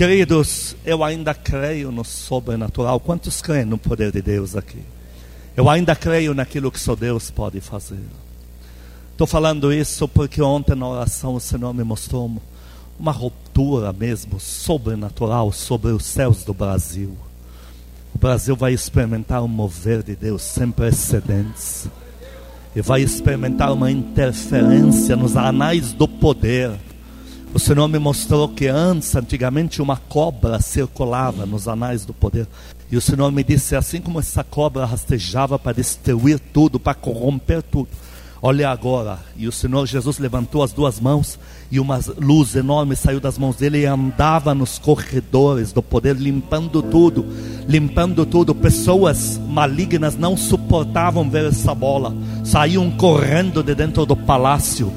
Queridos, 0.00 0.74
eu 0.82 1.04
ainda 1.04 1.34
creio 1.34 1.92
no 1.92 2.06
sobrenatural. 2.06 2.98
Quantos 2.98 3.42
creem 3.42 3.66
no 3.66 3.76
poder 3.76 4.10
de 4.10 4.22
Deus 4.22 4.56
aqui? 4.56 4.78
Eu 5.54 5.68
ainda 5.68 5.94
creio 5.94 6.32
naquilo 6.32 6.72
que 6.72 6.80
só 6.80 6.96
Deus 6.96 7.30
pode 7.30 7.60
fazer. 7.60 8.00
Estou 9.12 9.26
falando 9.26 9.70
isso 9.70 10.08
porque 10.08 10.40
ontem 10.40 10.74
na 10.74 10.88
oração 10.88 11.34
o 11.34 11.38
Senhor 11.38 11.74
me 11.74 11.84
mostrou 11.84 12.34
uma 12.98 13.12
ruptura 13.12 13.92
mesmo 13.92 14.40
sobrenatural 14.40 15.52
sobre 15.52 15.90
os 15.90 16.06
céus 16.06 16.44
do 16.44 16.54
Brasil. 16.54 17.14
O 18.14 18.18
Brasil 18.18 18.56
vai 18.56 18.72
experimentar 18.72 19.42
um 19.42 19.48
mover 19.48 20.02
de 20.02 20.16
Deus 20.16 20.40
sem 20.40 20.70
precedentes. 20.70 21.90
E 22.74 22.80
vai 22.80 23.02
experimentar 23.02 23.70
uma 23.70 23.90
interferência 23.90 25.14
nos 25.14 25.36
anais 25.36 25.92
do 25.92 26.08
poder. 26.08 26.70
O 27.52 27.58
Senhor 27.58 27.88
me 27.88 27.98
mostrou 27.98 28.48
que 28.48 28.68
antes, 28.68 29.14
antigamente, 29.16 29.82
uma 29.82 29.96
cobra 29.96 30.60
circulava 30.60 31.44
nos 31.44 31.66
anais 31.66 32.04
do 32.04 32.14
poder. 32.14 32.46
E 32.90 32.96
o 32.96 33.00
Senhor 33.00 33.30
me 33.32 33.42
disse: 33.42 33.74
assim 33.74 34.00
como 34.00 34.20
essa 34.20 34.44
cobra 34.44 34.84
rastejava 34.84 35.58
para 35.58 35.72
destruir 35.72 36.38
tudo, 36.38 36.78
para 36.78 36.94
corromper 36.94 37.62
tudo, 37.62 37.88
Olha 38.42 38.70
agora, 38.70 39.18
e 39.36 39.46
o 39.46 39.52
Senhor 39.52 39.84
Jesus 39.84 40.18
levantou 40.18 40.62
as 40.62 40.72
duas 40.72 40.98
mãos 40.98 41.38
e 41.70 41.78
uma 41.78 42.00
luz 42.16 42.56
enorme 42.56 42.96
saiu 42.96 43.20
das 43.20 43.36
mãos 43.36 43.56
dele 43.56 43.80
e 43.80 43.86
andava 43.86 44.54
nos 44.54 44.78
corredores 44.78 45.72
do 45.72 45.82
poder, 45.82 46.16
limpando 46.16 46.82
tudo, 46.82 47.26
limpando 47.68 48.24
tudo. 48.24 48.54
Pessoas 48.54 49.38
malignas 49.46 50.16
não 50.16 50.38
suportavam 50.38 51.28
ver 51.28 51.44
essa 51.44 51.74
bola, 51.74 52.16
saíam 52.42 52.90
correndo 52.92 53.62
de 53.62 53.74
dentro 53.74 54.06
do 54.06 54.16
palácio, 54.16 54.90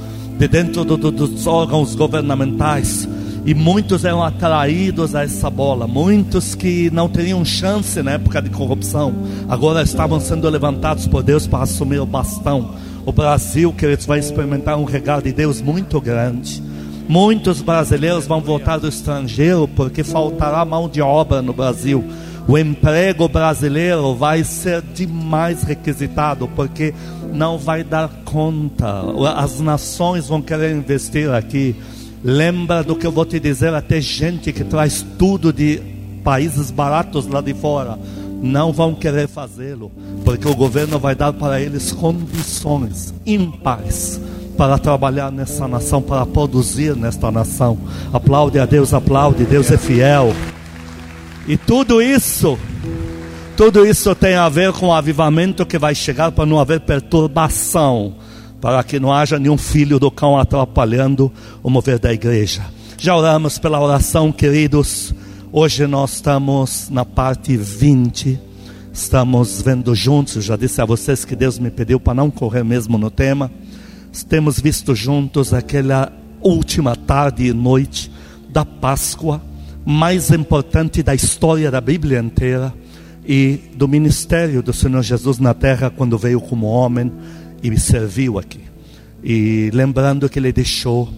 de 0.44 0.48
dentro 0.48 0.84
do, 0.84 0.98
do, 0.98 1.12
dos 1.12 1.48
órgãos 1.48 1.96
governamentais. 1.96 3.08
E 3.46 3.54
muitos 3.54 4.06
eram 4.06 4.24
atraídos 4.24 5.16
a 5.16 5.24
essa 5.24 5.50
bola, 5.50 5.86
muitos 5.86 6.56
que 6.56 6.90
não 6.92 7.10
teriam 7.10 7.44
chance 7.44 8.02
na 8.02 8.12
época 8.12 8.42
de 8.42 8.50
corrupção, 8.50 9.14
agora 9.50 9.84
estavam 9.84 10.18
sendo 10.18 10.50
levantados 10.50 11.08
por 11.08 11.22
Deus 11.22 11.46
para 11.46 11.64
assumir 11.64 12.00
o 12.00 12.06
bastão 12.06 12.74
o 13.06 13.12
Brasil, 13.12 13.74
queridos, 13.74 14.06
vai 14.06 14.20
experimentar 14.20 14.78
um 14.78 14.86
regalo 14.86 15.22
de 15.22 15.34
Deus 15.34 15.62
muito 15.62 16.00
grande. 16.00 16.64
Muitos 17.08 17.62
brasileiros 17.62 18.26
vão 18.26 18.40
voltar 18.40 18.78
do 18.78 18.88
estrangeiro 18.88 19.68
porque 19.68 20.06
faltará 20.06 20.64
mão 20.64 20.88
de 20.88 21.02
obra 21.02 21.42
no 21.42 21.52
Brasil. 21.52 22.02
O 22.48 22.58
emprego 22.58 23.28
brasileiro 23.28 24.14
vai 24.16 24.44
ser 24.44 24.82
demais 24.82 25.64
requisitado 25.64 26.48
porque 26.50 26.94
não 27.34 27.58
vai 27.58 27.84
dar 27.84 28.10
conta. 28.26 29.02
As 29.36 29.60
nações 29.60 30.28
vão 30.28 30.42
querer 30.42 30.76
investir 30.76 31.30
aqui. 31.32 31.76
Lembra 32.24 32.84
do 32.84 32.96
que 32.96 33.08
eu 33.08 33.12
vou 33.12 33.26
te 33.26 33.40
dizer? 33.40 33.74
Até 33.74 34.00
gente 34.02 34.52
que 34.52 34.64
traz 34.64 35.06
tudo 35.18 35.54
de 35.54 35.82
países 36.24 36.70
baratos 36.72 37.28
lá 37.28 37.42
de 37.42 37.54
fora 37.54 37.98
não 38.44 38.74
vão 38.74 38.94
querer 38.94 39.30
fazê-lo, 39.30 39.90
porque 40.26 40.46
o 40.46 40.54
governo 40.54 41.00
vai 41.00 41.16
dar 41.16 41.32
para 41.32 41.62
eles 41.62 41.94
condições 41.94 43.14
ímpares 43.26 44.20
para 44.58 44.78
trabalhar 44.78 45.32
nessa 45.32 45.66
nação, 45.66 46.02
para 46.02 46.26
produzir 46.26 46.94
nesta 46.94 47.32
nação. 47.32 47.78
Aplaude 48.12 48.60
a 48.60 48.66
Deus, 48.66 48.94
aplaude, 48.94 49.46
Deus 49.46 49.72
é 49.72 49.78
fiel. 49.78 50.34
E 51.46 51.58
tudo 51.58 52.02
isso, 52.02 52.58
tudo 53.58 53.86
isso 53.86 54.16
tem 54.16 54.36
a 54.36 54.48
ver 54.48 54.72
com 54.72 54.88
o 54.88 54.94
avivamento 54.94 55.66
que 55.66 55.78
vai 55.78 55.94
chegar 55.94 56.32
para 56.32 56.46
não 56.46 56.58
haver 56.58 56.80
perturbação, 56.82 58.16
para 58.62 58.82
que 58.82 58.98
não 58.98 59.12
haja 59.12 59.38
nenhum 59.38 59.58
filho 59.58 60.00
do 60.00 60.10
cão 60.10 60.38
atrapalhando 60.38 61.30
o 61.62 61.70
mover 61.70 62.00
da 62.00 62.14
igreja. 62.14 62.64
Já 62.98 63.14
oramos 63.14 63.60
pela 63.60 63.82
oração, 63.82 64.32
queridos. 64.32 65.14
Hoje 65.52 65.86
nós 65.86 66.14
estamos 66.14 66.90
na 66.90 67.04
parte 67.04 67.58
20. 67.58 68.40
Estamos 68.94 69.62
vendo 69.62 69.94
juntos, 69.94 70.38
eu 70.38 70.42
já 70.42 70.56
disse 70.56 70.82
a 70.82 70.86
vocês 70.86 71.26
que 71.26 71.36
Deus 71.36 71.60
me 71.60 71.70
pediu 71.70 72.00
para 72.00 72.14
não 72.14 72.32
correr 72.32 72.64
mesmo 72.64 72.98
no 72.98 73.12
tema. 73.12 73.52
Temos 74.30 74.60
visto 74.60 74.96
juntos 74.96 75.54
aquela 75.54 76.14
última 76.42 76.96
tarde 76.96 77.48
e 77.48 77.54
noite 77.54 78.10
da 78.48 78.64
Páscoa, 78.64 79.42
mais 79.86 80.32
importante 80.32 81.04
da 81.04 81.14
história 81.14 81.70
da 81.70 81.82
Bíblia 81.82 82.20
inteira 82.20 82.74
e 83.26 83.60
do 83.76 83.88
ministério 83.88 84.62
do 84.62 84.74
Senhor 84.74 85.02
Jesus 85.02 85.40
na 85.40 85.54
terra 85.54 85.90
quando 85.90 86.18
veio 86.18 86.40
como 86.40 86.68
homem 86.68 87.12
e 87.62 87.70
me 87.70 87.80
serviu 87.80 88.38
aqui. 88.38 88.62
E 89.24 89.70
lembrando 89.74 90.30
que 90.30 90.40
ele 90.40 90.52
deixou 90.52 91.10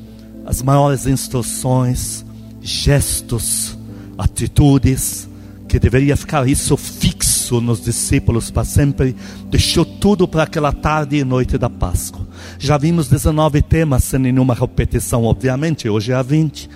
as 0.45 0.61
maiores 0.61 1.07
instruções, 1.07 2.23
gestos, 2.61 3.77
atitudes, 4.17 5.27
que 5.67 5.79
deveria 5.79 6.15
ficar 6.15 6.47
isso 6.47 6.77
fixo 6.77 7.59
nos 7.59 7.81
discípulos 7.83 8.51
para 8.51 8.63
sempre, 8.63 9.15
deixou 9.49 9.83
tudo 9.83 10.27
para 10.27 10.43
aquela 10.43 10.71
tarde 10.71 11.17
e 11.17 11.23
noite 11.23 11.57
da 11.57 11.69
Páscoa. 11.69 12.25
Já 12.59 12.77
vimos 12.77 13.09
19 13.09 13.61
temas 13.63 14.03
sem 14.03 14.19
nenhuma 14.19 14.53
repetição, 14.53 15.23
obviamente, 15.23 15.89
hoje 15.89 16.11
é 16.11 16.15
a 16.15 16.21
20. 16.21 16.69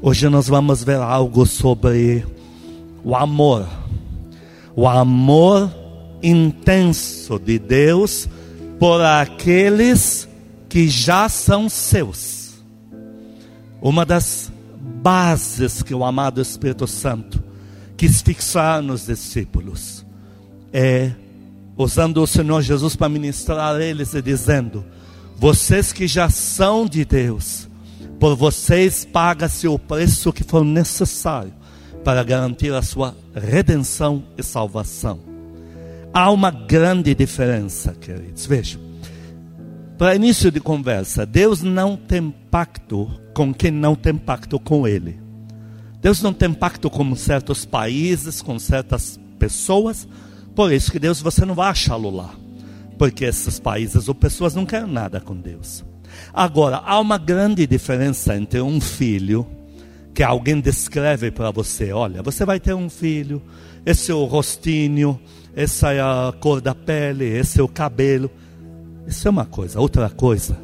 Hoje 0.00 0.28
nós 0.28 0.46
vamos 0.46 0.84
ver 0.84 0.98
algo 0.98 1.46
sobre 1.46 2.26
o 3.02 3.16
amor. 3.16 3.66
O 4.74 4.86
amor 4.86 5.72
intenso 6.22 7.38
de 7.38 7.58
Deus 7.58 8.28
por 8.78 9.00
aqueles 9.00 10.28
que 10.68 10.86
já 10.88 11.30
são 11.30 11.68
seus. 11.68 12.62
Uma 13.80 14.04
das 14.04 14.52
bases 15.02 15.82
que 15.82 15.94
o 15.94 16.04
amado 16.04 16.42
Espírito 16.42 16.86
Santo 16.86 17.42
quis 17.96 18.20
fixar 18.20 18.82
nos 18.82 19.06
discípulos. 19.06 20.04
É 20.72 21.12
usando 21.74 22.22
o 22.22 22.26
Senhor 22.26 22.60
Jesus 22.60 22.94
para 22.96 23.08
ministrar 23.08 23.76
a 23.76 23.82
eles 23.82 24.12
e 24.12 24.20
dizendo: 24.20 24.84
Vocês 25.38 25.90
que 25.90 26.06
já 26.06 26.28
são 26.28 26.86
de 26.86 27.02
Deus, 27.02 27.66
por 28.18 28.34
vocês 28.34 29.04
paga-se 29.04 29.68
o 29.68 29.78
preço 29.78 30.32
que 30.32 30.44
for 30.44 30.64
necessário 30.64 31.52
para 32.04 32.22
garantir 32.22 32.72
a 32.72 32.82
sua 32.82 33.14
redenção 33.34 34.24
e 34.38 34.42
salvação. 34.42 35.20
Há 36.12 36.30
uma 36.30 36.50
grande 36.50 37.14
diferença, 37.14 37.92
queridos. 37.94 38.46
Vejam. 38.46 38.80
Para 39.98 40.14
início 40.14 40.50
de 40.50 40.60
conversa, 40.60 41.26
Deus 41.26 41.62
não 41.62 41.96
tem 41.96 42.30
pacto 42.50 43.10
com 43.34 43.52
quem 43.52 43.70
não 43.70 43.94
tem 43.94 44.14
pacto 44.14 44.58
com 44.60 44.86
Ele. 44.86 45.18
Deus 46.00 46.22
não 46.22 46.32
tem 46.32 46.52
pacto 46.52 46.88
com 46.88 47.14
certos 47.16 47.64
países, 47.64 48.40
com 48.40 48.58
certas 48.58 49.18
pessoas. 49.38 50.06
Por 50.54 50.72
isso 50.72 50.92
que 50.92 50.98
Deus 50.98 51.20
você 51.20 51.44
não 51.44 51.54
vai 51.54 51.68
achá-lo 51.68 52.10
lá. 52.10 52.34
Porque 52.98 53.24
esses 53.24 53.58
países 53.58 54.08
ou 54.08 54.14
pessoas 54.14 54.54
não 54.54 54.64
querem 54.64 54.90
nada 54.90 55.20
com 55.20 55.34
Deus. 55.34 55.84
Agora, 56.32 56.82
há 56.84 56.98
uma 57.00 57.18
grande 57.18 57.66
diferença 57.66 58.36
entre 58.36 58.60
um 58.60 58.80
filho 58.80 59.46
que 60.14 60.22
alguém 60.22 60.60
descreve 60.60 61.30
para 61.30 61.50
você: 61.50 61.92
olha, 61.92 62.22
você 62.22 62.44
vai 62.44 62.60
ter 62.60 62.74
um 62.74 62.88
filho, 62.88 63.42
esse 63.84 64.10
é 64.10 64.14
o 64.14 64.24
rostinho, 64.24 65.20
essa 65.54 65.92
é 65.92 66.00
a 66.00 66.32
cor 66.40 66.60
da 66.60 66.74
pele, 66.74 67.24
esse 67.24 67.60
é 67.60 67.62
o 67.62 67.68
cabelo. 67.68 68.30
Isso 69.06 69.28
é 69.28 69.30
uma 69.30 69.44
coisa. 69.44 69.80
Outra 69.80 70.10
coisa 70.10 70.58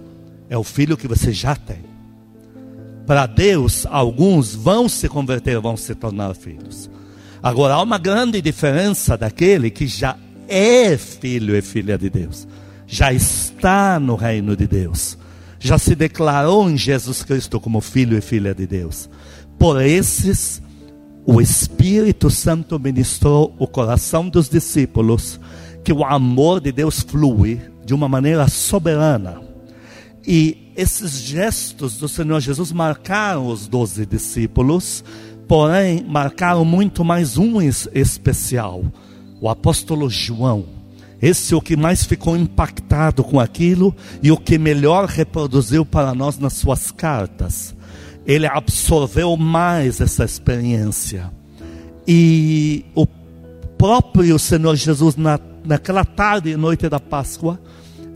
é 0.50 0.58
o 0.58 0.64
filho 0.64 0.96
que 0.96 1.06
você 1.06 1.32
já 1.32 1.54
tem. 1.54 1.84
Para 3.06 3.26
Deus, 3.26 3.86
alguns 3.86 4.54
vão 4.54 4.88
se 4.88 5.08
converter, 5.08 5.58
vão 5.60 5.76
se 5.76 5.94
tornar 5.94 6.34
filhos. 6.34 6.90
Agora, 7.42 7.74
há 7.74 7.82
uma 7.82 7.98
grande 7.98 8.40
diferença 8.40 9.16
daquele 9.16 9.70
que 9.70 9.86
já 9.86 10.16
é 10.48 10.96
filho 10.96 11.56
e 11.56 11.62
filha 11.62 11.98
de 11.98 12.08
Deus, 12.08 12.46
já 12.86 13.12
está 13.12 13.98
no 13.98 14.14
reino 14.14 14.54
de 14.54 14.66
Deus, 14.66 15.18
já 15.62 15.78
se 15.78 15.94
declarou 15.94 16.68
em 16.68 16.76
Jesus 16.76 17.22
Cristo 17.22 17.60
como 17.60 17.80
filho 17.80 18.18
e 18.18 18.20
filha 18.20 18.52
de 18.52 18.66
Deus. 18.66 19.08
Por 19.56 19.80
esses, 19.80 20.60
o 21.24 21.40
Espírito 21.40 22.28
Santo 22.28 22.80
ministrou 22.80 23.54
o 23.58 23.66
coração 23.68 24.28
dos 24.28 24.48
discípulos 24.48 25.38
que 25.84 25.92
o 25.92 26.04
amor 26.04 26.60
de 26.60 26.72
Deus 26.72 27.00
flui 27.00 27.60
de 27.84 27.94
uma 27.94 28.08
maneira 28.08 28.48
soberana. 28.48 29.40
E 30.26 30.72
esses 30.76 31.12
gestos 31.20 31.96
do 31.96 32.08
Senhor 32.08 32.40
Jesus 32.40 32.72
marcaram 32.72 33.46
os 33.46 33.68
doze 33.68 34.04
discípulos, 34.04 35.04
porém 35.46 36.04
marcaram 36.08 36.64
muito 36.64 37.04
mais 37.04 37.38
um 37.38 37.60
especial, 37.62 38.84
o 39.40 39.48
apóstolo 39.48 40.10
João. 40.10 40.81
Esse 41.22 41.54
é 41.54 41.56
o 41.56 41.60
que 41.60 41.76
mais 41.76 42.04
ficou 42.04 42.36
impactado 42.36 43.22
com 43.22 43.38
aquilo 43.38 43.94
e 44.20 44.32
o 44.32 44.36
que 44.36 44.58
melhor 44.58 45.06
reproduziu 45.06 45.86
para 45.86 46.12
nós 46.12 46.36
nas 46.36 46.54
suas 46.54 46.90
cartas. 46.90 47.76
Ele 48.26 48.46
absorveu 48.46 49.36
mais 49.36 50.00
essa 50.00 50.24
experiência. 50.24 51.30
E 52.06 52.84
o 52.92 53.06
próprio 53.78 54.36
Senhor 54.36 54.74
Jesus, 54.74 55.14
na, 55.14 55.38
naquela 55.64 56.04
tarde 56.04 56.50
e 56.50 56.56
noite 56.56 56.88
da 56.88 56.98
Páscoa, 56.98 57.60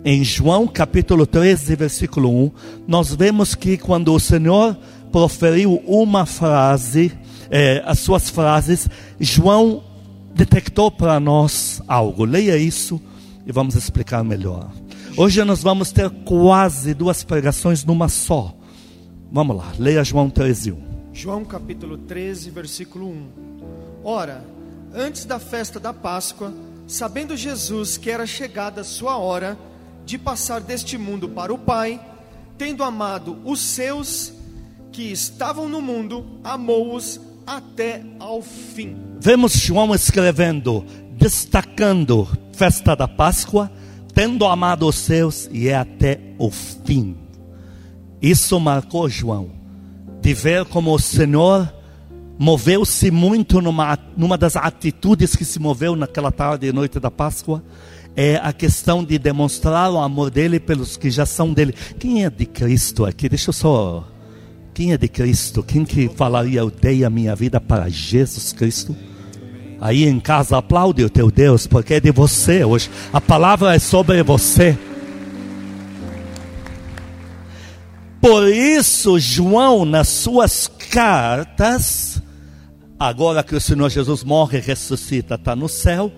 em 0.04 0.24
João 0.24 0.66
capítulo 0.66 1.26
13, 1.26 1.76
versículo 1.76 2.28
1, 2.46 2.50
nós 2.88 3.14
vemos 3.14 3.54
que 3.54 3.76
quando 3.76 4.12
o 4.12 4.20
Senhor 4.20 4.76
proferiu 5.12 5.82
uma 5.86 6.26
frase, 6.26 7.12
é, 7.50 7.82
as 7.86 8.00
suas 8.00 8.28
frases, 8.28 8.88
João 9.20 9.82
detectou 10.36 10.90
para 10.90 11.18
nós 11.18 11.80
algo. 11.88 12.24
Leia 12.24 12.58
isso 12.58 13.00
e 13.46 13.50
vamos 13.50 13.74
explicar 13.74 14.22
melhor. 14.22 14.70
Hoje 15.16 15.42
nós 15.44 15.62
vamos 15.62 15.90
ter 15.90 16.10
quase 16.24 16.92
duas 16.92 17.24
pregações 17.24 17.82
numa 17.84 18.08
só. 18.08 18.54
Vamos 19.32 19.56
lá, 19.56 19.72
leia 19.78 20.04
João 20.04 20.28
13, 20.28 20.72
1. 20.72 20.86
João 21.12 21.44
capítulo 21.44 21.96
13, 21.96 22.50
versículo 22.50 23.08
1. 23.08 23.28
Ora, 24.04 24.44
antes 24.94 25.24
da 25.24 25.38
festa 25.38 25.80
da 25.80 25.94
Páscoa, 25.94 26.52
sabendo 26.86 27.34
Jesus 27.34 27.96
que 27.96 28.10
era 28.10 28.26
chegada 28.26 28.82
a 28.82 28.84
sua 28.84 29.16
hora 29.16 29.58
de 30.04 30.18
passar 30.18 30.60
deste 30.60 30.98
mundo 30.98 31.30
para 31.30 31.52
o 31.52 31.58
Pai, 31.58 31.98
tendo 32.58 32.84
amado 32.84 33.38
os 33.42 33.60
seus 33.60 34.34
que 34.92 35.10
estavam 35.10 35.68
no 35.68 35.80
mundo, 35.80 36.26
amou-os 36.44 37.20
até 37.46 38.02
ao 38.18 38.42
fim. 38.42 38.96
Vemos 39.20 39.52
João 39.52 39.94
escrevendo, 39.94 40.84
destacando 41.16 42.28
festa 42.52 42.96
da 42.96 43.06
Páscoa, 43.06 43.70
tendo 44.12 44.44
amado 44.46 44.86
os 44.88 44.96
seus 44.96 45.48
e 45.52 45.68
é 45.68 45.76
até 45.76 46.18
o 46.38 46.50
fim. 46.50 47.16
Isso 48.20 48.58
marcou 48.58 49.08
João, 49.08 49.50
de 50.20 50.34
ver 50.34 50.64
como 50.64 50.92
o 50.92 50.98
Senhor 50.98 51.72
moveu-se 52.38 53.10
muito 53.10 53.60
numa, 53.60 53.98
numa 54.16 54.36
das 54.36 54.56
atitudes 54.56 55.36
que 55.36 55.44
se 55.44 55.58
moveu 55.58 55.94
naquela 55.94 56.32
tarde 56.32 56.66
e 56.66 56.72
noite 56.72 56.98
da 56.98 57.10
Páscoa, 57.10 57.62
é 58.14 58.36
a 58.36 58.52
questão 58.52 59.04
de 59.04 59.18
demonstrar 59.18 59.90
o 59.90 59.98
amor 59.98 60.30
dele 60.30 60.58
pelos 60.58 60.96
que 60.96 61.10
já 61.10 61.26
são 61.26 61.52
dele. 61.52 61.74
Quem 61.98 62.24
é 62.24 62.30
de 62.30 62.46
Cristo 62.46 63.04
aqui? 63.04 63.28
Deixa 63.28 63.50
eu 63.50 63.52
só. 63.52 64.15
Quem 64.76 64.92
é 64.92 64.98
de 64.98 65.08
Cristo? 65.08 65.62
Quem 65.62 65.86
que 65.86 66.06
falaria, 66.06 66.60
eu 66.60 66.70
dei 66.70 67.02
a 67.02 67.08
minha 67.08 67.34
vida 67.34 67.58
para 67.58 67.88
Jesus 67.88 68.52
Cristo? 68.52 68.94
Aí 69.80 70.04
em 70.04 70.20
casa 70.20 70.58
aplaude 70.58 71.02
o 71.02 71.08
teu 71.08 71.30
Deus, 71.30 71.66
porque 71.66 71.94
é 71.94 72.00
de 72.00 72.12
você 72.12 72.62
hoje. 72.62 72.90
A 73.10 73.18
palavra 73.18 73.74
é 73.74 73.78
sobre 73.78 74.22
você. 74.22 74.76
Por 78.20 78.46
isso, 78.48 79.18
João, 79.18 79.86
nas 79.86 80.08
suas 80.08 80.70
cartas, 80.90 82.22
agora 82.98 83.42
que 83.42 83.54
o 83.54 83.60
Senhor 83.62 83.88
Jesus 83.88 84.22
morre 84.22 84.58
e 84.58 84.60
ressuscita, 84.60 85.36
está 85.36 85.56
no 85.56 85.70
céu. 85.70 86.12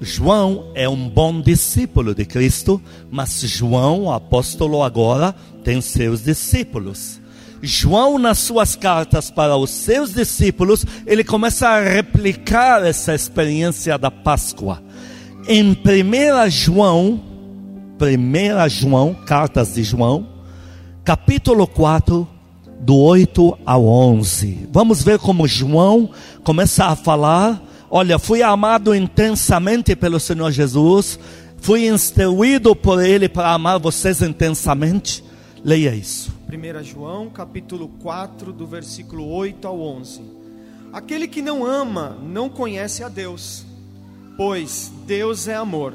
João 0.00 0.72
é 0.74 0.88
um 0.88 1.08
bom 1.08 1.40
discípulo 1.40 2.12
de 2.12 2.24
Cristo, 2.24 2.82
mas 3.08 3.40
João, 3.42 4.10
apóstolo, 4.10 4.82
agora 4.82 5.32
tem 5.62 5.80
seus 5.80 6.24
discípulos. 6.24 7.20
João, 7.62 8.18
nas 8.18 8.38
suas 8.38 8.76
cartas 8.76 9.30
para 9.30 9.56
os 9.56 9.70
seus 9.70 10.12
discípulos, 10.12 10.84
ele 11.06 11.24
começa 11.24 11.68
a 11.68 11.80
replicar 11.80 12.84
essa 12.84 13.14
experiência 13.14 13.98
da 13.98 14.10
Páscoa. 14.10 14.82
Em 15.48 15.72
1 15.72 16.50
João, 16.50 17.20
1 18.00 18.68
João, 18.68 19.14
cartas 19.26 19.74
de 19.74 19.82
João, 19.82 20.28
capítulo 21.04 21.66
4, 21.66 22.28
do 22.80 22.96
8 22.96 23.58
ao 23.66 23.84
11. 23.84 24.68
Vamos 24.70 25.02
ver 25.02 25.18
como 25.18 25.48
João 25.48 26.10
começa 26.44 26.86
a 26.86 26.96
falar. 26.96 27.60
Olha, 27.90 28.18
fui 28.18 28.42
amado 28.42 28.94
intensamente 28.94 29.96
pelo 29.96 30.20
Senhor 30.20 30.52
Jesus, 30.52 31.18
fui 31.58 31.88
instruído 31.88 32.76
por 32.76 33.02
Ele 33.02 33.28
para 33.28 33.52
amar 33.52 33.78
vocês 33.80 34.22
intensamente. 34.22 35.24
Leia 35.64 35.94
isso. 35.94 36.32
1 36.48 36.84
João, 36.84 37.30
capítulo 37.30 37.88
4, 38.00 38.52
do 38.52 38.66
versículo 38.66 39.28
8 39.28 39.66
ao 39.66 39.80
11. 39.80 40.22
Aquele 40.92 41.28
que 41.28 41.42
não 41.42 41.64
ama 41.64 42.18
não 42.22 42.48
conhece 42.48 43.02
a 43.02 43.08
Deus, 43.08 43.64
pois 44.36 44.92
Deus 45.06 45.48
é 45.48 45.54
amor. 45.54 45.94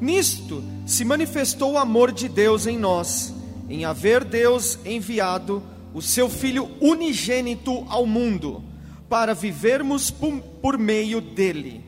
Nisto 0.00 0.62
se 0.86 1.04
manifestou 1.04 1.72
o 1.72 1.78
amor 1.78 2.12
de 2.12 2.28
Deus 2.28 2.66
em 2.66 2.78
nós 2.78 3.34
em 3.68 3.84
haver 3.84 4.24
Deus 4.24 4.78
enviado 4.84 5.62
o 5.92 6.02
seu 6.02 6.28
Filho 6.28 6.70
unigênito 6.80 7.84
ao 7.88 8.04
mundo, 8.04 8.62
para 9.08 9.34
vivermos 9.34 10.10
por, 10.10 10.76
meio 10.76 11.20
dele. 11.20 11.84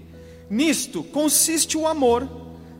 Nisto 0.48 1.02
consiste 1.02 1.76
o 1.76 1.86
amor, 1.86 2.28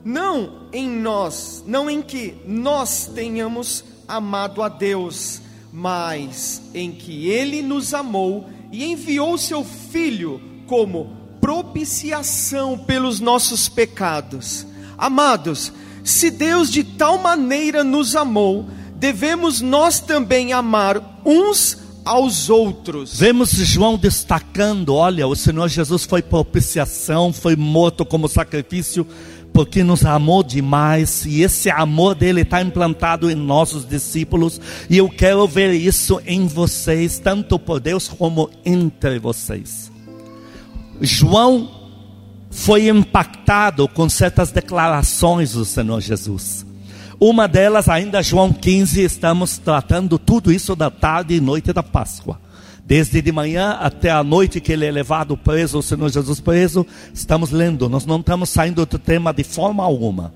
não 0.04 0.68
em 0.72 0.88
nós, 0.88 1.64
não 1.66 1.90
em 1.90 2.00
que 2.00 2.36
nós 2.46 3.10
tenhamos 3.12 3.84
amado 4.08 4.62
a 4.62 4.68
Deus, 4.68 5.40
mas 5.72 6.62
em 6.74 6.92
que 6.92 7.28
ele 7.28 7.62
nos 7.62 7.92
amou 7.94 8.48
e 8.72 8.84
enviou 8.84 9.36
seu 9.36 9.64
Filho 9.64 10.40
como 10.66 11.16
propiciação 11.40 12.78
pelos 12.78 13.20
nossos 13.20 13.68
pecados. 13.68 14.66
Amados, 14.98 15.72
se 16.02 16.30
Deus 16.30 16.70
de 16.70 16.82
tal 16.82 17.18
maneira 17.18 17.84
nos 17.84 18.16
amou, 18.16 18.66
devemos 18.96 19.60
nós 19.60 20.00
também 20.00 20.52
amar 20.52 21.20
uns 21.24 21.78
aos 22.04 22.48
outros. 22.48 23.18
Vemos 23.18 23.50
João 23.50 23.98
destacando: 23.98 24.94
olha, 24.94 25.26
o 25.26 25.34
Senhor 25.34 25.68
Jesus 25.68 26.04
foi 26.04 26.22
propiciação, 26.22 27.32
foi 27.32 27.56
morto 27.56 28.04
como 28.04 28.28
sacrifício, 28.28 29.06
porque 29.56 29.82
nos 29.82 30.04
amou 30.04 30.42
demais, 30.42 31.24
e 31.24 31.40
esse 31.40 31.70
amor 31.70 32.14
dele 32.14 32.42
está 32.42 32.60
implantado 32.60 33.30
em 33.30 33.34
nossos 33.34 33.88
discípulos, 33.88 34.60
e 34.90 34.98
eu 34.98 35.08
quero 35.08 35.48
ver 35.48 35.72
isso 35.72 36.20
em 36.26 36.46
vocês, 36.46 37.18
tanto 37.18 37.58
por 37.58 37.80
Deus 37.80 38.06
como 38.06 38.50
entre 38.66 39.18
vocês. 39.18 39.90
João 41.00 41.70
foi 42.50 42.90
impactado 42.90 43.88
com 43.88 44.10
certas 44.10 44.52
declarações 44.52 45.54
do 45.54 45.64
Senhor 45.64 46.02
Jesus. 46.02 46.66
Uma 47.18 47.48
delas, 47.48 47.88
ainda 47.88 48.22
João 48.22 48.52
15, 48.52 49.02
estamos 49.04 49.56
tratando 49.56 50.18
tudo 50.18 50.52
isso 50.52 50.76
da 50.76 50.90
tarde 50.90 51.34
e 51.34 51.40
noite 51.40 51.72
da 51.72 51.82
Páscoa. 51.82 52.38
Desde 52.86 53.20
de 53.20 53.32
manhã 53.32 53.72
até 53.80 54.10
a 54.10 54.22
noite 54.22 54.60
que 54.60 54.72
ele 54.72 54.86
é 54.86 54.90
levado 54.90 55.36
preso, 55.36 55.78
o 55.78 55.82
Senhor 55.82 56.08
Jesus 56.08 56.38
preso, 56.38 56.86
estamos 57.12 57.50
lendo, 57.50 57.88
nós 57.88 58.06
não 58.06 58.20
estamos 58.20 58.48
saindo 58.48 58.86
do 58.86 58.98
tema 58.98 59.34
de 59.34 59.42
forma 59.42 59.82
alguma. 59.82 60.32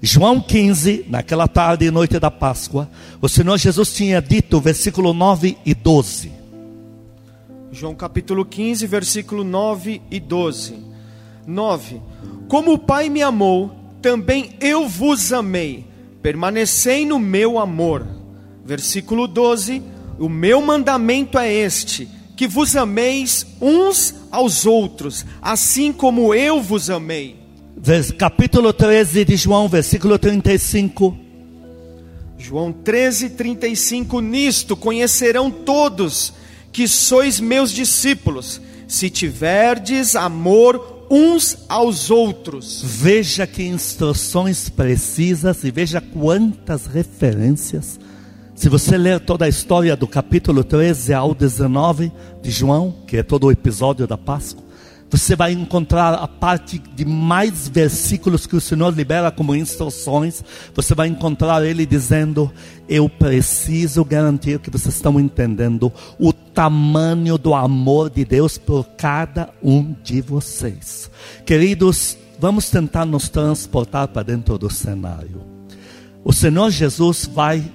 João 0.00 0.40
15, 0.40 1.04
naquela 1.08 1.46
tarde 1.46 1.84
e 1.84 1.90
noite 1.90 2.18
da 2.18 2.30
Páscoa, 2.30 2.88
o 3.20 3.28
Senhor 3.28 3.58
Jesus 3.58 3.92
tinha 3.92 4.22
dito, 4.22 4.58
versículo 4.60 5.12
9 5.12 5.58
e 5.64 5.74
12. 5.74 6.32
João 7.70 7.94
capítulo 7.94 8.44
15, 8.44 8.86
versículo 8.86 9.44
9 9.44 10.00
e 10.10 10.18
12. 10.18 10.78
9. 11.46 12.00
Como 12.48 12.72
o 12.72 12.78
Pai 12.78 13.10
me 13.10 13.22
amou, 13.22 13.70
também 14.00 14.56
eu 14.60 14.88
vos 14.88 15.32
amei 15.32 15.92
permanecei 16.22 17.04
no 17.04 17.18
meu 17.18 17.58
amor. 17.58 18.06
Versículo 18.64 19.26
12: 19.26 19.82
O 20.22 20.28
meu 20.28 20.62
mandamento 20.62 21.36
é 21.36 21.52
este: 21.52 22.08
que 22.36 22.46
vos 22.46 22.76
ameis 22.76 23.44
uns 23.60 24.14
aos 24.30 24.64
outros, 24.64 25.26
assim 25.42 25.92
como 25.92 26.32
eu 26.32 26.62
vos 26.62 26.88
amei. 26.88 27.34
Capítulo 28.16 28.72
13 28.72 29.24
de 29.24 29.36
João, 29.36 29.68
versículo 29.68 30.16
35. 30.16 31.18
João 32.38 32.72
13, 32.72 33.30
35: 33.30 34.20
Nisto 34.20 34.76
conhecerão 34.76 35.50
todos 35.50 36.32
que 36.70 36.86
sois 36.86 37.40
meus 37.40 37.72
discípulos, 37.72 38.60
se 38.86 39.10
tiverdes 39.10 40.14
amor 40.14 41.04
uns 41.10 41.58
aos 41.68 42.12
outros. 42.12 42.80
Veja 42.84 43.44
que 43.44 43.64
instruções 43.64 44.68
precisas 44.68 45.64
e 45.64 45.72
veja 45.72 46.00
quantas 46.00 46.86
referências. 46.86 47.98
Se 48.54 48.68
você 48.68 48.98
ler 48.98 49.18
toda 49.18 49.46
a 49.46 49.48
história 49.48 49.96
do 49.96 50.06
capítulo 50.06 50.62
13 50.62 51.14
ao 51.14 51.34
19 51.34 52.12
de 52.42 52.50
João, 52.50 52.94
que 53.06 53.16
é 53.16 53.22
todo 53.22 53.46
o 53.46 53.52
episódio 53.52 54.06
da 54.06 54.18
Páscoa, 54.18 54.62
você 55.10 55.34
vai 55.34 55.52
encontrar 55.52 56.14
a 56.14 56.28
parte 56.28 56.78
de 56.78 57.04
mais 57.04 57.68
versículos 57.68 58.46
que 58.46 58.56
o 58.56 58.60
Senhor 58.60 58.94
libera 58.94 59.30
como 59.30 59.54
instruções. 59.54 60.44
Você 60.74 60.94
vai 60.94 61.08
encontrar 61.08 61.64
Ele 61.64 61.84
dizendo: 61.84 62.50
Eu 62.88 63.08
preciso 63.08 64.04
garantir 64.04 64.58
que 64.58 64.70
vocês 64.70 64.94
estão 64.94 65.18
entendendo 65.18 65.92
o 66.18 66.32
tamanho 66.32 67.36
do 67.36 67.54
amor 67.54 68.10
de 68.10 68.24
Deus 68.24 68.56
por 68.56 68.84
cada 68.96 69.50
um 69.62 69.94
de 70.02 70.20
vocês. 70.20 71.10
Queridos, 71.44 72.16
vamos 72.38 72.70
tentar 72.70 73.04
nos 73.04 73.28
transportar 73.28 74.08
para 74.08 74.22
dentro 74.22 74.56
do 74.56 74.70
cenário. 74.70 75.42
O 76.24 76.32
Senhor 76.32 76.70
Jesus 76.70 77.28
vai 77.30 77.70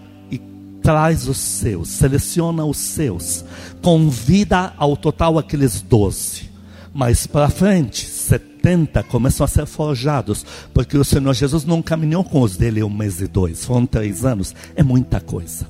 traz 0.88 1.27
os 1.27 1.38
seus, 1.38 1.89
seleciona 1.89 2.63
os 2.63 2.77
seus, 2.77 3.44
convida 3.82 4.74
ao 4.77 4.96
total 4.96 5.38
aqueles 5.38 5.82
doze 5.82 6.50
mais 6.94 7.27
para 7.27 7.50
frente, 7.50 8.06
70 8.06 9.03
começam 9.03 9.44
a 9.44 9.50
ser 9.50 9.65
forjados, 9.65 10.46
porque 10.74 10.98
o 10.98 11.03
Senhor 11.03 11.34
Jesus 11.34 11.65
não 11.65 11.82
caminhou 11.82 12.24
com 12.24 12.39
os 12.39 12.56
dele 12.56 12.82
um 12.82 12.89
mês 12.89 13.20
e 13.20 13.27
dois, 13.27 13.65
foram 13.65 13.86
três 13.86 14.24
anos, 14.24 14.56
é 14.77 14.82
muita 14.82 15.20
coisa. 15.20 15.67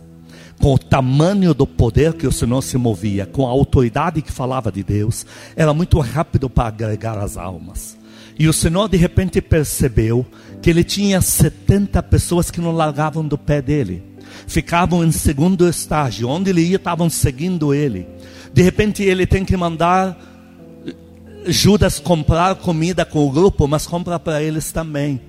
com 0.62 0.76
o 0.76 0.78
tamanho 0.78 1.52
do 1.56 1.66
poder 1.66 2.14
que 2.14 2.28
o 2.28 2.32
Senhor 2.32 2.62
se 2.62 2.78
movia, 2.78 3.26
com 3.26 3.48
a 3.48 3.50
autoridade 3.50 4.22
que 4.22 4.32
falava 4.32 4.72
de 4.72 4.84
Deus, 4.84 5.26
era 5.56 5.74
muito 5.74 6.00
rápido 6.00 6.48
para 6.48 6.68
agregar 6.68 7.18
as 7.18 7.38
almas. 7.38 7.98
E 8.38 8.48
o 8.48 8.54
Senhor 8.54 8.88
de 8.88 8.98
repente 8.98 9.42
percebeu 9.42 10.24
que 10.62 10.70
ele 10.70 10.84
tinha 10.84 11.20
70 11.22 12.04
pessoas 12.04 12.52
que 12.52 12.62
não 12.62 12.72
largavam 12.72 13.28
do 13.28 13.38
pé 13.38 13.64
dele. 13.64 14.07
Ficavam 14.46 15.04
em 15.04 15.12
segundo 15.12 15.68
estágio, 15.68 16.30
onde 16.30 16.50
ele 16.50 16.62
ia, 16.62 16.76
estavam 16.76 17.10
seguindo 17.10 17.74
ele. 17.74 18.08
De 18.54 18.62
repente 18.62 19.04
ele 19.04 19.26
tem 19.26 19.44
que 19.46 19.56
mandar 19.56 20.18
Judas 21.46 22.00
comprar 22.00 22.56
comida 22.56 23.06
com 23.06 23.26
o 23.26 23.32
grupo, 23.32 23.68
mas 23.68 23.88
compra 23.88 24.20
para 24.20 24.42
eles 24.42 24.72
também. 24.72 25.22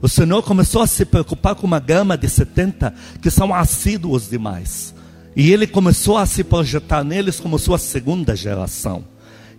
O 0.00 0.08
Senhor 0.08 0.42
começou 0.42 0.82
a 0.82 0.86
se 0.86 1.04
preocupar 1.04 1.54
com 1.54 1.66
uma 1.66 1.78
gama 1.78 2.18
de 2.18 2.28
70 2.28 2.92
que 3.20 3.30
são 3.30 3.54
assíduos 3.54 4.28
demais. 4.28 4.94
E 5.34 5.52
ele 5.52 5.66
começou 5.66 6.18
a 6.18 6.26
se 6.26 6.44
projetar 6.44 7.04
neles 7.04 7.40
como 7.40 7.58
sua 7.58 7.78
segunda 7.78 8.36
geração. 8.36 9.04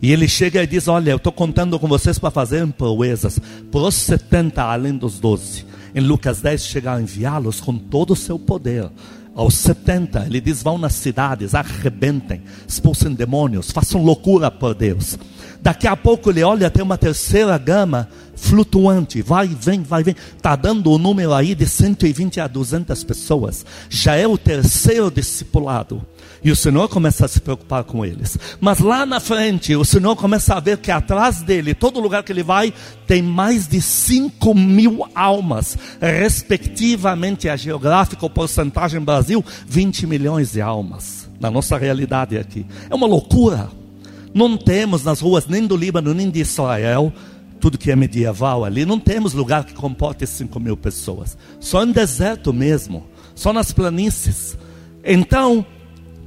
E 0.01 0.12
ele 0.12 0.27
chega 0.27 0.62
e 0.62 0.67
diz: 0.67 0.88
Olha, 0.88 1.12
eu 1.12 1.17
estou 1.17 1.31
contando 1.31 1.79
com 1.79 1.88
vocês 1.88 2.19
para 2.19 2.29
fazer 2.29 2.67
proezas. 2.74 3.39
Para 3.72 3.81
os 3.81 3.95
70, 3.95 4.62
além 4.62 4.98
dos 4.98 5.17
12. 5.17 5.65
Em 5.95 6.01
Lucas 6.01 6.41
10, 6.41 6.65
chega 6.65 6.93
a 6.93 7.01
enviá-los 7.01 7.62
com 7.62 7.77
todo 7.77 8.13
o 8.13 8.15
seu 8.15 8.39
poder. 8.39 8.89
Aos 9.35 9.55
70, 9.55 10.25
ele 10.25 10.41
diz: 10.41 10.62
Vão 10.62 10.77
nas 10.77 10.93
cidades, 10.93 11.55
arrebentem, 11.55 12.41
expulsem 12.67 13.13
demônios, 13.13 13.71
façam 13.71 14.03
loucura 14.03 14.51
por 14.51 14.73
Deus. 14.73 15.17
Daqui 15.62 15.88
a 15.88 15.95
pouco 15.95 16.29
ele 16.29 16.43
olha, 16.43 16.69
tem 16.69 16.83
uma 16.83 16.97
terceira 16.97 17.57
gama 17.57 18.09
flutuante, 18.35 19.21
vai, 19.21 19.47
vem, 19.47 19.81
vai, 19.81 20.03
vem. 20.03 20.15
Está 20.35 20.55
dando 20.55 20.91
o 20.91 20.95
um 20.95 20.97
número 20.97 21.33
aí 21.33 21.55
de 21.55 21.65
120 21.65 22.41
a 22.41 22.47
200 22.47 23.03
pessoas. 23.03 23.65
Já 23.89 24.15
é 24.15 24.27
o 24.27 24.38
terceiro 24.38 25.09
discipulado. 25.09 26.05
E 26.43 26.51
o 26.51 26.55
Senhor 26.55 26.89
começa 26.89 27.25
a 27.25 27.27
se 27.27 27.39
preocupar 27.39 27.83
com 27.83 28.05
eles. 28.05 28.38
Mas 28.59 28.79
lá 28.79 29.05
na 29.05 29.19
frente, 29.19 29.75
o 29.75 29.85
Senhor 29.85 30.15
começa 30.15 30.55
a 30.55 30.59
ver 30.59 30.77
que 30.77 30.91
atrás 30.91 31.41
dele, 31.41 31.73
todo 31.73 32.00
lugar 32.00 32.23
que 32.23 32.31
ele 32.31 32.43
vai, 32.43 32.73
tem 33.07 33.21
mais 33.21 33.67
de 33.67 33.81
5 33.81 34.53
mil 34.53 35.05
almas. 35.15 35.77
Respectivamente, 36.01 37.47
a 37.47 37.55
geográfica, 37.55 38.25
a 38.25 38.29
porcentagem 38.29 39.00
Brasil, 39.00 39.43
20 39.67 40.05
milhões 40.05 40.51
de 40.51 40.62
almas. 40.62 41.29
Na 41.39 41.50
nossa 41.50 41.77
realidade 41.77 42.38
aqui. 42.38 42.65
É 42.89 42.95
uma 42.95 43.07
loucura. 43.07 43.69
Não 44.33 44.57
temos 44.57 45.03
nas 45.03 45.21
ruas 45.21 45.47
nem 45.47 45.65
do 45.65 45.77
Líbano, 45.77 46.13
nem 46.13 46.29
de 46.29 46.39
Israel, 46.39 47.13
tudo 47.63 47.77
que 47.77 47.89
é 47.89 47.95
medieval 47.95 48.65
ali, 48.65 48.85
não 48.85 49.00
temos 49.00 49.33
lugar 49.33 49.63
que 49.63 49.73
comporte 49.73 50.27
5 50.27 50.59
mil 50.59 50.75
pessoas. 50.75 51.38
Só 51.62 51.81
em 51.85 51.93
deserto 51.93 52.51
mesmo, 52.51 53.05
só 53.33 53.53
nas 53.53 53.71
planícies. 53.71 54.57
Então, 55.01 55.65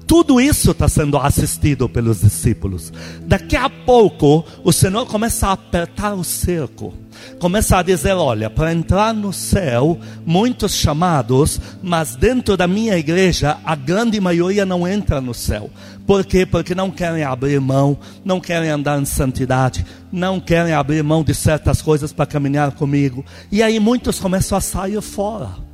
tudo 0.06 0.40
isso 0.40 0.70
está 0.70 0.88
sendo 0.88 1.18
assistido 1.18 1.88
pelos 1.88 2.20
discípulos. 2.20 2.92
Daqui 3.22 3.56
a 3.56 3.68
pouco, 3.68 4.44
o 4.62 4.72
Senhor 4.72 5.04
começa 5.06 5.48
a 5.48 5.52
apertar 5.52 6.14
o 6.14 6.22
cerco. 6.22 6.94
Começa 7.40 7.78
a 7.78 7.82
dizer: 7.82 8.12
olha, 8.12 8.48
para 8.48 8.72
entrar 8.72 9.12
no 9.12 9.32
céu, 9.32 9.98
muitos 10.25 10.75
chamados, 10.75 11.60
mas 11.82 12.14
dentro 12.14 12.56
da 12.56 12.68
minha 12.68 12.96
igreja, 12.96 13.58
a 13.64 13.75
grande 13.75 14.20
maioria 14.20 14.64
não 14.64 14.86
entra 14.86 15.20
no 15.20 15.34
céu. 15.34 15.70
Por 16.06 16.25
quê? 16.25 16.46
Porque 16.46 16.75
não 16.75 16.90
querem 16.90 17.25
abrir 17.25 17.60
mão, 17.60 17.98
não 18.25 18.40
querem 18.40 18.70
andar 18.70 19.00
em 19.00 19.04
santidade, 19.04 19.84
não 20.12 20.38
querem 20.38 20.72
abrir 20.72 21.02
mão 21.02 21.25
de 21.25 21.34
certas 21.34 21.82
coisas 21.82 22.12
para 22.12 22.26
caminhar 22.26 22.70
comigo. 22.72 23.25
E 23.50 23.60
aí 23.60 23.80
muitos 23.80 24.20
começam 24.20 24.56
a 24.56 24.60
sair 24.60 25.00
fora. 25.00 25.65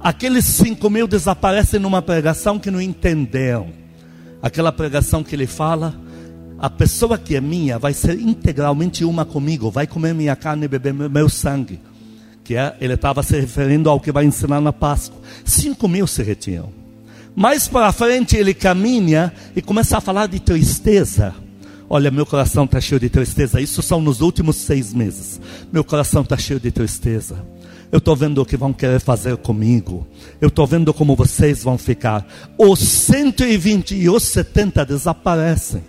Aqueles 0.00 0.44
cinco 0.44 0.88
mil 0.88 1.08
desaparecem 1.08 1.80
numa 1.80 2.00
pregação 2.00 2.58
que 2.58 2.70
não 2.70 2.80
entenderam. 2.80 3.68
Aquela 4.40 4.70
pregação 4.70 5.24
que 5.24 5.34
ele 5.34 5.46
fala, 5.46 5.94
a 6.58 6.70
pessoa 6.70 7.18
que 7.18 7.34
é 7.34 7.40
minha 7.40 7.78
vai 7.78 7.92
ser 7.92 8.20
integralmente 8.20 9.04
uma 9.04 9.24
comigo, 9.24 9.70
vai 9.70 9.86
comer 9.86 10.14
minha 10.14 10.36
carne 10.36 10.66
e 10.66 10.68
beber 10.68 10.94
meu 10.94 11.28
sangue. 11.28 11.80
Que 12.44 12.54
é, 12.54 12.76
ele 12.80 12.94
estava 12.94 13.22
se 13.22 13.38
referindo 13.38 13.90
ao 13.90 14.00
que 14.00 14.12
vai 14.12 14.24
ensinar 14.24 14.60
na 14.60 14.72
Páscoa. 14.72 15.20
Cinco 15.44 15.88
mil 15.88 16.06
se 16.06 16.22
retiram. 16.22 16.72
Mais 17.34 17.68
para 17.68 17.92
frente 17.92 18.36
ele 18.36 18.54
caminha 18.54 19.32
e 19.54 19.60
começa 19.60 19.98
a 19.98 20.00
falar 20.00 20.28
de 20.28 20.40
tristeza. 20.40 21.34
Olha, 21.90 22.10
meu 22.10 22.26
coração 22.26 22.64
está 22.64 22.80
cheio 22.80 23.00
de 23.00 23.08
tristeza. 23.08 23.60
Isso 23.60 23.82
são 23.82 24.00
nos 24.00 24.20
últimos 24.20 24.56
seis 24.56 24.92
meses. 24.92 25.40
Meu 25.72 25.82
coração 25.82 26.22
está 26.22 26.36
cheio 26.36 26.60
de 26.60 26.70
tristeza. 26.70 27.36
Eu 27.90 27.98
estou 27.98 28.14
vendo 28.14 28.42
o 28.42 28.44
que 28.44 28.56
vão 28.56 28.72
querer 28.72 29.00
fazer 29.00 29.36
comigo. 29.38 30.06
Eu 30.40 30.48
estou 30.48 30.66
vendo 30.66 30.92
como 30.92 31.16
vocês 31.16 31.62
vão 31.62 31.78
ficar. 31.78 32.26
Os 32.58 32.80
120 32.80 33.94
e 33.94 34.10
os 34.10 34.24
70 34.24 34.84
desaparecem. 34.84 35.82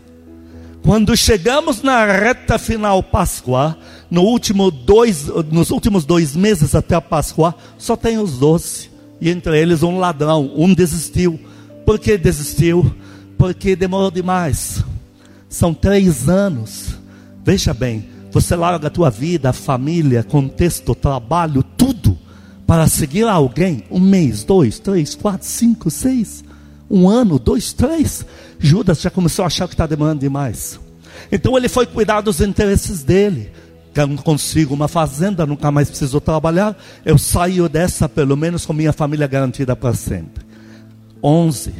Quando 0.81 1.15
chegamos 1.15 1.81
na 1.81 2.05
reta 2.05 2.57
final 2.57 3.03
Páscoa, 3.03 3.77
no 4.09 4.21
último 4.21 4.71
dois, 4.71 5.25
nos 5.51 5.71
últimos 5.71 6.05
dois 6.05 6.35
meses 6.35 6.73
até 6.73 6.95
a 6.95 7.01
Páscoa, 7.01 7.53
só 7.77 7.97
tem 7.97 8.17
os 8.17 8.37
doze. 8.37 8.89
E 9.19 9.29
entre 9.29 9.59
eles 9.59 9.83
um 9.83 9.99
ladrão. 9.99 10.51
Um 10.55 10.73
desistiu. 10.73 11.37
Por 11.85 11.99
que 11.99 12.17
desistiu? 12.17 12.89
Porque 13.37 13.75
demorou 13.75 14.09
demais. 14.09 14.83
São 15.49 15.73
três 15.73 16.29
anos. 16.29 16.97
Veja 17.43 17.73
bem, 17.73 18.07
você 18.31 18.55
larga 18.55 18.87
a 18.87 18.91
tua 18.91 19.09
vida, 19.09 19.51
família, 19.51 20.23
contexto, 20.23 20.93
trabalho, 20.93 21.63
tudo, 21.63 22.17
para 22.67 22.87
seguir 22.87 23.27
alguém. 23.27 23.83
Um 23.89 23.99
mês, 23.99 24.43
dois, 24.43 24.79
três, 24.79 25.15
quatro, 25.15 25.47
cinco, 25.47 25.89
seis. 25.89 26.43
Um 26.89 27.09
ano, 27.09 27.39
dois, 27.39 27.73
três. 27.73 28.25
Judas 28.59 29.01
já 29.01 29.09
começou 29.09 29.43
a 29.43 29.47
achar 29.47 29.67
que 29.67 29.73
está 29.73 29.87
demorando 29.87 30.19
demais. 30.19 30.79
Então 31.31 31.57
ele 31.57 31.67
foi 31.67 31.85
cuidar 31.85 32.21
dos 32.21 32.41
interesses 32.41 33.03
dele. 33.03 33.51
Eu 33.95 34.07
não 34.07 34.17
consigo 34.17 34.73
uma 34.73 34.87
fazenda, 34.87 35.45
nunca 35.45 35.71
mais 35.71 35.89
preciso 35.89 36.21
trabalhar. 36.21 36.77
Eu 37.03 37.17
saio 37.17 37.67
dessa, 37.67 38.07
pelo 38.07 38.37
menos, 38.37 38.65
com 38.65 38.71
minha 38.71 38.93
família 38.93 39.27
garantida 39.27 39.75
para 39.75 39.93
sempre. 39.93 40.45
Onze. 41.21 41.73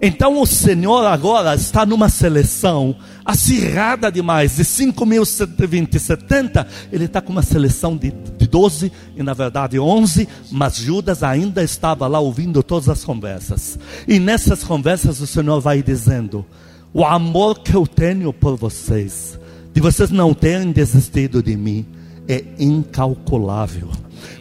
Então 0.00 0.40
o 0.40 0.46
Senhor 0.46 1.06
agora 1.06 1.54
está 1.54 1.86
numa 1.86 2.08
seleção 2.08 2.94
acirrada 3.24 4.12
demais, 4.12 4.56
de 4.56 4.62
5.120, 4.62 5.98
70, 5.98 6.66
ele 6.92 7.06
está 7.06 7.20
com 7.20 7.32
uma 7.32 7.42
seleção 7.42 7.96
de, 7.96 8.12
de 8.38 8.46
12 8.46 8.92
e 9.16 9.22
na 9.22 9.34
verdade 9.34 9.80
11, 9.80 10.28
mas 10.50 10.76
Judas 10.76 11.22
ainda 11.22 11.62
estava 11.62 12.06
lá 12.06 12.20
ouvindo 12.20 12.62
todas 12.62 12.88
as 12.88 13.04
conversas. 13.04 13.78
E 14.06 14.20
nessas 14.20 14.62
conversas 14.62 15.20
o 15.20 15.26
Senhor 15.26 15.60
vai 15.60 15.82
dizendo: 15.82 16.44
O 16.92 17.04
amor 17.04 17.60
que 17.60 17.74
eu 17.74 17.86
tenho 17.86 18.32
por 18.32 18.56
vocês, 18.56 19.40
de 19.72 19.80
vocês 19.80 20.10
não 20.10 20.34
terem 20.34 20.70
desistido 20.70 21.42
de 21.42 21.56
mim, 21.56 21.86
é 22.28 22.44
incalculável. 22.58 23.90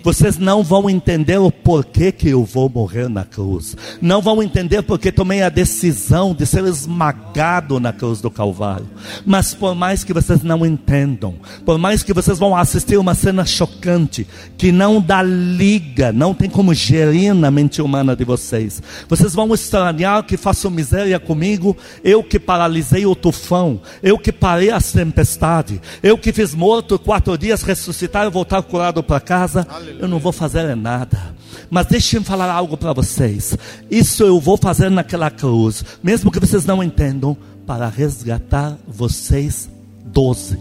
Vocês 0.03 0.37
não 0.37 0.63
vão 0.63 0.89
entender 0.89 1.37
o 1.39 1.51
porquê 1.51 2.11
que 2.11 2.29
eu 2.29 2.43
vou 2.43 2.69
morrer 2.69 3.09
na 3.09 3.23
cruz. 3.23 3.75
Não 4.01 4.21
vão 4.21 4.43
entender 4.43 4.81
porque 4.83 5.11
tomei 5.11 5.41
a 5.41 5.49
decisão 5.49 6.33
de 6.33 6.45
ser 6.45 6.63
esmagado 6.65 7.79
na 7.79 7.91
cruz 7.91 8.21
do 8.21 8.29
Calvário. 8.29 8.87
Mas 9.25 9.53
por 9.53 9.73
mais 9.73 10.03
que 10.03 10.13
vocês 10.13 10.43
não 10.43 10.65
entendam, 10.65 11.35
por 11.65 11.77
mais 11.77 12.03
que 12.03 12.13
vocês 12.13 12.37
vão 12.37 12.55
assistir 12.55 12.97
uma 12.97 13.15
cena 13.15 13.45
chocante, 13.45 14.27
que 14.57 14.71
não 14.71 15.01
dá 15.01 15.23
liga, 15.23 16.11
não 16.11 16.33
tem 16.33 16.49
como 16.49 16.73
gerir 16.73 17.33
na 17.33 17.49
mente 17.49 17.81
humana 17.81 18.15
de 18.15 18.23
vocês. 18.23 18.81
Vocês 19.09 19.33
vão 19.33 19.53
estranhar 19.53 20.23
que 20.23 20.37
faço 20.37 20.69
miséria 20.69 21.19
comigo, 21.19 21.75
eu 22.03 22.23
que 22.23 22.39
paralisei 22.39 23.05
o 23.05 23.15
tufão, 23.15 23.81
eu 24.03 24.17
que 24.17 24.31
parei 24.31 24.69
as 24.69 24.91
tempestades, 24.91 25.79
eu 26.03 26.17
que 26.17 26.31
fiz 26.31 26.53
morto 26.53 26.99
quatro 26.99 27.37
dias, 27.37 27.63
ressuscitar 27.63 28.27
e 28.27 28.29
voltar 28.29 28.61
curado 28.61 29.01
para 29.01 29.19
casa 29.19 29.67
eu 29.99 30.07
não 30.07 30.19
vou 30.19 30.31
fazer 30.31 30.75
nada. 30.75 31.35
Mas 31.69 31.87
deixem 31.87 32.19
me 32.19 32.25
falar 32.25 32.51
algo 32.51 32.77
para 32.77 32.93
vocês. 32.93 33.57
Isso 33.89 34.23
eu 34.23 34.39
vou 34.39 34.57
fazer 34.57 34.89
naquela 34.89 35.29
cruz, 35.29 35.83
mesmo 36.03 36.31
que 36.31 36.39
vocês 36.39 36.65
não 36.65 36.83
entendam, 36.83 37.35
para 37.65 37.87
resgatar 37.87 38.77
vocês 38.87 39.69
doze. 40.05 40.59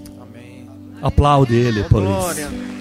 Aplaude 1.03 1.55
ele 1.55 1.85
por 1.85 2.03
isso. 2.03 2.75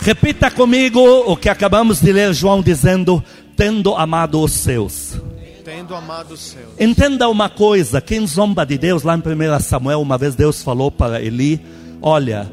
Repita 0.00 0.50
comigo 0.50 1.00
o 1.26 1.36
que 1.36 1.50
acabamos 1.50 2.00
de 2.00 2.10
ler 2.10 2.32
João 2.32 2.62
dizendo, 2.62 3.22
tendo 3.54 3.94
amado 3.94 4.42
os 4.42 4.52
seus. 4.52 5.20
Tendo 5.62 5.94
amado 5.94 6.32
os 6.32 6.40
seus. 6.40 6.70
Entenda 6.78 7.28
uma 7.28 7.50
coisa, 7.50 8.00
quem 8.00 8.26
zomba 8.26 8.64
de 8.64 8.78
Deus, 8.78 9.02
lá 9.02 9.14
em 9.14 9.18
1 9.20 9.60
Samuel, 9.60 10.00
uma 10.00 10.16
vez 10.16 10.34
Deus 10.34 10.62
falou 10.62 10.90
para 10.90 11.20
Eli, 11.22 11.60
Olha, 12.02 12.50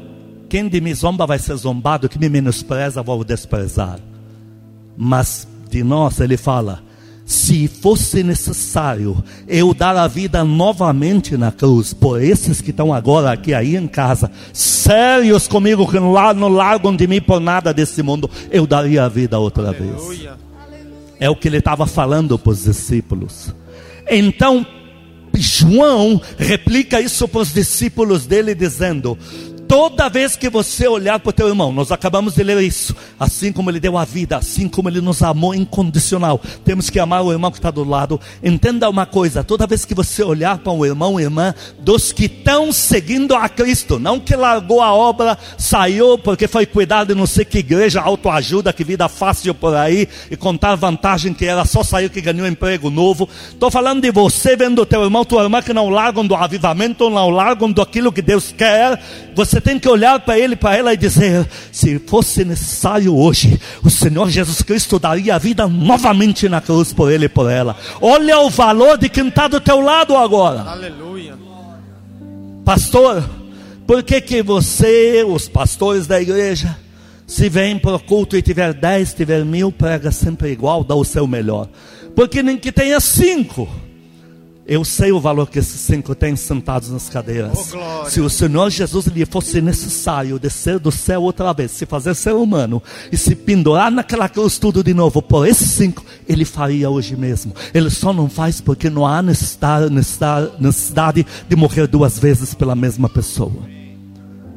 quem 0.48 0.68
de 0.68 0.80
mim 0.80 0.94
zomba 0.94 1.26
vai 1.26 1.38
ser 1.38 1.54
zombado, 1.56 2.08
que 2.08 2.18
me 2.18 2.28
menospreza 2.28 3.02
vou 3.02 3.22
desprezar. 3.24 3.98
Mas 4.96 5.46
de 5.70 5.82
nós 5.82 6.20
ele 6.20 6.36
fala: 6.36 6.82
se 7.24 7.68
fosse 7.68 8.22
necessário 8.22 9.22
eu 9.46 9.74
dar 9.74 9.96
a 9.96 10.08
vida 10.08 10.42
novamente 10.42 11.36
na 11.36 11.52
cruz, 11.52 11.92
por 11.92 12.22
esses 12.22 12.60
que 12.60 12.70
estão 12.70 12.92
agora 12.92 13.30
aqui 13.30 13.52
aí 13.52 13.76
em 13.76 13.86
casa, 13.86 14.30
sérios 14.52 15.46
comigo, 15.46 15.86
que 15.86 16.00
não, 16.00 16.14
não 16.34 16.48
largam 16.48 16.96
de 16.96 17.06
mim 17.06 17.20
por 17.20 17.38
nada 17.38 17.72
desse 17.74 18.02
mundo, 18.02 18.30
eu 18.50 18.66
daria 18.66 19.04
a 19.04 19.08
vida 19.08 19.38
outra 19.38 19.72
vez. 19.72 20.28
É 21.20 21.28
o 21.28 21.36
que 21.36 21.48
ele 21.48 21.58
estava 21.58 21.86
falando 21.86 22.38
para 22.38 22.50
os 22.50 22.64
discípulos. 22.64 23.54
Então, 24.10 24.64
João 25.40 26.20
replica 26.36 27.00
isso 27.00 27.26
para 27.28 27.40
os 27.40 27.52
discípulos 27.52 28.26
dele, 28.26 28.54
dizendo: 28.54 29.18
Toda 29.68 30.08
vez 30.08 30.34
que 30.34 30.48
você 30.48 30.88
olhar 30.88 31.20
para 31.20 31.28
o 31.28 31.32
teu 31.32 31.46
irmão, 31.46 31.70
nós 31.70 31.92
acabamos 31.92 32.34
de 32.34 32.42
ler 32.42 32.62
isso. 32.62 32.96
Assim 33.20 33.52
como 33.52 33.70
ele 33.70 33.78
deu 33.78 33.98
a 33.98 34.04
vida, 34.04 34.38
assim 34.38 34.66
como 34.66 34.88
ele 34.88 35.02
nos 35.02 35.22
amou 35.22 35.54
incondicional. 35.54 36.40
Temos 36.64 36.88
que 36.88 36.98
amar 36.98 37.22
o 37.22 37.30
irmão 37.30 37.50
que 37.50 37.58
está 37.58 37.70
do 37.70 37.84
lado. 37.84 38.18
Entenda 38.42 38.88
uma 38.88 39.04
coisa: 39.04 39.44
toda 39.44 39.66
vez 39.66 39.84
que 39.84 39.94
você 39.94 40.22
olhar 40.22 40.56
para 40.56 40.72
um 40.72 40.86
irmão, 40.86 41.20
irmã, 41.20 41.54
dos 41.78 42.12
que 42.12 42.24
estão 42.24 42.72
seguindo 42.72 43.34
a 43.34 43.46
Cristo, 43.46 43.98
não 43.98 44.18
que 44.18 44.34
largou 44.34 44.80
a 44.80 44.94
obra, 44.94 45.36
saiu 45.58 46.16
porque 46.16 46.48
foi 46.48 46.64
cuidar 46.64 47.04
de 47.04 47.14
não 47.14 47.26
sei 47.26 47.44
que 47.44 47.58
igreja, 47.58 48.00
autoajuda, 48.00 48.72
que 48.72 48.82
vida 48.82 49.06
fácil 49.06 49.54
por 49.54 49.76
aí, 49.76 50.08
e 50.30 50.36
contar 50.36 50.76
vantagem 50.76 51.34
que 51.34 51.44
era 51.44 51.66
só 51.66 51.82
sair 51.82 52.08
que 52.08 52.22
ganhou 52.22 52.46
um 52.46 52.50
emprego 52.50 52.88
novo. 52.88 53.28
Estou 53.50 53.70
falando 53.70 54.00
de 54.00 54.10
você 54.10 54.56
vendo 54.56 54.80
o 54.80 54.86
teu 54.86 55.02
irmão, 55.02 55.26
tua 55.26 55.42
irmã 55.42 55.60
que 55.60 55.74
não 55.74 55.90
largam 55.90 56.26
do 56.26 56.34
avivamento, 56.34 57.10
não 57.10 57.28
largam 57.28 57.70
daquilo 57.70 58.10
que 58.10 58.22
Deus 58.22 58.54
quer. 58.56 58.98
Você 59.34 59.57
você 59.58 59.60
tem 59.60 59.78
que 59.78 59.88
olhar 59.88 60.20
para 60.20 60.38
ele, 60.38 60.54
para 60.54 60.76
ela 60.76 60.94
e 60.94 60.96
dizer: 60.96 61.46
se 61.72 61.98
fosse 61.98 62.44
necessário 62.44 63.14
hoje, 63.14 63.60
o 63.82 63.90
Senhor 63.90 64.30
Jesus 64.30 64.62
Cristo 64.62 64.98
daria 64.98 65.34
a 65.34 65.38
vida 65.38 65.66
novamente 65.66 66.48
na 66.48 66.60
cruz 66.60 66.92
por 66.92 67.10
ele 67.10 67.26
e 67.26 67.28
por 67.28 67.50
ela. 67.50 67.76
Olha 68.00 68.38
o 68.38 68.50
valor 68.50 68.96
de 68.96 69.08
quem 69.08 69.28
está 69.28 69.48
do 69.48 69.60
teu 69.60 69.80
lado 69.80 70.16
agora. 70.16 70.60
Aleluia. 70.60 71.36
Pastor, 72.64 73.28
por 73.86 74.02
que 74.02 74.20
que 74.20 74.42
você, 74.42 75.24
os 75.26 75.48
pastores 75.48 76.06
da 76.06 76.20
igreja, 76.20 76.76
se 77.26 77.48
vem 77.48 77.78
para 77.78 77.96
o 77.96 78.00
culto 78.00 78.36
e 78.36 78.42
tiver 78.42 78.72
dez, 78.72 79.12
tiver 79.12 79.44
mil, 79.44 79.72
prega 79.72 80.12
sempre 80.12 80.52
igual, 80.52 80.84
dá 80.84 80.94
o 80.94 81.04
seu 81.04 81.26
melhor? 81.26 81.68
Porque 82.14 82.42
nem 82.42 82.56
que 82.56 82.70
tenha 82.70 83.00
cinco 83.00 83.68
eu 84.68 84.84
sei 84.84 85.10
o 85.10 85.18
valor 85.18 85.48
que 85.48 85.58
esses 85.58 85.80
cinco 85.80 86.14
têm 86.14 86.36
sentados 86.36 86.90
nas 86.90 87.08
cadeiras. 87.08 87.72
Oh, 87.72 88.04
se 88.04 88.20
o 88.20 88.28
Senhor 88.28 88.68
Jesus 88.68 89.06
lhe 89.06 89.24
fosse 89.24 89.62
necessário 89.62 90.38
descer 90.38 90.78
do 90.78 90.92
céu 90.92 91.22
outra 91.22 91.54
vez, 91.54 91.70
se 91.70 91.86
fazer 91.86 92.14
ser 92.14 92.34
humano 92.34 92.82
e 93.10 93.16
se 93.16 93.34
pendurar 93.34 93.90
naquela 93.90 94.28
cruz 94.28 94.58
tudo 94.58 94.84
de 94.84 94.92
novo 94.92 95.22
por 95.22 95.48
esses 95.48 95.70
cinco, 95.70 96.04
ele 96.28 96.44
faria 96.44 96.90
hoje 96.90 97.16
mesmo. 97.16 97.54
Ele 97.72 97.88
só 97.88 98.12
não 98.12 98.28
faz 98.28 98.60
porque 98.60 98.90
não 98.90 99.06
há 99.06 99.22
necessidade 99.22 101.26
de 101.48 101.56
morrer 101.56 101.86
duas 101.86 102.18
vezes 102.18 102.52
pela 102.52 102.74
mesma 102.74 103.08
pessoa. 103.08 103.66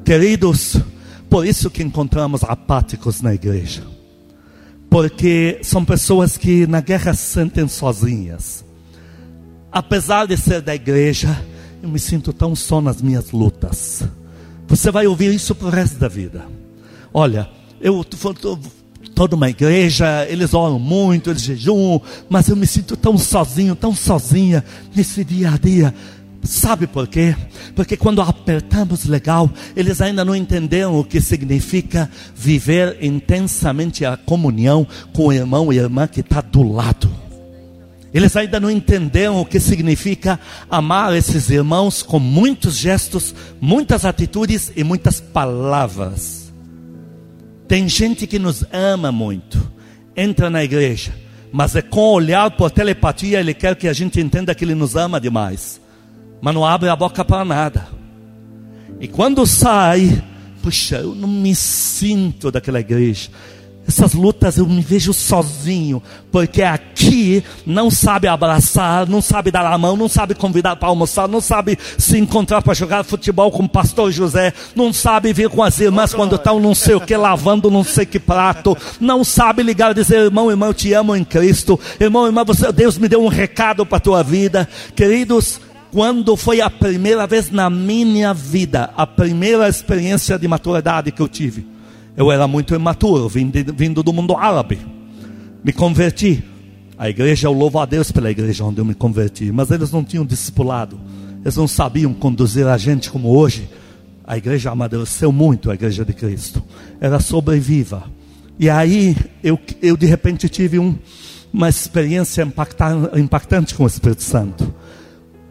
Queridos, 0.04 0.76
por 1.30 1.48
isso 1.48 1.70
que 1.70 1.82
encontramos 1.82 2.44
apáticos 2.44 3.22
na 3.22 3.34
igreja. 3.34 3.84
Porque 4.90 5.62
são 5.64 5.86
pessoas 5.86 6.36
que 6.36 6.68
na 6.68 6.82
guerra 6.82 7.14
se 7.14 7.32
sentem 7.32 7.66
sozinhas 7.70 8.70
apesar 9.72 10.28
de 10.28 10.38
ser 10.38 10.62
da 10.62 10.76
igreja, 10.76 11.44
eu 11.82 11.90
me 11.90 12.00
sinto 12.00 12.34
tão 12.34 12.56
só 12.56 12.82
nas 12.82 13.02
minhas 13.02 13.32
lutas. 13.32 14.04
Você 14.68 14.92
vai 14.92 15.08
ouvir 15.08 15.34
isso 15.34 15.56
pro 15.56 15.70
resto 15.70 15.98
da 15.98 16.08
vida. 16.08 16.46
Olha, 17.14 17.50
eu 17.80 18.04
toda 19.16 19.36
uma 19.36 19.50
igreja, 19.50 20.26
eles 20.30 20.54
oram 20.54 20.80
muito, 20.80 21.30
eles 21.30 21.44
jejuam, 21.44 22.02
mas 22.30 22.48
eu 22.48 22.56
me 22.56 22.66
sinto 22.66 22.96
tão 22.96 23.18
sozinho, 23.18 23.76
tão 23.76 23.94
sozinha 23.94 24.64
nesse 24.96 25.24
dia 25.24 25.52
a 25.52 25.58
dia. 25.58 25.94
Sabe 26.44 26.88
por 26.88 27.08
quê? 27.08 27.36
Porque 27.76 27.96
quando 27.96 28.22
apertamos 28.22 29.06
legal, 29.06 29.50
eles 29.76 30.02
ainda 30.02 30.26
não 30.26 30.36
entenderam 30.36 31.00
o 31.00 31.04
que 31.04 31.22
significa 31.22 32.10
viver 32.36 32.98
intensamente 33.02 34.06
a 34.06 34.18
comunhão 34.18 34.88
com 35.14 35.28
o 35.28 35.34
irmão 35.34 35.72
e 35.72 35.78
irmã 35.78 36.08
que 36.08 36.22
está 36.22 36.42
do 36.42 36.64
lado. 36.64 37.31
Eles 38.14 38.36
ainda 38.36 38.60
não 38.60 38.70
entenderam 38.70 39.40
o 39.40 39.46
que 39.46 39.60
significa 39.60 40.40
amar 40.70 41.16
esses 41.16 41.50
irmãos 41.50 42.04
com 42.04 42.20
muitos 42.20 42.78
gestos, 42.78 43.34
muitas 43.60 44.04
atitudes 44.04 44.72
e 44.76 44.84
muitas 44.84 45.22
palavras. 45.22 46.52
Tem 47.68 47.88
gente 47.88 48.28
que 48.28 48.38
nos 48.38 48.66
ama 48.74 49.14
muito, 49.14 49.72
entra 50.16 50.50
na 50.50 50.62
igreja, 50.62 51.14
mas 51.54 51.74
é 51.74 51.82
com 51.82 52.02
olhar 52.02 52.52
por 52.52 52.70
telepatia 52.70 53.40
ele 53.40 53.54
quer 53.54 53.78
que 53.78 53.88
a 53.88 53.94
gente 53.94 54.20
entenda 54.20 54.54
que 54.54 54.66
ele 54.66 54.76
nos 54.76 54.98
ama 54.98 55.22
demais, 55.22 55.80
mas 56.42 56.54
não 56.54 56.66
abre 56.66 56.90
a 56.90 56.96
boca 56.98 57.24
para 57.24 57.46
nada. 57.46 57.88
E 59.00 59.08
quando 59.08 59.48
sai, 59.48 60.22
puxa, 60.62 60.98
eu 60.98 61.16
não 61.16 61.30
me 61.30 61.56
sinto 61.56 62.52
daquela 62.52 62.82
igreja. 62.82 63.30
Essas 63.88 64.14
lutas 64.14 64.58
eu 64.58 64.66
me 64.66 64.82
vejo 64.82 65.12
sozinho, 65.12 66.02
porque 66.32 66.62
aqui 66.62 67.44
não 67.66 67.90
sabe 67.90 68.28
abraçar, 68.28 69.08
não 69.08 69.22
sabe 69.22 69.52
dar 69.52 69.66
a 69.66 69.78
mão, 69.78 69.98
não 69.98 70.08
sabe 70.08 70.36
convidar 70.36 70.76
para 70.76 70.88
almoçar, 70.88 71.28
não 71.28 71.42
sabe 71.42 71.78
se 71.98 72.18
encontrar 72.18 72.62
para 72.62 72.74
jogar 72.74 73.04
futebol 73.04 73.52
com 73.52 73.64
o 73.64 73.70
pastor 73.70 74.12
José, 74.12 74.54
não 74.76 74.94
sabe 74.94 75.34
vir 75.34 75.50
com 75.50 75.64
as 75.64 75.80
irmãs 75.80 76.14
quando 76.14 76.36
estão 76.36 76.60
não 76.60 76.76
sei 76.76 76.96
o 76.96 77.02
que 77.02 77.18
lavando 77.18 77.72
não 77.72 77.84
sei 77.84 78.06
que 78.06 78.20
prato, 78.20 78.78
não 79.00 79.24
sabe 79.24 79.64
ligar 79.64 79.92
e 79.92 79.96
dizer, 79.96 80.20
irmão, 80.20 80.50
irmão, 80.50 80.70
eu 80.70 80.74
te 80.74 80.94
amo 80.94 81.16
em 81.16 81.24
Cristo, 81.24 81.80
irmão, 82.00 82.28
irmão, 82.28 82.46
você, 82.46 82.72
Deus 82.72 82.98
me 82.98 83.10
deu 83.10 83.24
um 83.24 83.28
recado 83.28 83.86
para 83.86 83.98
a 83.98 84.02
tua 84.02 84.24
vida, 84.24 84.70
queridos, 84.96 85.60
quando 85.92 86.38
foi 86.38 86.62
a 86.62 86.70
primeira 86.70 87.28
vez 87.28 87.50
na 87.50 87.70
minha 87.70 88.34
vida, 88.34 88.92
a 88.96 89.06
primeira 89.06 89.68
experiência 89.68 90.40
de 90.40 90.48
maturidade 90.48 91.12
que 91.12 91.22
eu 91.22 91.28
tive? 91.28 91.71
Eu 92.22 92.32
era 92.32 92.48
muito 92.48 92.76
imaturo, 92.76 93.28
vindo, 93.28 93.74
vindo 93.74 94.04
do 94.04 94.14
mundo 94.14 94.38
árabe. 94.38 94.78
Me 95.64 95.74
converti. 95.74 96.44
A 96.96 97.10
igreja, 97.10 97.48
eu 97.48 97.52
louvo 97.52 97.80
a 97.80 97.86
Deus 97.88 98.12
pela 98.12 98.30
igreja 98.30 98.64
onde 98.64 98.80
eu 98.80 98.86
me 98.86 98.94
converti. 98.94 99.52
Mas 99.52 99.72
eles 99.72 99.92
não 99.92 100.04
tinham 100.04 100.24
discipulado. 100.24 101.00
Eles 101.44 101.58
não 101.58 101.68
sabiam 101.68 102.14
conduzir 102.14 102.68
a 102.68 102.78
gente 102.78 103.10
como 103.10 103.36
hoje. 103.36 103.68
A 104.24 104.38
igreja 104.38 104.70
amadureceu 104.70 105.32
muito, 105.32 105.72
a 105.72 105.74
igreja 105.74 106.06
de 106.06 106.14
Cristo. 106.14 106.62
Era 107.00 107.20
sobreviva. 107.20 108.04
E 108.60 108.70
aí, 108.70 109.18
eu, 109.44 109.60
eu 109.82 109.98
de 109.98 110.06
repente 110.06 110.48
tive 110.48 110.78
um, 110.78 110.96
uma 111.52 111.70
experiência 111.70 112.48
impactante 113.18 113.74
com 113.74 113.84
o 113.84 113.88
Espírito 113.88 114.22
Santo. 114.22 114.72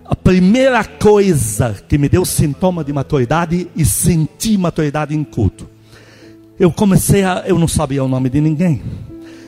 A 0.05 0.15
primeira 0.15 0.85
coisa 0.85 1.75
que 1.89 1.99
me 1.99 2.09
deu 2.09 2.25
sintoma 2.25 2.85
de 2.85 2.93
maturidade 2.93 3.69
e 3.75 3.85
senti 3.85 4.57
maturidade 4.57 5.17
em 5.17 5.25
culto 5.25 5.69
eu 6.61 6.71
comecei 6.71 7.25
a. 7.25 7.43
Eu 7.47 7.59
não 7.59 7.67
sabia 7.67 8.05
o 8.05 8.09
nome 8.09 8.29
de 8.29 8.39
ninguém. 8.39 8.83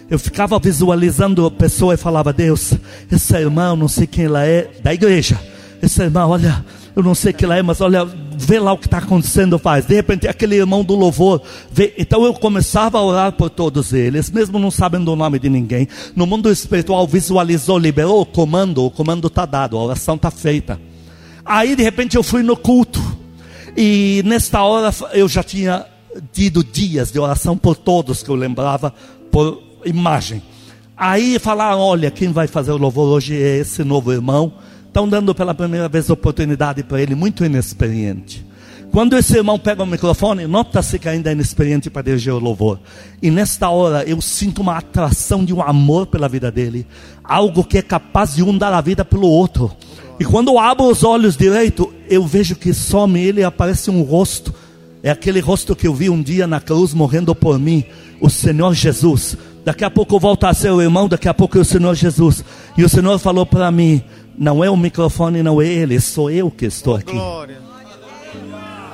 Eu 0.09 0.19
ficava 0.19 0.59
visualizando 0.59 1.45
a 1.45 1.51
pessoa 1.51 1.93
e 1.93 1.99
falava: 1.99 2.33
Deus, 2.33 2.73
esse 3.11 3.37
irmão, 3.37 3.77
não 3.77 3.87
sei 3.87 4.07
quem 4.07 4.25
ela 4.25 4.47
é, 4.47 4.71
da 4.83 4.95
igreja. 4.95 5.39
Esse 5.83 6.01
irmão, 6.01 6.31
olha, 6.31 6.65
eu 6.97 7.03
não 7.03 7.15
sei 7.15 7.35
quem 7.35 7.45
ela 7.45 7.59
é, 7.59 7.63
mas 7.63 7.83
olha, 7.83 8.07
vê 8.07 8.59
lá 8.59 8.73
o 8.73 8.79
que 8.79 8.87
está 8.87 8.97
acontecendo, 8.97 9.59
faz. 9.59 9.85
De 9.85 9.95
repente, 9.95 10.27
aquele 10.27 10.57
irmão 10.57 10.83
do 10.83 10.95
louvor, 10.95 11.43
vê. 11.71 11.93
Então 11.99 12.25
eu 12.25 12.33
começava 12.33 12.97
a 12.97 13.03
orar 13.03 13.33
por 13.33 13.51
todos 13.51 13.93
eles, 13.93 14.31
mesmo 14.31 14.59
não 14.59 14.71
sabendo 14.71 15.13
o 15.13 15.17
nome 15.17 15.39
de 15.39 15.51
ninguém. 15.51 15.87
No 16.17 16.27
mundo 16.27 16.51
espiritual, 16.51 17.07
visualizou, 17.07 17.79
liberou 17.79 18.23
o 18.23 18.27
comando, 18.27 18.87
o 18.87 18.91
comando 18.91 19.27
está 19.27 19.45
dado, 19.45 19.77
a 19.77 19.85
oração 19.85 20.15
está 20.15 20.31
feita. 20.31 20.81
Aí, 21.45 21.77
de 21.77 21.83
repente, 21.83 22.17
eu 22.17 22.23
fui 22.23 22.43
no 22.43 22.57
culto. 22.57 23.03
E 23.77 24.23
nesta 24.25 24.63
hora 24.63 24.95
eu 25.15 25.27
já 25.29 25.43
tinha 25.43 25.87
tido 26.33 26.65
dias 26.65 27.11
de 27.13 27.19
oração 27.19 27.57
por 27.57 27.77
todos 27.77 28.23
que 28.23 28.31
eu 28.31 28.35
lembrava 28.35 28.93
por 29.31 29.63
imagem. 29.85 30.43
Aí 30.97 31.39
falaram: 31.39 31.81
olha, 31.81 32.11
quem 32.11 32.33
vai 32.33 32.47
fazer 32.47 32.73
o 32.73 32.77
louvor 32.77 33.09
hoje 33.09 33.35
é 33.35 33.59
esse 33.59 33.83
novo 33.85 34.13
irmão. 34.13 34.53
Estão 34.87 35.09
dando 35.09 35.35
pela 35.35 35.55
primeira 35.55 35.89
vez 35.89 36.11
oportunidade 36.11 36.83
para 36.83 37.01
ele, 37.01 37.15
muito 37.15 37.45
inexperiente. 37.45 38.45
Quando 38.93 39.17
esse 39.17 39.35
irmão 39.35 39.59
pega 39.59 39.83
o 39.83 39.87
microfone, 39.87 40.47
nota-se 40.47 40.99
que 40.99 41.09
ainda 41.09 41.31
é 41.31 41.33
inexperiente 41.33 41.89
para 41.89 42.03
dirigir 42.03 42.31
o 42.31 42.39
louvor. 42.39 42.79
E 43.23 43.31
nesta 43.31 43.71
hora 43.71 44.05
eu 44.05 44.21
sinto 44.21 44.61
uma 44.61 44.77
atração 44.77 45.47
de 45.47 45.55
um 45.55 45.63
amor 45.63 46.07
pela 46.09 46.29
vida 46.29 46.51
dele. 46.51 46.87
Algo 47.25 47.65
que 47.65 47.79
é 47.79 47.83
capaz 47.83 48.35
de 48.35 48.43
um 48.43 48.57
dar 48.59 48.75
a 48.75 48.83
vida 48.83 49.03
pelo 49.03 49.27
outro. 49.27 49.75
E 50.21 50.27
quando 50.27 50.49
eu 50.49 50.59
abro 50.59 50.85
os 50.85 51.03
olhos 51.03 51.39
direito, 51.39 51.91
eu 52.07 52.27
vejo 52.27 52.55
que 52.55 52.75
some 52.75 53.19
ele 53.19 53.43
aparece 53.43 53.91
um 53.91 54.03
rosto 54.03 54.53
é 55.03 55.11
aquele 55.11 55.41
rosto 55.41 55.75
que 55.75 55.87
eu 55.87 55.95
vi 55.95 56.09
um 56.09 56.23
dia 56.23 56.47
na 56.47 56.61
cruz 56.61 56.95
morrendo 56.95 57.35
por 57.35 57.59
mim, 57.59 57.85
o 58.21 58.31
Senhor 58.31 58.73
Jesus. 58.73 59.37
Daqui 59.65 59.85
a 59.85 59.91
pouco 59.91 60.19
volta 60.19 60.49
a 60.49 60.55
ser 60.55 60.71
o 60.71 60.81
irmão, 60.81 61.09
daqui 61.09 61.29
a 61.29 61.35
pouco 61.35 61.59
é 61.59 61.61
o 61.61 61.65
Senhor 61.65 61.95
Jesus. 61.95 62.45
E 62.77 62.85
o 62.85 62.89
Senhor 62.89 63.19
falou 63.19 63.45
para 63.45 63.71
mim: 63.71 64.03
não 64.39 64.63
é 64.63 64.71
o 64.71 64.77
microfone, 64.77 65.43
não 65.43 65.61
é 65.61 65.67
ele, 65.67 66.01
sou 66.01 66.31
eu 66.31 66.51
que 66.51 66.67
estou 66.67 66.95
aqui. 66.95 67.17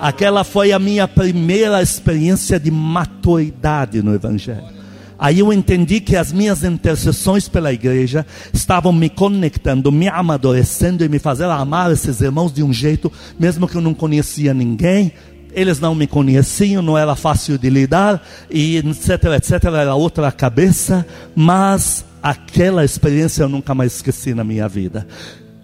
Aquela 0.01 0.45
foi 0.45 0.73
a 0.73 0.79
minha 0.79 1.09
primeira 1.09 1.83
experiência 1.83 2.59
de 2.59 2.71
maturidade 2.71 4.03
no 4.03 4.15
Evangelho. 4.15 4.79
Aí 5.19 5.41
eu 5.41 5.53
entendi 5.53 6.01
que 6.01 6.15
as 6.15 6.33
minhas 6.33 6.63
intercessões 6.63 7.49
pela 7.49 7.73
igreja 7.73 8.25
estavam 8.53 8.93
me 8.93 9.11
conectando, 9.11 9.91
me 9.91 10.07
amadurecendo 10.07 11.05
e 11.05 11.09
me 11.09 11.19
fazendo 11.19 11.51
amar 11.51 11.91
esses 11.91 12.21
irmãos 12.21 12.53
de 12.53 12.63
um 12.63 12.73
jeito, 12.73 13.11
mesmo 13.37 13.67
que 13.67 13.75
eu 13.75 13.81
não 13.81 13.93
conhecia 13.93 14.55
ninguém, 14.55 15.13
eles 15.53 15.81
não 15.81 15.95
me 15.95 16.07
conheciam, 16.07 16.83
não 16.83 16.97
era 16.97 17.15
fácil 17.15 17.59
de 17.59 17.71
lidar, 17.71 18.23
e 18.51 18.77
etc, 18.77 19.25
etc, 19.37 19.65
era 19.65 19.95
outra 19.95 20.31
cabeça, 20.33 21.07
mas 21.35 22.05
aquela 22.23 22.85
experiência 22.85 23.43
eu 23.43 23.49
nunca 23.49 23.75
mais 23.75 23.97
esqueci 23.97 24.35
na 24.35 24.45
minha 24.45 24.69
vida. 24.69 25.07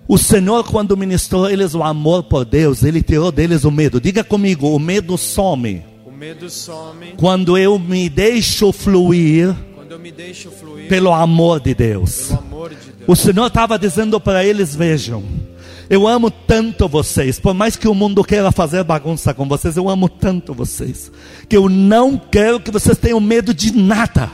O 0.06 0.18
Senhor, 0.18 0.64
quando 0.64 0.96
ministrou 0.96 1.48
eles 1.48 1.74
o 1.74 1.82
amor 1.82 2.24
por 2.24 2.44
Deus, 2.44 2.82
Ele 2.82 3.02
tirou 3.02 3.32
deles 3.32 3.64
o 3.64 3.70
medo. 3.70 4.00
Diga 4.00 4.22
comigo: 4.22 4.74
o 4.74 4.78
medo 4.78 5.16
some. 5.16 5.82
O 6.04 6.12
medo 6.12 6.50
some 6.50 7.14
Quando 7.16 7.56
eu 7.56 7.78
me 7.78 8.08
deixo 8.08 8.70
fluir 8.70 9.54
quando 9.74 9.92
eu 9.92 9.98
me 9.98 10.12
deixo 10.12 10.50
fluir 10.50 10.88
pelo 10.88 11.12
amor 11.12 11.60
de 11.60 11.74
Deus. 11.74 12.26
pelo 12.26 12.38
amor 12.38 12.70
de 12.70 12.76
Deus. 12.76 13.08
O 13.08 13.16
Senhor 13.16 13.46
estava 13.46 13.78
dizendo 13.78 14.20
para 14.20 14.44
eles: 14.44 14.74
vejam, 14.76 15.22
eu 15.94 16.08
amo 16.08 16.30
tanto 16.30 16.88
vocês, 16.88 17.38
por 17.38 17.54
mais 17.54 17.76
que 17.76 17.86
o 17.86 17.94
mundo 17.94 18.24
queira 18.24 18.50
fazer 18.50 18.82
bagunça 18.82 19.32
com 19.32 19.46
vocês, 19.46 19.76
eu 19.76 19.88
amo 19.88 20.08
tanto 20.08 20.52
vocês, 20.52 21.10
que 21.48 21.56
eu 21.56 21.68
não 21.68 22.18
quero 22.18 22.60
que 22.60 22.70
vocês 22.70 22.98
tenham 22.98 23.20
medo 23.20 23.54
de 23.54 23.72
nada. 23.72 24.30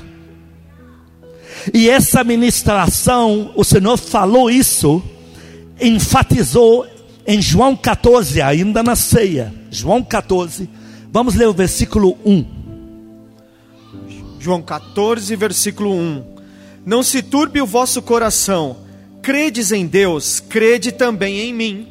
E 1.74 1.90
essa 1.90 2.24
ministração, 2.24 3.52
o 3.54 3.62
Senhor 3.62 3.98
falou 3.98 4.50
isso, 4.50 5.02
enfatizou 5.80 6.86
em 7.26 7.42
João 7.42 7.76
14, 7.76 8.40
ainda 8.40 8.82
na 8.82 8.96
ceia. 8.96 9.52
João 9.70 10.02
14, 10.02 10.68
vamos 11.12 11.34
ler 11.34 11.48
o 11.48 11.52
versículo 11.52 12.16
1. 12.24 12.46
João 14.38 14.62
14, 14.62 15.36
versículo 15.36 15.92
1. 15.92 16.24
Não 16.86 17.02
se 17.02 17.22
turbe 17.22 17.60
o 17.60 17.66
vosso 17.66 18.00
coração. 18.00 18.78
Credes 19.22 19.70
em 19.72 19.86
Deus, 19.86 20.40
crede 20.40 20.92
também 20.92 21.40
em 21.40 21.52
mim. 21.52 21.88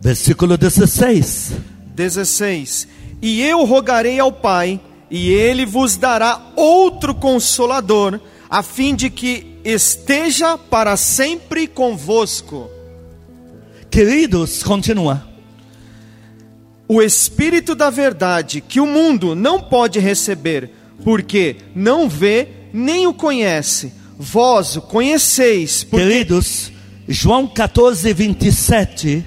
Versículo 0.00 0.56
16. 0.56 1.52
16. 1.94 2.88
E 3.22 3.42
eu 3.42 3.64
rogarei 3.64 4.20
ao 4.20 4.30
Pai, 4.30 4.78
e 5.10 5.30
ele 5.30 5.64
vos 5.64 5.96
dará 5.96 6.40
outro 6.54 7.14
consolador, 7.14 8.20
a 8.48 8.62
fim 8.62 8.94
de 8.94 9.08
que 9.08 9.58
esteja 9.64 10.58
para 10.58 10.96
sempre 10.96 11.66
convosco. 11.66 12.70
Queridos, 13.90 14.62
continua. 14.62 15.26
O 16.86 17.02
Espírito 17.02 17.74
da 17.74 17.90
Verdade, 17.90 18.60
que 18.60 18.78
o 18.78 18.86
mundo 18.86 19.34
não 19.34 19.60
pode 19.60 19.98
receber, 19.98 20.70
porque 21.02 21.56
não 21.74 22.08
vê 22.08 22.48
nem 22.72 23.06
o 23.06 23.14
conhece. 23.14 23.92
Vós 24.18 24.76
o 24.76 24.82
conheceis, 24.82 25.84
porque 25.84 26.04
Queridos, 26.04 26.72
João 27.06 27.46
14, 27.46 28.12
27. 28.12 29.24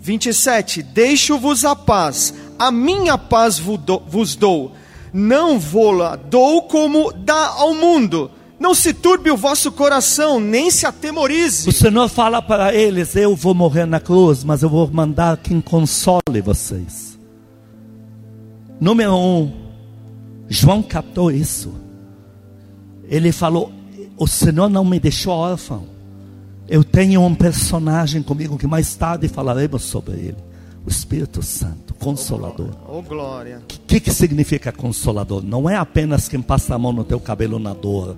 27. 0.00 0.82
Deixo-vos 0.82 1.64
a 1.64 1.74
paz, 1.74 2.34
a 2.58 2.70
minha 2.70 3.18
paz 3.18 3.58
vos 3.58 4.36
dou. 4.36 4.72
Não 5.12 5.58
vou-la 5.58 6.16
dou 6.16 6.62
como 6.62 7.12
dá 7.12 7.48
ao 7.48 7.74
mundo. 7.74 8.30
Não 8.58 8.74
se 8.74 8.94
turbe 8.94 9.30
o 9.30 9.36
vosso 9.36 9.72
coração, 9.72 10.38
nem 10.38 10.70
se 10.70 10.86
atemorize. 10.86 11.68
O 11.68 11.72
Senhor 11.72 12.08
fala 12.08 12.40
para 12.40 12.74
eles: 12.74 13.16
Eu 13.16 13.34
vou 13.34 13.54
morrer 13.54 13.86
na 13.86 14.00
cruz, 14.00 14.44
mas 14.44 14.62
eu 14.62 14.68
vou 14.68 14.88
mandar 14.90 15.36
quem 15.38 15.60
console 15.60 16.40
vocês. 16.42 17.18
Número 18.80 19.14
um, 19.14 19.52
João 20.48 20.82
captou 20.82 21.30
isso. 21.30 21.83
Ele 23.08 23.32
falou: 23.32 23.72
O 24.16 24.26
Senhor 24.26 24.68
não 24.68 24.84
me 24.84 24.98
deixou 24.98 25.32
órfão. 25.32 25.84
Eu 26.68 26.82
tenho 26.82 27.20
um 27.22 27.34
personagem 27.34 28.22
comigo 28.22 28.56
que 28.56 28.66
mais 28.66 28.94
tarde 28.94 29.28
falaremos 29.28 29.82
sobre 29.82 30.14
ele: 30.14 30.36
o 30.84 30.88
Espírito 30.88 31.42
Santo, 31.42 31.94
Consolador. 31.94 32.70
Oh 32.88 33.02
glória. 33.02 33.62
O 33.70 33.86
que, 33.86 34.00
que 34.00 34.12
significa 34.12 34.72
consolador? 34.72 35.42
Não 35.42 35.68
é 35.68 35.76
apenas 35.76 36.28
quem 36.28 36.42
passa 36.42 36.74
a 36.74 36.78
mão 36.78 36.92
no 36.92 37.04
teu 37.04 37.20
cabelo 37.20 37.58
na 37.58 37.72
dor. 37.72 38.16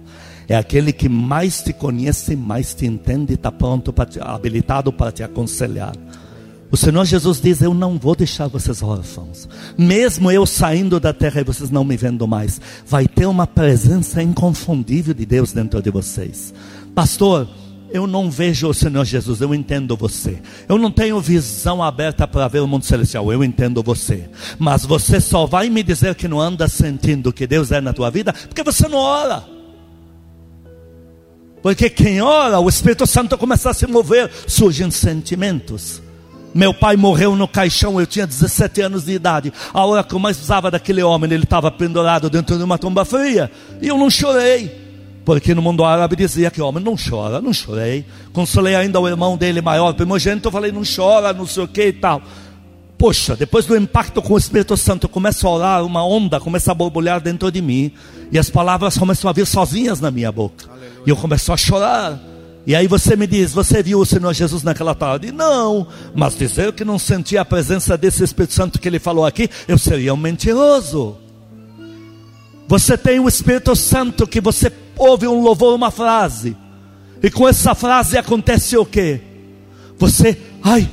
É 0.49 0.57
aquele 0.57 0.93
que 0.93 1.09
mais 1.09 1.61
te 1.61 1.73
conhece, 1.73 2.37
mais 2.37 2.73
te 2.73 2.87
entende 2.87 3.33
e 3.33 3.35
está 3.35 3.51
pronto, 3.51 3.93
para 3.93 4.07
te, 4.07 4.21
habilitado 4.21 4.93
para 4.93 5.11
te 5.11 5.23
aconselhar. 5.23 5.93
O 6.71 6.77
Senhor 6.77 7.05
Jesus 7.05 7.41
diz: 7.41 7.63
Eu 7.63 7.73
não 7.73 7.99
vou 7.99 8.15
deixar 8.15 8.49
vocês 8.49 8.83
órfãos. 8.83 9.49
Mesmo 9.79 10.31
eu 10.31 10.45
saindo 10.45 10.99
da 10.99 11.13
terra 11.13 11.41
e 11.41 11.45
vocês 11.45 11.71
não 11.71 11.85
me 11.85 11.97
vendo 11.97 12.27
mais, 12.27 12.61
vai 12.87 13.07
ter 13.07 13.27
uma 13.27 13.47
presença 13.47 14.23
inconfundível 14.23 15.15
de 15.15 15.25
Deus 15.25 15.53
dentro 15.53 15.81
de 15.81 15.91
vocês. 15.91 16.53
Pastor, 16.95 17.49
eu 17.91 18.07
não 18.07 18.31
vejo 18.31 18.69
o 18.69 18.75
Senhor 18.75 19.05
Jesus, 19.05 19.41
eu 19.41 19.55
entendo 19.55 19.97
você. 19.97 20.41
Eu 20.69 20.77
não 20.77 20.91
tenho 20.91 21.21
visão 21.21 21.83
aberta 21.83 22.27
para 22.27 22.49
ver 22.49 22.61
o 22.61 22.67
mundo 22.67 22.85
celestial, 22.85 23.33
eu 23.33 23.45
entendo 23.45 23.83
você. 23.83 24.29
Mas 24.59 24.85
você 24.85 25.21
só 25.21 25.47
vai 25.47 25.71
me 25.71 25.83
dizer 25.83 26.15
que 26.15 26.27
não 26.27 26.41
anda 26.41 26.69
sentindo 26.69 27.33
que 27.33 27.47
Deus 27.47 27.71
é 27.71 27.81
na 27.81 27.93
tua 27.93 28.11
vida, 28.11 28.33
porque 28.33 28.63
você 28.63 28.89
não 28.89 28.99
ora. 28.99 29.45
Porque 31.63 31.89
quem 31.89 32.21
ora, 32.21 32.61
o 32.61 32.69
Espírito 32.69 33.07
Santo 33.07 33.39
começa 33.39 33.71
a 33.71 33.75
se 33.75 33.87
mover, 33.87 34.31
surgem 34.47 34.91
sentimentos. 34.91 36.03
Meu 36.57 36.73
pai 36.73 36.97
morreu 36.97 37.37
no 37.37 37.47
caixão, 37.47 38.01
eu 38.01 38.07
tinha 38.07 38.27
17 38.27 38.81
anos 38.81 39.05
de 39.05 39.13
idade. 39.13 39.53
A 39.75 39.85
hora 39.85 40.03
que 40.03 40.15
eu 40.15 40.19
mais 40.19 40.41
usava 40.41 40.71
daquele 40.71 41.03
homem, 41.03 41.31
ele 41.31 41.45
estava 41.45 41.71
pendurado 41.71 42.31
dentro 42.31 42.57
de 42.57 42.65
uma 42.65 42.79
tumba 42.79 43.05
fria. 43.05 43.51
E 43.83 43.89
eu 43.89 43.99
não 43.99 44.09
chorei. 44.09 44.75
Porque 45.23 45.55
no 45.55 45.61
mundo 45.61 45.85
árabe 45.85 46.17
dizia 46.17 46.51
que 46.51 46.63
homem 46.63 46.83
não 46.83 46.97
chora, 46.97 47.43
não 47.43 47.53
chorei. 47.53 48.07
Consolei 48.33 48.75
ainda 48.75 48.99
o 48.99 49.07
irmão 49.07 49.37
dele 49.37 49.61
maior, 49.61 49.93
primogênito, 49.93 50.49
eu 50.49 50.53
falei, 50.53 50.73
não 50.73 50.81
chora, 50.83 51.35
não 51.35 51.47
sei 51.47 51.65
o 51.65 51.69
que 51.69 51.89
e 51.89 51.93
tal. 51.93 52.23
Poxa, 52.97 53.37
depois 53.37 53.67
do 53.67 53.77
impacto 53.77 54.23
com 54.23 54.33
o 54.33 54.39
Espírito 54.39 54.79
Santo, 54.79 55.05
eu 55.05 55.11
começo 55.11 55.47
a 55.47 55.51
orar, 55.51 55.85
uma 55.85 56.07
onda 56.07 56.41
começa 56.41 56.73
a 56.73 56.75
borbulhar 56.75 57.21
dentro 57.21 57.53
de 57.53 57.61
mim. 57.61 57.93
E 58.33 58.39
as 58.39 58.49
palavras 58.49 58.97
começam 58.97 59.29
a 59.29 59.33
vir 59.35 59.47
sozinhas 59.47 60.01
na 60.01 60.11
minha 60.11 60.33
boca. 60.33 60.65
E 61.07 61.11
eu 61.11 61.17
começo 61.17 61.53
a 61.53 61.57
chorar. 61.59 62.19
E 62.67 62.75
aí 62.75 62.89
você 62.89 63.15
me 63.15 63.29
diz, 63.29 63.53
você 63.53 63.81
viu 63.81 64.01
o 64.01 64.05
Senhor 64.05 64.35
Jesus 64.35 64.65
naquela 64.65 64.93
tarde? 64.93 65.31
Não, 65.31 65.87
mas 66.13 66.37
dizer 66.37 66.73
que 66.73 66.85
não 66.85 66.99
sentia 66.99 67.43
a 67.43 67.45
presença 67.45 67.97
desse 67.97 68.25
Espírito 68.25 68.55
Santo 68.55 68.81
que 68.81 68.89
ele 68.89 68.99
falou 68.99 69.25
aqui, 69.25 69.49
eu 69.69 69.79
seria 69.79 70.13
um 70.13 70.17
mentiroso. 70.17 71.17
Você 72.67 72.99
tem 72.99 73.21
o 73.21 73.29
Espírito 73.29 73.77
Santo 73.77 74.27
que 74.27 74.41
você 74.41 74.73
ouve 74.97 75.29
um 75.29 75.41
louvor, 75.41 75.77
uma 75.77 75.93
frase. 75.93 76.57
E 77.23 77.31
com 77.31 77.47
essa 77.49 77.73
frase 77.73 78.19
acontece 78.19 78.77
o 78.77 78.85
quê? 78.85 79.21
Você, 79.97 80.37
ai, 80.61 80.91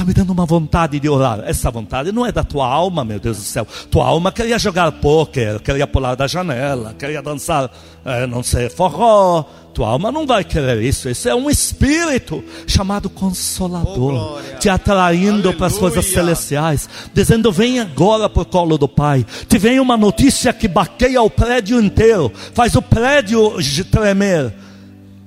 está 0.00 0.04
me 0.04 0.14
dando 0.14 0.30
uma 0.30 0.46
vontade 0.46 0.98
de 0.98 1.08
orar. 1.08 1.42
Essa 1.44 1.70
vontade 1.70 2.10
não 2.10 2.24
é 2.24 2.32
da 2.32 2.42
tua 2.42 2.66
alma, 2.66 3.04
meu 3.04 3.20
Deus 3.20 3.36
do 3.36 3.42
céu. 3.42 3.66
Tua 3.90 4.06
alma 4.06 4.32
queria 4.32 4.58
jogar 4.58 4.90
pôquer, 4.92 5.60
queria 5.60 5.86
pular 5.86 6.14
da 6.14 6.26
janela, 6.26 6.94
queria 6.98 7.20
dançar, 7.20 7.70
eh, 8.04 8.26
não 8.26 8.42
sei, 8.42 8.70
forró. 8.70 9.44
Tua 9.74 9.88
alma 9.88 10.10
não 10.10 10.26
vai 10.26 10.42
querer 10.42 10.82
isso. 10.82 11.08
Isso 11.08 11.28
é 11.28 11.34
um 11.34 11.50
espírito 11.50 12.42
chamado 12.66 13.10
Consolador, 13.10 14.38
Oh, 14.38 14.58
te 14.58 14.68
atraindo 14.68 15.52
para 15.52 15.66
as 15.66 15.78
coisas 15.78 16.06
celestiais, 16.06 16.88
dizendo: 17.12 17.52
Vem 17.52 17.78
agora 17.78 18.28
para 18.28 18.42
o 18.42 18.46
colo 18.46 18.78
do 18.78 18.88
Pai. 18.88 19.24
Te 19.48 19.58
vem 19.58 19.78
uma 19.78 19.96
notícia 19.96 20.52
que 20.52 20.66
baqueia 20.66 21.22
o 21.22 21.30
prédio 21.30 21.80
inteiro, 21.80 22.32
faz 22.54 22.74
o 22.74 22.82
prédio 22.82 23.56
tremer. 23.90 24.52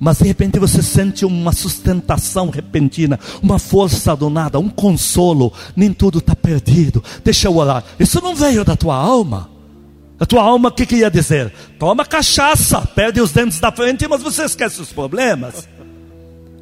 Mas 0.03 0.17
de 0.17 0.25
repente 0.25 0.59
você 0.59 0.83
sente 0.83 1.23
uma 1.23 1.53
sustentação 1.53 2.49
repentina, 2.49 3.17
uma 3.41 3.57
força 3.57 4.13
do 4.13 4.29
nada, 4.29 4.59
um 4.59 4.67
consolo. 4.67 5.53
Nem 5.77 5.93
tudo 5.93 6.17
está 6.17 6.35
perdido. 6.35 7.01
Deixa 7.23 7.47
eu 7.47 7.55
orar. 7.55 7.85
Isso 7.97 8.21
não 8.21 8.35
veio 8.35 8.65
da 8.65 8.75
tua 8.75 8.97
alma. 8.97 9.49
A 10.19 10.25
tua 10.25 10.43
alma 10.43 10.67
o 10.67 10.71
que 10.73 10.85
queria 10.85 11.09
dizer? 11.09 11.53
Toma 11.79 12.03
cachaça, 12.03 12.81
perde 12.81 13.21
os 13.21 13.31
dentes 13.31 13.61
da 13.61 13.71
frente, 13.71 14.05
mas 14.05 14.21
você 14.21 14.43
esquece 14.43 14.81
os 14.81 14.91
problemas. 14.91 15.69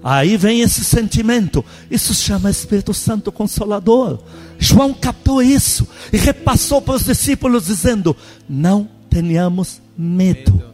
Aí 0.03 0.37
vem 0.37 0.61
esse 0.61 0.83
sentimento. 0.83 1.65
Isso 1.89 2.13
chama 2.13 2.51
Espírito 2.51 2.93
Santo 2.93 3.31
Consolador. 3.31 4.19
João 4.59 4.93
captou 4.93 5.41
isso 5.41 5.87
e 6.13 6.17
repassou 6.17 6.79
para 6.79 6.93
os 6.93 7.05
discípulos 7.05 7.65
dizendo: 7.65 8.15
Não 8.47 8.87
tenhamos 9.09 9.81
medo. 9.97 10.70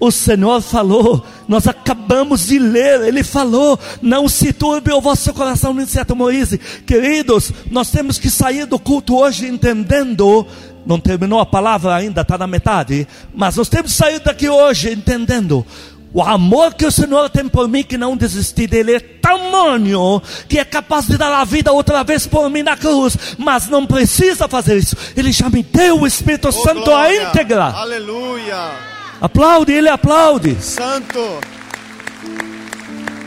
O 0.00 0.12
Senhor 0.12 0.60
falou, 0.62 1.24
nós 1.48 1.66
acabamos 1.66 2.46
de 2.46 2.58
ler, 2.58 3.00
Ele 3.02 3.24
falou, 3.24 3.76
não 4.00 4.28
se 4.28 4.52
turbe 4.52 4.92
o 4.92 5.00
vosso 5.00 5.32
coração, 5.34 5.74
nem 5.74 5.86
se 5.86 5.98
atemorize. 5.98 6.56
Queridos, 6.86 7.52
nós 7.70 7.90
temos 7.90 8.16
que 8.18 8.30
sair 8.30 8.64
do 8.64 8.78
culto 8.78 9.16
hoje 9.16 9.46
entendendo, 9.48 10.46
não 10.86 11.00
terminou 11.00 11.40
a 11.40 11.46
palavra 11.46 11.96
ainda, 11.96 12.20
está 12.20 12.38
na 12.38 12.46
metade, 12.46 13.08
mas 13.34 13.56
nós 13.56 13.68
temos 13.68 13.90
que 13.90 13.98
sair 13.98 14.20
daqui 14.20 14.48
hoje 14.48 14.92
entendendo, 14.92 15.66
O 16.14 16.22
amor 16.22 16.72
que 16.74 16.86
o 16.86 16.90
Senhor 16.92 17.28
tem 17.28 17.46
por 17.48 17.68
mim, 17.68 17.82
que 17.82 17.98
não 17.98 18.16
desistir 18.16 18.66
dele, 18.66 18.94
é 18.94 19.00
tamanho 19.00 20.22
que 20.48 20.58
é 20.58 20.64
capaz 20.64 21.06
de 21.06 21.18
dar 21.18 21.32
a 21.32 21.44
vida 21.44 21.70
outra 21.72 22.02
vez 22.04 22.26
por 22.26 22.48
mim 22.48 22.62
na 22.62 22.76
cruz, 22.76 23.16
mas 23.36 23.68
não 23.68 23.84
precisa 23.84 24.48
fazer 24.48 24.78
isso. 24.78 24.96
Ele 25.16 25.30
já 25.32 25.50
me 25.50 25.62
deu 25.62 26.00
o 26.00 26.06
Espírito 26.06 26.48
Oh, 26.48 26.52
Santo 26.52 26.84
glória. 26.84 27.26
a 27.26 27.30
íntegra. 27.30 27.64
Aleluia. 27.64 28.97
Aplaude, 29.20 29.72
ele 29.72 29.88
aplaude. 29.88 30.56
Santo. 30.60 31.18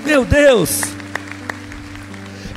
Meu 0.05 0.23
Deus. 0.23 0.81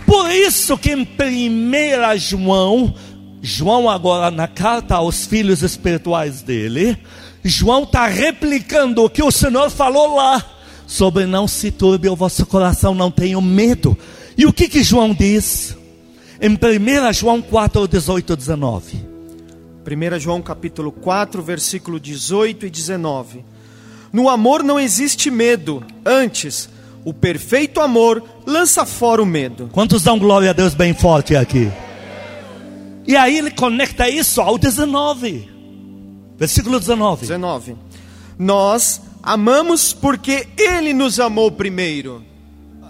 Por 0.07 0.31
isso 0.31 0.79
que 0.79 0.93
em 0.93 1.03
1 1.03 2.19
João, 2.19 2.95
João 3.43 3.91
agora 3.91 4.31
na 4.31 4.47
carta 4.47 4.95
aos 4.97 5.27
filhos 5.27 5.63
espirituais 5.63 6.43
dele, 6.43 6.97
João 7.43 7.83
está 7.83 8.07
replicando 8.07 9.05
o 9.05 9.11
que 9.11 9.23
o 9.23 9.33
Senhor 9.33 9.69
falou 9.71 10.15
lá, 10.15 10.45
sobre 10.87 11.27
não 11.27 11.49
se 11.49 11.71
turbe 11.71 12.09
o 12.09 12.17
vosso 12.17 12.47
coração, 12.47 12.95
não 12.95 13.11
tenham 13.11 13.41
medo. 13.41 13.97
E 14.39 14.47
o 14.47 14.53
que 14.53 14.69
que 14.69 14.83
João 14.85 15.13
diz? 15.13 15.77
Em 16.41 16.51
1 16.51 17.13
João 17.13 17.43
4, 17.43 17.89
18, 17.89 18.37
19. 18.37 19.14
1 19.85 20.19
João 20.19 20.41
capítulo 20.41 20.91
4, 20.91 21.43
versículo 21.43 22.01
18 22.01 22.67
e 22.67 22.71
19. 22.71 23.45
No 24.13 24.29
amor 24.29 24.63
não 24.63 24.81
existe 24.81 25.31
medo, 25.31 25.85
antes, 26.05 26.69
o 27.05 27.13
perfeito 27.13 27.81
amor 27.81 28.23
lança 28.47 28.87
fora 28.87 29.23
o 29.23 29.27
medo. 29.27 29.69
Quantos 29.73 30.03
dão 30.03 30.19
glória 30.19 30.51
a 30.51 30.53
Deus 30.55 30.75
bem 30.75 30.95
forte 30.95 31.37
aqui? 31.37 31.71
E 33.07 33.15
aí 33.15 33.37
ele 33.37 33.51
conecta 33.51 34.09
isso 34.09 34.41
ao 34.41 34.57
19. 34.57 35.51
Versículo 36.39 36.81
19. 36.81 37.21
19. 37.21 37.77
Nós 38.39 39.01
amamos 39.23 39.93
porque 39.93 40.49
ele 40.57 40.95
nos 40.95 41.21
amou 41.21 41.51
primeiro. 41.51 42.25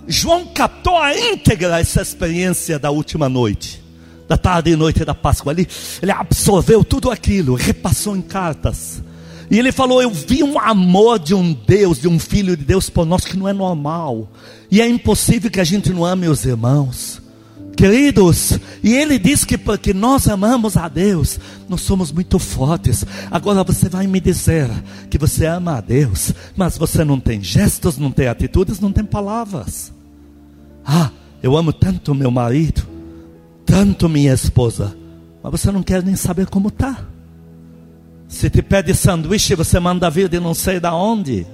João 0.06 0.46
captou 0.46 0.98
a 0.98 1.16
íntegra 1.16 1.80
essa 1.80 2.02
experiência 2.02 2.78
da 2.78 2.90
última 2.90 3.28
noite, 3.28 3.82
da 4.28 4.36
tarde 4.36 4.70
e 4.70 4.76
noite 4.76 5.04
da 5.04 5.14
Páscoa. 5.14 5.52
Ele, 5.52 5.66
ele 6.02 6.12
absorveu 6.12 6.84
tudo 6.84 7.10
aquilo, 7.10 7.54
repassou 7.54 8.16
em 8.16 8.22
cartas. 8.22 9.02
E 9.50 9.58
ele 9.58 9.72
falou: 9.72 10.02
Eu 10.02 10.10
vi 10.10 10.42
um 10.42 10.58
amor 10.58 11.18
de 11.18 11.34
um 11.34 11.52
Deus, 11.52 12.00
de 12.00 12.08
um 12.08 12.18
filho 12.18 12.56
de 12.56 12.64
Deus 12.64 12.88
por 12.88 13.04
nós 13.04 13.24
que 13.24 13.36
não 13.36 13.48
é 13.48 13.52
normal. 13.52 14.28
E 14.70 14.80
é 14.80 14.88
impossível 14.88 15.50
que 15.50 15.60
a 15.60 15.64
gente 15.64 15.90
não 15.90 16.04
ame 16.04 16.28
os 16.28 16.44
irmãos. 16.44 17.22
Queridos, 17.76 18.58
e 18.84 18.94
ele 18.94 19.18
diz 19.18 19.44
que 19.44 19.58
porque 19.58 19.92
nós 19.92 20.28
amamos 20.28 20.76
a 20.76 20.88
Deus, 20.88 21.40
nós 21.68 21.80
somos 21.80 22.12
muito 22.12 22.38
fortes. 22.38 23.04
Agora 23.30 23.64
você 23.64 23.88
vai 23.88 24.06
me 24.06 24.20
dizer 24.20 24.70
que 25.10 25.18
você 25.18 25.44
ama 25.46 25.78
a 25.78 25.80
Deus, 25.80 26.32
mas 26.56 26.78
você 26.78 27.04
não 27.04 27.18
tem 27.18 27.42
gestos, 27.42 27.98
não 27.98 28.12
tem 28.12 28.28
atitudes, 28.28 28.78
não 28.78 28.92
tem 28.92 29.04
palavras. 29.04 29.92
Ah, 30.86 31.10
eu 31.42 31.56
amo 31.56 31.72
tanto 31.72 32.14
meu 32.14 32.30
marido, 32.30 32.83
tanto 33.64 34.08
minha 34.08 34.32
esposa, 34.32 34.96
mas 35.42 35.52
você 35.52 35.70
não 35.70 35.82
quer 35.82 36.02
nem 36.02 36.16
saber 36.16 36.46
como 36.46 36.70
tá. 36.70 37.04
Se 38.28 38.50
te 38.50 38.62
pede 38.62 38.94
sanduíche, 38.94 39.54
você 39.54 39.78
manda 39.78 40.10
vir 40.10 40.28
de 40.28 40.40
não 40.40 40.54
sei 40.54 40.80
da 40.80 40.94
onde. 40.94 41.46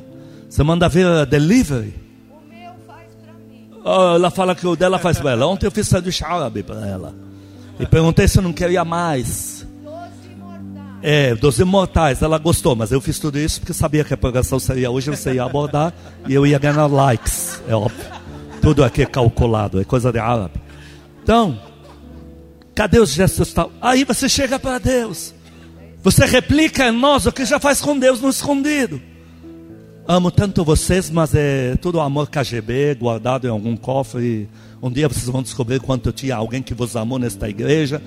Você 0.48 0.62
manda 0.62 0.88
vir 0.88 1.26
delivery. 1.26 1.94
O 2.30 2.48
meu 2.48 2.72
faz 2.86 3.08
pra 3.22 3.32
mim. 3.34 3.68
Ela 3.84 4.30
fala 4.30 4.54
que 4.54 4.66
o 4.66 4.74
dela 4.74 4.98
faz 4.98 5.18
para 5.18 5.32
ela. 5.32 5.46
Ontem 5.46 5.66
eu 5.66 5.70
fiz 5.70 5.86
sanduíche 5.88 6.24
árabe 6.24 6.62
para 6.62 6.86
ela. 6.86 7.14
E 7.78 7.86
perguntei 7.86 8.26
se 8.28 8.38
eu 8.38 8.42
não 8.42 8.52
queria 8.52 8.84
mais. 8.84 9.66
Doze 9.82 10.34
mortais. 10.38 10.98
É, 11.02 11.34
dos 11.34 11.58
imortais, 11.58 12.22
ela 12.22 12.38
gostou, 12.38 12.76
mas 12.76 12.92
eu 12.92 13.00
fiz 13.00 13.18
tudo 13.18 13.38
isso 13.38 13.60
porque 13.60 13.72
sabia 13.72 14.04
que 14.04 14.12
a 14.12 14.16
pregação 14.16 14.58
seria 14.58 14.90
hoje, 14.90 15.10
você 15.10 15.34
ia 15.34 15.44
abordar 15.44 15.92
e 16.28 16.34
eu 16.34 16.46
ia 16.46 16.58
ganhar 16.58 16.86
likes, 16.86 17.62
é 17.66 17.74
óbvio. 17.74 18.04
Tudo 18.60 18.84
aqui 18.84 19.02
é 19.02 19.06
calculado, 19.06 19.80
é 19.80 19.84
coisa 19.84 20.12
de 20.12 20.18
árabe. 20.18 20.60
Então, 21.22 21.58
cadê 22.80 22.98
os 22.98 23.10
gestos 23.10 23.52
tal? 23.52 23.70
Aí 23.78 24.04
você 24.04 24.26
chega 24.26 24.58
para 24.58 24.78
Deus. 24.78 25.34
Você 26.02 26.24
replica 26.24 26.88
em 26.88 26.92
nós 26.92 27.26
o 27.26 27.32
que 27.32 27.44
já 27.44 27.60
faz 27.60 27.78
com 27.78 27.98
Deus 27.98 28.22
no 28.22 28.30
escondido. 28.30 29.02
Amo 30.08 30.30
tanto 30.30 30.64
vocês, 30.64 31.10
mas 31.10 31.34
é 31.34 31.76
tudo 31.76 32.00
amor 32.00 32.30
KGB, 32.30 32.94
guardado 32.98 33.46
em 33.46 33.50
algum 33.50 33.76
cofre. 33.76 34.48
Um 34.82 34.90
dia 34.90 35.06
vocês 35.08 35.26
vão 35.26 35.42
descobrir 35.42 35.78
quanto 35.78 36.10
tinha 36.10 36.36
alguém 36.36 36.62
que 36.62 36.72
vos 36.72 36.96
amou 36.96 37.18
nesta 37.18 37.50
igreja. 37.50 38.00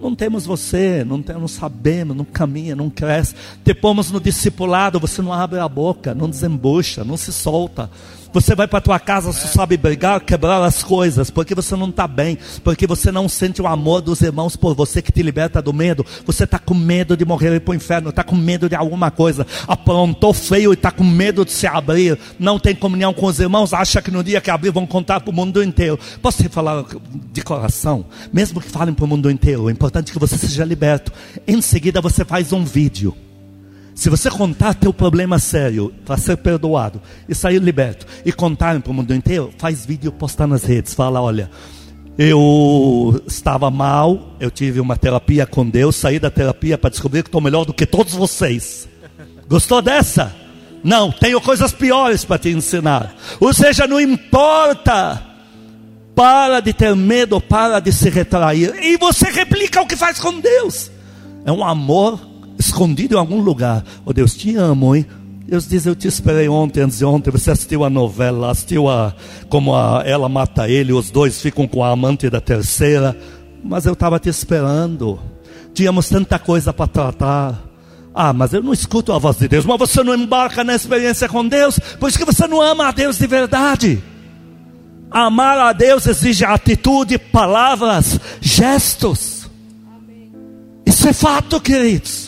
Não 0.00 0.14
temos 0.14 0.46
você, 0.46 1.02
não, 1.02 1.20
tem, 1.20 1.34
não 1.34 1.48
sabemos, 1.48 2.16
não 2.16 2.24
caminha, 2.24 2.76
não 2.76 2.88
cresce. 2.88 3.34
Te 3.64 3.74
pomos 3.74 4.12
no 4.12 4.20
discipulado, 4.20 5.00
você 5.00 5.20
não 5.22 5.32
abre 5.32 5.58
a 5.58 5.68
boca, 5.68 6.14
não 6.14 6.30
desembucha, 6.30 7.02
não 7.02 7.16
se 7.16 7.32
solta. 7.32 7.90
Você 8.34 8.52
vai 8.52 8.66
para 8.66 8.80
tua 8.80 8.98
casa, 8.98 9.32
só 9.32 9.46
sabe 9.46 9.76
brigar, 9.76 10.20
quebrar 10.20 10.60
as 10.64 10.82
coisas, 10.82 11.30
porque 11.30 11.54
você 11.54 11.76
não 11.76 11.88
está 11.88 12.08
bem, 12.08 12.36
porque 12.64 12.84
você 12.84 13.12
não 13.12 13.28
sente 13.28 13.62
o 13.62 13.66
amor 13.68 14.00
dos 14.00 14.20
irmãos 14.22 14.56
por 14.56 14.74
você 14.74 15.00
que 15.00 15.12
te 15.12 15.22
liberta 15.22 15.62
do 15.62 15.72
medo. 15.72 16.04
Você 16.26 16.42
está 16.42 16.58
com 16.58 16.74
medo 16.74 17.16
de 17.16 17.24
morrer 17.24 17.52
e 17.52 17.56
ir 17.58 17.60
para 17.60 17.70
o 17.70 17.76
inferno, 17.76 18.10
está 18.10 18.24
com 18.24 18.34
medo 18.34 18.68
de 18.68 18.74
alguma 18.74 19.08
coisa, 19.08 19.46
aprontou 19.68 20.34
feio 20.34 20.72
e 20.72 20.74
está 20.74 20.90
com 20.90 21.04
medo 21.04 21.44
de 21.44 21.52
se 21.52 21.68
abrir, 21.68 22.18
não 22.36 22.58
tem 22.58 22.74
comunhão 22.74 23.14
com 23.14 23.26
os 23.26 23.38
irmãos, 23.38 23.72
acha 23.72 24.02
que 24.02 24.10
no 24.10 24.24
dia 24.24 24.40
que 24.40 24.50
abrir 24.50 24.72
vão 24.72 24.84
contar 24.84 25.20
para 25.20 25.30
o 25.30 25.32
mundo 25.32 25.62
inteiro. 25.62 25.96
Posso 26.20 26.42
te 26.42 26.48
falar 26.48 26.84
de 27.32 27.40
coração? 27.40 28.04
Mesmo 28.32 28.60
que 28.60 28.68
falem 28.68 28.92
para 28.92 29.04
o 29.04 29.08
mundo 29.08 29.30
inteiro, 29.30 29.62
o 29.62 29.70
importante 29.70 30.10
é 30.10 30.12
que 30.12 30.18
você 30.18 30.36
seja 30.36 30.64
liberto. 30.64 31.12
Em 31.46 31.62
seguida 31.62 32.00
você 32.00 32.24
faz 32.24 32.52
um 32.52 32.64
vídeo. 32.64 33.14
Se 33.94 34.10
você 34.10 34.28
contar 34.28 34.74
teu 34.74 34.92
problema 34.92 35.38
sério 35.38 35.94
para 36.04 36.16
ser 36.16 36.36
perdoado 36.36 37.00
e 37.28 37.34
sair 37.34 37.60
liberto 37.60 38.06
e 38.24 38.32
contar 38.32 38.78
para 38.80 38.90
o 38.90 38.94
mundo 38.94 39.14
inteiro, 39.14 39.52
faz 39.56 39.86
vídeo 39.86 40.10
postar 40.10 40.46
nas 40.48 40.64
redes. 40.64 40.94
Fala, 40.94 41.22
olha, 41.22 41.48
eu 42.18 43.22
estava 43.26 43.70
mal, 43.70 44.36
eu 44.40 44.50
tive 44.50 44.80
uma 44.80 44.96
terapia 44.96 45.46
com 45.46 45.68
Deus, 45.68 45.94
saí 45.94 46.18
da 46.18 46.30
terapia 46.30 46.76
para 46.76 46.90
descobrir 46.90 47.22
que 47.22 47.28
estou 47.28 47.40
melhor 47.40 47.64
do 47.64 47.72
que 47.72 47.86
todos 47.86 48.14
vocês. 48.14 48.88
Gostou 49.48 49.80
dessa? 49.80 50.34
Não, 50.82 51.10
tenho 51.12 51.40
coisas 51.40 51.72
piores 51.72 52.24
para 52.24 52.38
te 52.38 52.50
ensinar. 52.50 53.14
Ou 53.40 53.54
seja, 53.54 53.86
não 53.86 54.00
importa. 54.00 55.22
Para 56.14 56.60
de 56.60 56.72
ter 56.72 56.94
medo, 56.94 57.40
para 57.40 57.80
de 57.80 57.92
se 57.92 58.08
retrair. 58.10 58.74
E 58.80 58.96
você 58.96 59.30
replica 59.30 59.80
o 59.80 59.86
que 59.86 59.96
faz 59.96 60.20
com 60.20 60.38
Deus. 60.38 60.90
É 61.44 61.50
um 61.50 61.64
amor 61.64 62.33
escondido 62.58 63.14
em 63.14 63.18
algum 63.18 63.40
lugar. 63.40 63.84
Oh 64.04 64.12
Deus, 64.12 64.34
te 64.34 64.56
amo, 64.56 64.94
hein? 64.94 65.06
Deus 65.46 65.68
diz, 65.68 65.84
eu 65.84 65.94
te 65.94 66.08
esperei 66.08 66.48
ontem, 66.48 66.80
antes 66.80 66.98
de 66.98 67.04
ontem, 67.04 67.30
você 67.30 67.50
assistiu 67.50 67.84
a 67.84 67.90
novela, 67.90 68.50
assistiu 68.50 68.88
a 68.88 69.14
como 69.48 69.74
a, 69.74 70.02
ela 70.06 70.28
mata 70.28 70.68
ele, 70.68 70.92
os 70.92 71.10
dois 71.10 71.40
ficam 71.40 71.68
com 71.68 71.84
a 71.84 71.90
amante 71.90 72.30
da 72.30 72.40
terceira, 72.40 73.16
mas 73.62 73.84
eu 73.84 73.92
estava 73.92 74.18
te 74.18 74.28
esperando. 74.28 75.20
Tínhamos 75.74 76.08
tanta 76.08 76.38
coisa 76.38 76.72
para 76.72 76.86
tratar. 76.86 77.62
Ah, 78.14 78.32
mas 78.32 78.52
eu 78.52 78.62
não 78.62 78.72
escuto 78.72 79.12
a 79.12 79.18
voz 79.18 79.36
de 79.36 79.48
Deus, 79.48 79.66
mas 79.66 79.78
você 79.78 80.02
não 80.02 80.14
embarca 80.14 80.64
na 80.64 80.74
experiência 80.74 81.28
com 81.28 81.46
Deus, 81.46 81.78
por 81.98 82.08
isso 82.08 82.18
que 82.18 82.24
você 82.24 82.46
não 82.46 82.62
ama 82.62 82.88
a 82.88 82.92
Deus 82.92 83.18
de 83.18 83.26
verdade. 83.26 84.02
Amar 85.10 85.58
a 85.58 85.72
Deus 85.72 86.06
exige 86.06 86.44
atitude, 86.44 87.18
palavras, 87.18 88.18
gestos. 88.40 89.48
Isso 90.86 91.08
é 91.08 91.12
fato, 91.12 91.60
queridos. 91.60 92.23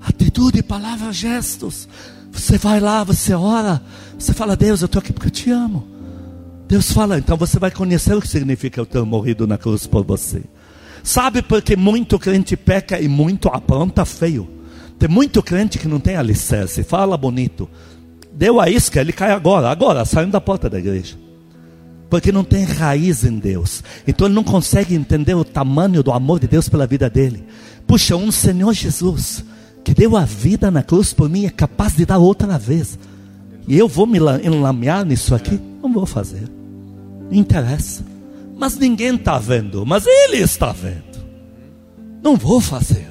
Atitude, 0.00 0.62
palavras, 0.62 1.16
gestos. 1.16 1.88
Você 2.32 2.56
vai 2.56 2.80
lá, 2.80 3.04
você 3.04 3.34
ora, 3.34 3.82
você 4.18 4.32
fala, 4.32 4.56
Deus, 4.56 4.80
eu 4.80 4.86
estou 4.86 5.00
aqui 5.00 5.12
porque 5.12 5.28
eu 5.28 5.32
te 5.32 5.50
amo. 5.50 5.86
Deus 6.68 6.92
fala, 6.92 7.18
então 7.18 7.36
você 7.36 7.58
vai 7.58 7.70
conhecer 7.70 8.14
o 8.14 8.20
que 8.20 8.28
significa 8.28 8.80
eu 8.80 8.86
ter 8.86 9.02
morrido 9.02 9.46
na 9.46 9.58
cruz 9.58 9.86
por 9.86 10.04
você. 10.04 10.42
Sabe 11.02 11.42
porque 11.42 11.76
muito 11.76 12.18
crente 12.18 12.56
peca 12.56 13.00
e 13.00 13.08
muito 13.08 13.48
apronta 13.48 14.04
feio. 14.04 14.48
Tem 14.98 15.08
muito 15.08 15.42
crente 15.42 15.78
que 15.78 15.88
não 15.88 15.98
tem 15.98 16.16
alicerce, 16.16 16.84
fala 16.84 17.16
bonito. 17.16 17.68
Deu 18.32 18.60
a 18.60 18.70
isca, 18.70 19.00
ele 19.00 19.12
cai 19.12 19.32
agora, 19.32 19.68
agora, 19.68 20.04
saindo 20.04 20.32
da 20.32 20.40
porta 20.40 20.70
da 20.70 20.78
igreja. 20.78 21.16
Porque 22.08 22.30
não 22.30 22.44
tem 22.44 22.64
raiz 22.64 23.24
em 23.24 23.38
Deus. 23.38 23.82
Então 24.06 24.26
ele 24.26 24.34
não 24.34 24.44
consegue 24.44 24.94
entender 24.94 25.34
o 25.34 25.44
tamanho 25.44 26.02
do 26.02 26.12
amor 26.12 26.38
de 26.38 26.46
Deus 26.46 26.68
pela 26.68 26.86
vida 26.86 27.10
dele. 27.10 27.44
Puxa, 27.86 28.14
um 28.14 28.30
Senhor 28.30 28.72
Jesus 28.72 29.44
que 29.84 29.94
deu 29.94 30.16
a 30.16 30.24
vida 30.24 30.70
na 30.70 30.82
cruz 30.82 31.12
por 31.12 31.28
mim 31.28 31.46
é 31.46 31.50
capaz 31.50 31.94
de 31.94 32.04
dar 32.04 32.18
outra 32.18 32.58
vez. 32.58 32.98
E 33.66 33.78
eu 33.78 33.88
vou 33.88 34.06
me 34.06 34.18
enlamear 34.42 35.04
nisso 35.04 35.34
aqui? 35.34 35.60
Não 35.82 35.92
vou 35.92 36.06
fazer. 36.06 36.48
Não 37.30 37.38
interessa. 37.38 38.04
Mas 38.56 38.76
ninguém 38.76 39.14
está 39.14 39.38
vendo. 39.38 39.86
Mas 39.86 40.04
Ele 40.06 40.38
está 40.38 40.72
vendo. 40.72 41.20
Não 42.22 42.36
vou 42.36 42.60
fazer. 42.60 43.08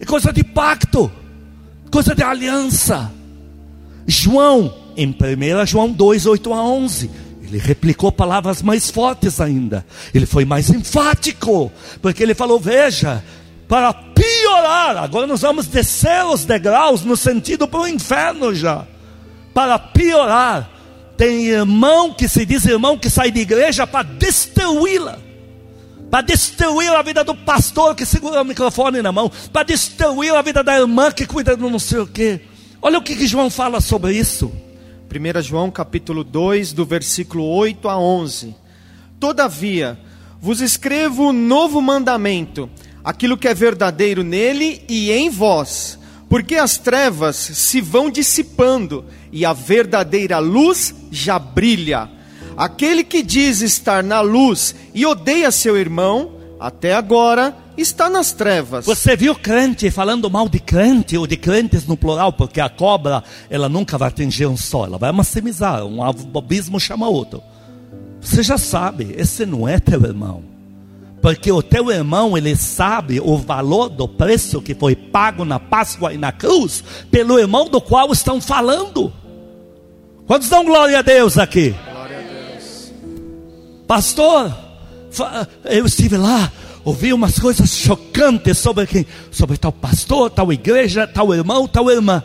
É 0.00 0.04
coisa 0.04 0.32
de 0.32 0.42
pacto. 0.42 1.10
Coisa 1.90 2.14
de 2.14 2.22
aliança. 2.22 3.12
João, 4.06 4.72
em 4.96 5.08
1 5.08 5.66
João 5.66 5.90
2, 5.90 6.26
8 6.26 6.52
a 6.52 6.62
11. 6.62 7.10
Ele 7.42 7.58
replicou 7.58 8.10
palavras 8.10 8.62
mais 8.62 8.90
fortes 8.90 9.40
ainda. 9.40 9.84
Ele 10.14 10.26
foi 10.26 10.44
mais 10.44 10.70
enfático. 10.70 11.70
Porque 12.00 12.22
ele 12.22 12.34
falou: 12.34 12.58
Veja, 12.58 13.22
para 13.68 13.92
piorar, 13.92 14.96
agora 14.96 15.26
nós 15.26 15.42
vamos 15.42 15.66
descer 15.66 16.24
os 16.24 16.44
degraus 16.44 17.02
no 17.04 17.16
sentido 17.16 17.66
para 17.66 17.80
o 17.80 17.88
inferno 17.88 18.54
já. 18.54 18.86
para 19.52 19.78
piorar, 19.78 20.70
tem 21.16 21.46
irmão 21.46 22.12
que 22.12 22.28
se 22.28 22.44
diz 22.44 22.64
irmão 22.66 22.98
que 22.98 23.08
sai 23.08 23.30
de 23.30 23.40
igreja 23.40 23.86
para 23.86 24.02
destruí-la. 24.02 25.18
Para 26.10 26.20
destruir 26.22 26.90
a 26.90 27.02
vida 27.02 27.24
do 27.24 27.34
pastor 27.34 27.94
que 27.94 28.06
segura 28.06 28.42
o 28.42 28.44
microfone 28.44 29.02
na 29.02 29.10
mão. 29.10 29.30
Para 29.52 29.64
destruir 29.64 30.34
a 30.34 30.42
vida 30.42 30.62
da 30.62 30.78
irmã 30.78 31.10
que 31.10 31.26
cuida 31.26 31.56
do 31.56 31.68
não 31.68 31.78
sei 31.78 31.98
o 32.00 32.06
quê. 32.06 32.40
Olha 32.80 32.98
o 32.98 33.02
que, 33.02 33.16
que 33.16 33.26
João 33.26 33.50
fala 33.50 33.80
sobre 33.80 34.12
isso. 34.12 34.52
1 35.10 35.42
João 35.42 35.70
capítulo 35.70 36.22
2, 36.22 36.72
do 36.72 36.84
versículo 36.84 37.44
8 37.44 37.88
a 37.88 37.98
11. 37.98 38.54
Todavia, 39.18 39.98
vos 40.40 40.60
escrevo 40.60 41.30
um 41.30 41.32
novo 41.32 41.80
mandamento, 41.80 42.68
aquilo 43.06 43.38
que 43.38 43.46
é 43.46 43.54
verdadeiro 43.54 44.24
nele 44.24 44.82
e 44.88 45.12
em 45.12 45.30
vós, 45.30 45.96
porque 46.28 46.56
as 46.56 46.76
trevas 46.76 47.36
se 47.36 47.80
vão 47.80 48.10
dissipando 48.10 49.04
e 49.30 49.44
a 49.44 49.52
verdadeira 49.52 50.40
luz 50.40 50.92
já 51.12 51.38
brilha. 51.38 52.10
Aquele 52.56 53.04
que 53.04 53.22
diz 53.22 53.60
estar 53.60 54.02
na 54.02 54.20
luz 54.20 54.74
e 54.92 55.06
odeia 55.06 55.52
seu 55.52 55.76
irmão, 55.76 56.32
até 56.58 56.94
agora 56.94 57.56
está 57.76 58.10
nas 58.10 58.32
trevas. 58.32 58.84
Você 58.84 59.14
viu 59.14 59.36
crente 59.36 59.88
falando 59.88 60.28
mal 60.28 60.48
de 60.48 60.58
crente 60.58 61.16
ou 61.16 61.28
de 61.28 61.36
crentes 61.36 61.86
no 61.86 61.96
plural, 61.96 62.32
porque 62.32 62.60
a 62.60 62.68
cobra, 62.68 63.22
ela 63.48 63.68
nunca 63.68 63.96
vai 63.96 64.08
atingir 64.08 64.46
um 64.46 64.56
só, 64.56 64.84
ela 64.84 64.98
vai 64.98 65.12
maximizar, 65.12 65.84
um 65.84 66.02
abismo 66.02 66.80
chama 66.80 67.08
outro. 67.08 67.40
Você 68.20 68.42
já 68.42 68.58
sabe, 68.58 69.14
esse 69.16 69.46
não 69.46 69.68
é 69.68 69.78
teu 69.78 70.02
irmão. 70.02 70.55
Porque 71.20 71.50
o 71.50 71.62
teu 71.62 71.90
irmão, 71.90 72.36
ele 72.36 72.54
sabe 72.54 73.20
o 73.20 73.36
valor 73.36 73.88
do 73.88 74.06
preço 74.06 74.60
que 74.60 74.74
foi 74.74 74.94
pago 74.94 75.44
na 75.44 75.58
Páscoa 75.58 76.12
e 76.12 76.18
na 76.18 76.30
cruz, 76.30 76.84
pelo 77.10 77.38
irmão 77.38 77.68
do 77.68 77.80
qual 77.80 78.12
estão 78.12 78.40
falando. 78.40 79.12
Quantos 80.26 80.48
dão 80.48 80.64
glória 80.64 80.98
a 80.98 81.02
Deus 81.02 81.38
aqui? 81.38 81.74
Glória 81.92 82.18
a 82.18 82.22
Deus. 82.22 82.92
Pastor, 83.86 84.56
eu 85.64 85.86
estive 85.86 86.16
lá, 86.16 86.52
ouvi 86.84 87.12
umas 87.12 87.38
coisas 87.38 87.70
chocantes 87.70 88.58
sobre 88.58 88.86
quem, 88.86 89.06
sobre 89.30 89.56
tal 89.56 89.72
pastor, 89.72 90.30
tal 90.30 90.52
igreja, 90.52 91.06
tal 91.06 91.34
irmão, 91.34 91.66
tal 91.66 91.90
irmã. 91.90 92.22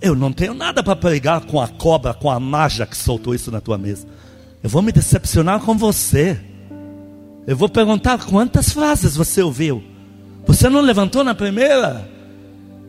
Eu 0.00 0.14
não 0.14 0.32
tenho 0.32 0.54
nada 0.54 0.82
para 0.82 0.94
pregar 0.94 1.40
com 1.42 1.60
a 1.60 1.66
cobra, 1.66 2.12
com 2.12 2.30
a 2.30 2.38
naja 2.38 2.86
que 2.86 2.96
soltou 2.96 3.34
isso 3.34 3.50
na 3.50 3.60
tua 3.60 3.78
mesa. 3.78 4.06
Eu 4.62 4.68
vou 4.68 4.82
me 4.82 4.92
decepcionar 4.92 5.60
com 5.60 5.76
você. 5.76 6.38
Eu 7.46 7.56
vou 7.56 7.68
perguntar 7.68 8.24
quantas 8.24 8.70
frases 8.70 9.16
você 9.16 9.42
ouviu. 9.42 9.82
Você 10.46 10.68
não 10.68 10.80
levantou 10.80 11.22
na 11.24 11.34
primeira? 11.34 12.14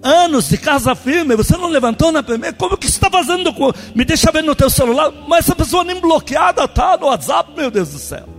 anos 0.05 0.47
de 0.47 0.57
casa 0.57 0.93
firme, 0.93 1.35
você 1.35 1.57
não 1.57 1.67
levantou 1.67 2.11
na 2.11 2.21
primeira, 2.21 2.55
como 2.55 2.77
que 2.77 2.85
está 2.85 3.09
fazendo 3.09 3.51
com, 3.51 3.71
me 3.95 4.05
deixa 4.05 4.31
ver 4.31 4.43
no 4.43 4.53
teu 4.53 4.69
celular, 4.69 5.11
mas 5.27 5.45
essa 5.45 5.55
pessoa 5.55 5.83
nem 5.83 5.99
bloqueada 5.99 6.65
está 6.65 6.95
no 6.95 7.07
WhatsApp, 7.07 7.51
meu 7.57 7.71
Deus 7.71 7.89
do 7.89 7.97
céu. 7.97 8.29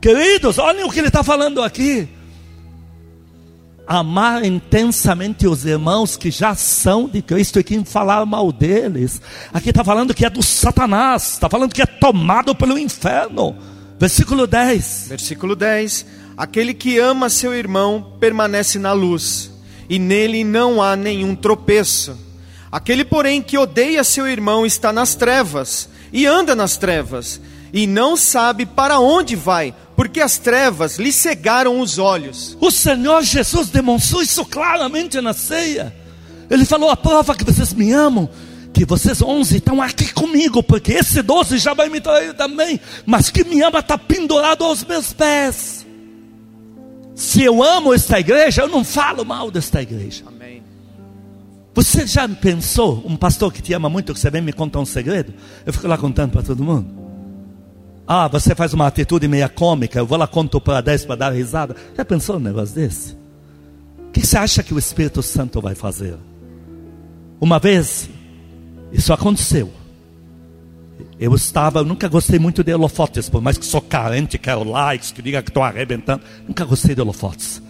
Queridos, 0.00 0.56
olhem 0.58 0.84
o 0.84 0.90
que 0.90 0.98
ele 0.98 1.08
está 1.08 1.22
falando 1.22 1.62
aqui. 1.62 2.08
Amar 3.86 4.44
intensamente 4.44 5.46
os 5.46 5.66
irmãos 5.66 6.16
que 6.16 6.30
já 6.30 6.54
são 6.54 7.06
de 7.06 7.20
Cristo 7.20 7.60
e 7.60 7.64
quem 7.64 7.84
falar 7.84 8.24
mal 8.24 8.50
deles. 8.50 9.20
Aqui 9.52 9.68
está 9.70 9.84
falando 9.84 10.14
que 10.14 10.24
é 10.24 10.30
do 10.30 10.42
Satanás, 10.42 11.32
está 11.32 11.50
falando 11.50 11.74
que 11.74 11.82
é 11.82 11.86
tomado 11.86 12.54
pelo 12.54 12.78
inferno. 12.78 13.54
Versículo 14.00 14.46
10. 14.46 15.06
Versículo 15.08 15.54
10: 15.54 16.06
Aquele 16.36 16.72
que 16.72 16.98
ama 16.98 17.28
seu 17.28 17.54
irmão 17.54 18.16
permanece 18.18 18.78
na 18.78 18.92
luz 18.92 19.50
e 19.90 19.98
nele 19.98 20.42
não 20.42 20.80
há 20.80 20.96
nenhum 20.96 21.34
tropeço. 21.34 22.16
Aquele, 22.72 23.04
porém, 23.04 23.42
que 23.42 23.58
odeia 23.58 24.02
seu 24.04 24.26
irmão 24.26 24.64
está 24.64 24.92
nas 24.92 25.16
trevas, 25.16 25.88
e 26.12 26.24
anda 26.24 26.54
nas 26.54 26.76
trevas, 26.76 27.40
e 27.72 27.88
não 27.88 28.16
sabe 28.16 28.64
para 28.64 29.00
onde 29.00 29.34
vai, 29.34 29.74
porque 29.96 30.20
as 30.20 30.38
trevas 30.38 30.96
lhe 30.96 31.12
cegaram 31.12 31.80
os 31.80 31.98
olhos. 31.98 32.56
O 32.60 32.70
Senhor 32.70 33.22
Jesus 33.22 33.68
demonstrou 33.68 34.22
isso 34.22 34.44
claramente 34.44 35.20
na 35.20 35.32
ceia. 35.32 35.94
Ele 36.48 36.64
falou: 36.64 36.88
a 36.88 36.96
prova 36.96 37.34
que 37.34 37.44
vocês 37.44 37.74
me 37.74 37.92
amam, 37.92 38.30
que 38.72 38.84
vocês 38.84 39.20
onze 39.20 39.56
estão 39.56 39.82
aqui 39.82 40.12
comigo, 40.12 40.62
porque 40.62 40.92
esse 40.92 41.22
doze 41.22 41.58
já 41.58 41.74
vai 41.74 41.88
me 41.88 42.00
trair 42.00 42.34
também, 42.34 42.80
mas 43.04 43.30
que 43.30 43.44
me 43.44 43.60
ama 43.62 43.80
está 43.80 43.98
pendurado 43.98 44.64
aos 44.64 44.84
meus 44.84 45.12
pés. 45.12 45.86
Se 47.14 47.42
eu 47.42 47.62
amo 47.62 47.92
esta 47.92 48.18
igreja, 48.18 48.62
eu 48.62 48.68
não 48.68 48.82
falo 48.82 49.24
mal 49.24 49.50
desta 49.50 49.82
igreja. 49.82 50.24
Amém. 50.26 50.62
Você 51.74 52.06
já 52.06 52.28
pensou, 52.28 53.02
um 53.06 53.16
pastor 53.16 53.52
que 53.52 53.62
te 53.62 53.72
ama 53.72 53.88
muito, 53.88 54.12
que 54.12 54.18
você 54.18 54.30
vem 54.30 54.42
me 54.42 54.52
contar 54.52 54.80
um 54.80 54.86
segredo? 54.86 55.34
Eu 55.64 55.72
fico 55.72 55.86
lá 55.86 55.98
contando 55.98 56.32
para 56.32 56.42
todo 56.42 56.64
mundo. 56.64 57.00
Ah, 58.06 58.26
você 58.26 58.54
faz 58.54 58.74
uma 58.74 58.86
atitude 58.86 59.28
meia 59.28 59.48
cômica, 59.48 59.98
eu 59.98 60.06
vou 60.06 60.18
lá 60.18 60.26
conto 60.26 60.60
para 60.60 60.80
10 60.80 61.04
para 61.04 61.16
dar 61.16 61.32
risada. 61.32 61.76
Já 61.96 62.04
pensou 62.04 62.36
um 62.36 62.40
negócio 62.40 62.74
desse? 62.74 63.16
O 64.08 64.10
que 64.12 64.26
você 64.26 64.36
acha 64.36 64.62
que 64.62 64.74
o 64.74 64.78
Espírito 64.78 65.22
Santo 65.22 65.60
vai 65.60 65.76
fazer? 65.76 66.16
Uma 67.40 67.58
vez, 67.58 68.10
isso 68.92 69.12
aconteceu. 69.12 69.70
Eu 71.18 71.34
estava, 71.34 71.80
eu 71.80 71.84
nunca 71.84 72.08
gostei 72.08 72.38
muito 72.38 72.64
de 72.64 72.72
holofotes, 72.72 73.28
por 73.28 73.42
mais 73.42 73.58
que 73.58 73.64
sou 73.64 73.80
carente, 73.80 74.38
quero 74.38 74.64
likes, 74.64 75.12
que 75.12 75.20
diga 75.20 75.42
que 75.42 75.50
estou 75.50 75.62
arrebentando. 75.62 76.22
Nunca 76.46 76.64
gostei 76.64 76.94
de 76.94 77.00
holofotes. 77.00 77.62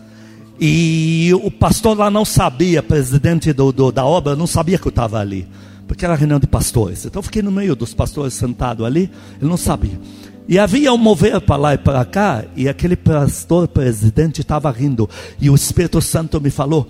E 0.61 1.30
o 1.42 1.50
pastor 1.50 1.96
lá 1.96 2.11
não 2.11 2.24
sabia, 2.24 2.83
presidente 2.83 3.52
do, 3.52 3.72
do 3.72 3.90
da 3.90 4.04
obra, 4.04 4.37
não 4.37 4.46
sabia 4.46 4.78
que 4.78 4.87
eu 4.87 4.90
estava 4.90 5.18
ali. 5.18 5.48
Porque 5.88 6.04
era 6.04 6.14
reunião 6.14 6.38
de 6.38 6.46
pastores. 6.46 7.04
Então 7.04 7.18
eu 7.18 7.24
fiquei 7.24 7.42
no 7.42 7.50
meio 7.50 7.74
dos 7.74 7.94
pastores 7.94 8.35
sentado 8.35 8.85
ali, 8.85 9.11
ele 9.40 9.50
não 9.50 9.56
sabia. 9.56 9.98
E 10.46 10.59
havia 10.59 10.92
um 10.92 10.98
mover 10.98 11.40
para 11.40 11.56
lá 11.56 11.74
e 11.74 11.78
para 11.78 12.04
cá, 12.04 12.44
e 12.56 12.68
aquele 12.68 12.96
pastor 12.96 13.68
presidente 13.68 14.40
estava 14.40 14.70
rindo. 14.70 15.09
E 15.40 15.48
o 15.48 15.54
Espírito 15.54 16.02
Santo 16.02 16.40
me 16.40 16.50
falou: 16.50 16.87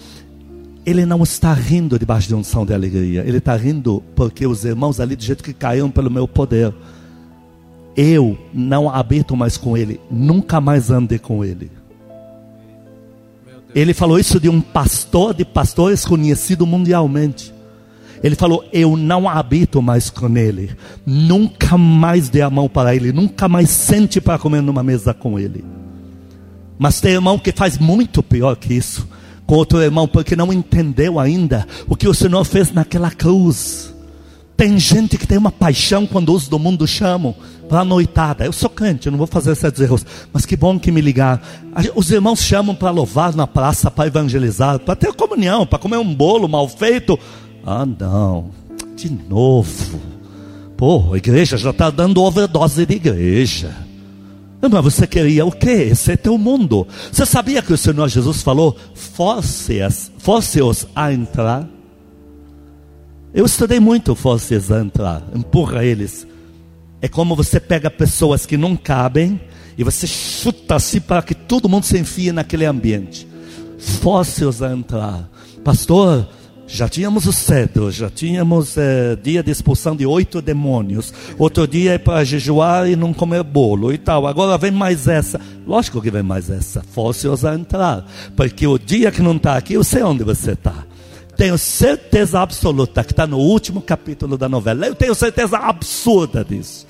ele 0.84 1.04
não 1.04 1.22
está 1.22 1.52
rindo 1.52 1.98
debaixo 1.98 2.28
de 2.28 2.34
unção 2.34 2.64
de 2.64 2.72
alegria. 2.72 3.22
Ele 3.26 3.38
está 3.38 3.54
rindo 3.56 4.02
porque 4.14 4.46
os 4.46 4.64
irmãos 4.64 4.98
ali, 4.98 5.14
do 5.14 5.22
jeito 5.22 5.44
que 5.44 5.52
caíram 5.52 5.90
pelo 5.90 6.10
meu 6.10 6.26
poder, 6.26 6.74
eu 7.96 8.38
não 8.52 8.88
habito 8.88 9.36
mais 9.36 9.56
com 9.56 9.76
ele. 9.76 10.00
Nunca 10.10 10.60
mais 10.60 10.90
andei 10.90 11.18
com 11.18 11.44
ele. 11.44 11.70
Ele 13.74 13.94
falou 13.94 14.18
isso 14.18 14.40
de 14.40 14.48
um 14.48 14.60
pastor 14.60 15.34
de 15.34 15.44
pastores 15.44 16.04
conhecido 16.04 16.66
mundialmente. 16.66 17.54
Ele 18.22 18.34
falou: 18.34 18.64
Eu 18.72 18.96
não 18.96 19.28
habito 19.28 19.80
mais 19.80 20.10
com 20.10 20.36
ele. 20.36 20.70
Nunca 21.06 21.78
mais 21.78 22.28
dê 22.28 22.42
a 22.42 22.50
mão 22.50 22.68
para 22.68 22.94
ele. 22.94 23.12
Nunca 23.12 23.48
mais 23.48 23.70
sente 23.70 24.20
para 24.20 24.38
comer 24.38 24.60
numa 24.62 24.82
mesa 24.82 25.14
com 25.14 25.38
ele. 25.38 25.64
Mas 26.78 27.00
tem 27.00 27.12
irmão 27.12 27.38
que 27.38 27.52
faz 27.52 27.78
muito 27.78 28.22
pior 28.22 28.56
que 28.56 28.74
isso 28.74 29.06
com 29.50 29.56
outro 29.56 29.82
irmão 29.82 30.06
porque 30.06 30.36
não 30.36 30.52
entendeu 30.52 31.18
ainda 31.18 31.66
o 31.88 31.96
que 31.96 32.06
o 32.06 32.14
Senhor 32.14 32.44
fez 32.44 32.70
naquela 32.72 33.10
cruz. 33.10 33.92
Tem 34.56 34.78
gente 34.78 35.18
que 35.18 35.26
tem 35.26 35.36
uma 35.36 35.50
paixão 35.50 36.06
quando 36.06 36.32
os 36.32 36.46
do 36.46 36.56
mundo 36.56 36.86
chamam 36.86 37.34
para 37.68 37.80
a 37.80 37.84
noitada. 37.84 38.44
Eu 38.44 38.52
sou 38.52 38.70
crente, 38.70 39.08
eu 39.08 39.10
não 39.10 39.18
vou 39.18 39.26
fazer 39.26 39.50
esses 39.50 39.80
erros, 39.80 40.06
mas 40.32 40.46
que 40.46 40.56
bom 40.56 40.78
que 40.78 40.92
me 40.92 41.00
ligar. 41.00 41.42
Os 41.96 42.12
irmãos 42.12 42.40
chamam 42.40 42.76
para 42.76 42.92
louvar 42.92 43.34
na 43.34 43.44
praça, 43.44 43.90
para 43.90 44.06
evangelizar, 44.06 44.78
para 44.78 44.94
ter 44.94 45.12
comunhão, 45.14 45.66
para 45.66 45.80
comer 45.80 45.96
um 45.96 46.14
bolo 46.14 46.46
mal 46.46 46.68
feito. 46.68 47.18
Ah, 47.66 47.84
não, 47.84 48.50
de 48.94 49.10
novo. 49.10 50.00
Pô, 50.76 51.12
a 51.12 51.16
igreja 51.16 51.56
já 51.56 51.70
está 51.70 51.90
dando 51.90 52.22
overdose 52.22 52.86
de 52.86 52.94
igreja. 52.94 53.89
Mas 54.62 54.85
você 54.85 55.07
queria 55.07 55.46
o 55.46 55.51
quê? 55.51 55.88
Esse 55.90 56.12
é 56.12 56.16
teu 56.16 56.37
mundo. 56.37 56.87
Você 57.11 57.25
sabia 57.25 57.62
que 57.62 57.73
o 57.73 57.79
Senhor 57.79 58.09
Jesus 58.09 58.42
falou: 58.42 58.77
force-os 58.94 60.11
a 60.94 61.12
entrar? 61.12 61.66
Eu 63.33 63.46
estudei 63.46 63.81
muito 63.81 64.14
force-os 64.14 64.70
a 64.70 64.81
entrar. 64.81 65.23
Empurra 65.35 65.85
eles. 65.85 66.27
É 67.01 67.09
como 67.09 67.35
você 67.35 67.59
pega 67.59 67.90
pessoas 67.90 68.44
que 68.44 68.59
não 68.59 68.77
cabem 68.77 69.40
e 69.79 69.85
você 69.85 70.07
chuta 70.07 70.75
assim 70.75 71.01
para 71.01 71.23
que 71.23 71.35
todo 71.35 71.68
mundo 71.68 71.87
se 71.87 71.99
enfie 71.99 72.31
naquele 72.31 72.66
ambiente. 72.66 73.27
Force-os 73.79 74.62
a 74.62 74.73
entrar. 74.73 75.31
Pastor, 75.64 76.29
já 76.72 76.88
tínhamos 76.88 77.26
o 77.26 77.33
cedro, 77.33 77.90
já 77.90 78.09
tínhamos 78.09 78.76
é, 78.78 79.16
dia 79.16 79.42
de 79.42 79.50
expulsão 79.50 79.96
de 79.96 80.06
oito 80.06 80.40
demônios. 80.40 81.12
Outro 81.37 81.66
dia 81.66 81.94
é 81.94 81.98
para 81.98 82.22
jejuar 82.22 82.88
e 82.88 82.94
não 82.94 83.12
comer 83.12 83.42
bolo 83.42 83.92
e 83.92 83.98
tal. 83.98 84.26
Agora 84.26 84.56
vem 84.56 84.70
mais 84.70 85.09
essa. 85.09 85.40
Lógico 85.66 86.00
que 86.00 86.11
vem 86.11 86.22
mais 86.22 86.48
essa. 86.48 86.83
Fosse 86.92 87.26
ousar 87.26 87.59
entrar. 87.59 88.06
Porque 88.37 88.66
o 88.66 88.78
dia 88.78 89.11
que 89.11 89.20
não 89.20 89.37
está 89.37 89.56
aqui, 89.56 89.74
eu 89.74 89.83
sei 89.83 90.02
onde 90.02 90.23
você 90.23 90.52
está. 90.52 90.85
Tenho 91.37 91.58
certeza 91.58 92.40
absoluta 92.40 93.02
que 93.02 93.12
está 93.12 93.27
no 93.27 93.38
último 93.38 93.83
capítulo 93.83 94.38
da 94.38 94.48
novela. 94.48 94.87
Eu 94.87 94.94
tenho 94.94 95.14
certeza 95.14 95.58
absurda 95.58 96.44
disso. 96.44 96.87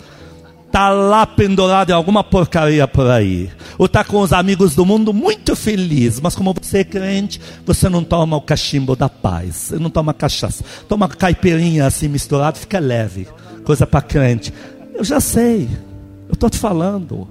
Está 0.66 0.90
lá 0.90 1.26
pendurado 1.26 1.90
em 1.90 1.94
alguma 1.94 2.22
porcaria 2.22 2.86
por 2.86 3.10
aí. 3.10 3.50
Ou 3.80 3.86
está 3.86 4.04
com 4.04 4.20
os 4.20 4.30
amigos 4.30 4.74
do 4.74 4.84
mundo 4.84 5.10
muito 5.10 5.56
feliz, 5.56 6.20
mas 6.20 6.34
como 6.34 6.52
você 6.60 6.80
é 6.80 6.84
crente, 6.84 7.40
você 7.64 7.88
não 7.88 8.04
toma 8.04 8.36
o 8.36 8.42
cachimbo 8.42 8.94
da 8.94 9.08
paz, 9.08 9.54
você 9.56 9.78
não 9.78 9.88
toma 9.88 10.12
cachaça, 10.12 10.62
toma 10.86 11.08
caipirinha 11.08 11.86
assim 11.86 12.06
misturado, 12.06 12.58
fica 12.58 12.78
leve, 12.78 13.26
coisa 13.64 13.86
para 13.86 14.02
crente. 14.02 14.52
Eu 14.94 15.02
já 15.02 15.18
sei, 15.18 15.66
eu 16.28 16.34
estou 16.34 16.50
te 16.50 16.58
falando. 16.58 17.26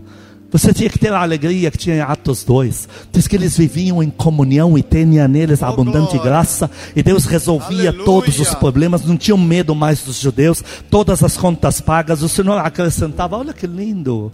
Você 0.52 0.74
tinha 0.74 0.90
que 0.90 0.98
ter 0.98 1.14
a 1.14 1.22
alegria 1.22 1.70
que 1.70 1.78
tinha 1.78 1.98
em 1.98 2.02
Atos 2.02 2.44
2. 2.44 2.90
Diz 3.12 3.28
que 3.28 3.36
eles 3.36 3.56
viviam 3.56 4.02
em 4.02 4.10
comunhão 4.10 4.76
e 4.76 4.82
tinha 4.82 5.28
neles 5.28 5.62
a 5.62 5.70
Oh, 5.70 5.74
abundante 5.74 6.14
glória. 6.14 6.24
graça. 6.24 6.72
E 6.96 7.04
Deus 7.04 7.26
resolvia 7.26 7.90
Aleluia. 7.90 8.04
todos 8.06 8.40
os 8.40 8.56
problemas. 8.56 9.06
Não 9.06 9.16
tinham 9.16 9.38
medo 9.38 9.76
mais 9.76 10.02
dos 10.02 10.20
judeus. 10.20 10.64
Todas 10.90 11.24
as 11.24 11.38
contas 11.38 11.80
pagas. 11.80 12.24
O 12.24 12.28
Senhor 12.28 12.58
acrescentava. 12.58 13.38
Olha 13.38 13.54
que 13.54 13.68
lindo. 13.68 14.32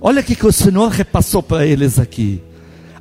Olha 0.00 0.20
o 0.20 0.24
que 0.24 0.46
o 0.46 0.52
Senhor 0.52 0.88
repassou 0.88 1.42
para 1.42 1.66
eles 1.66 1.98
aqui. 1.98 2.42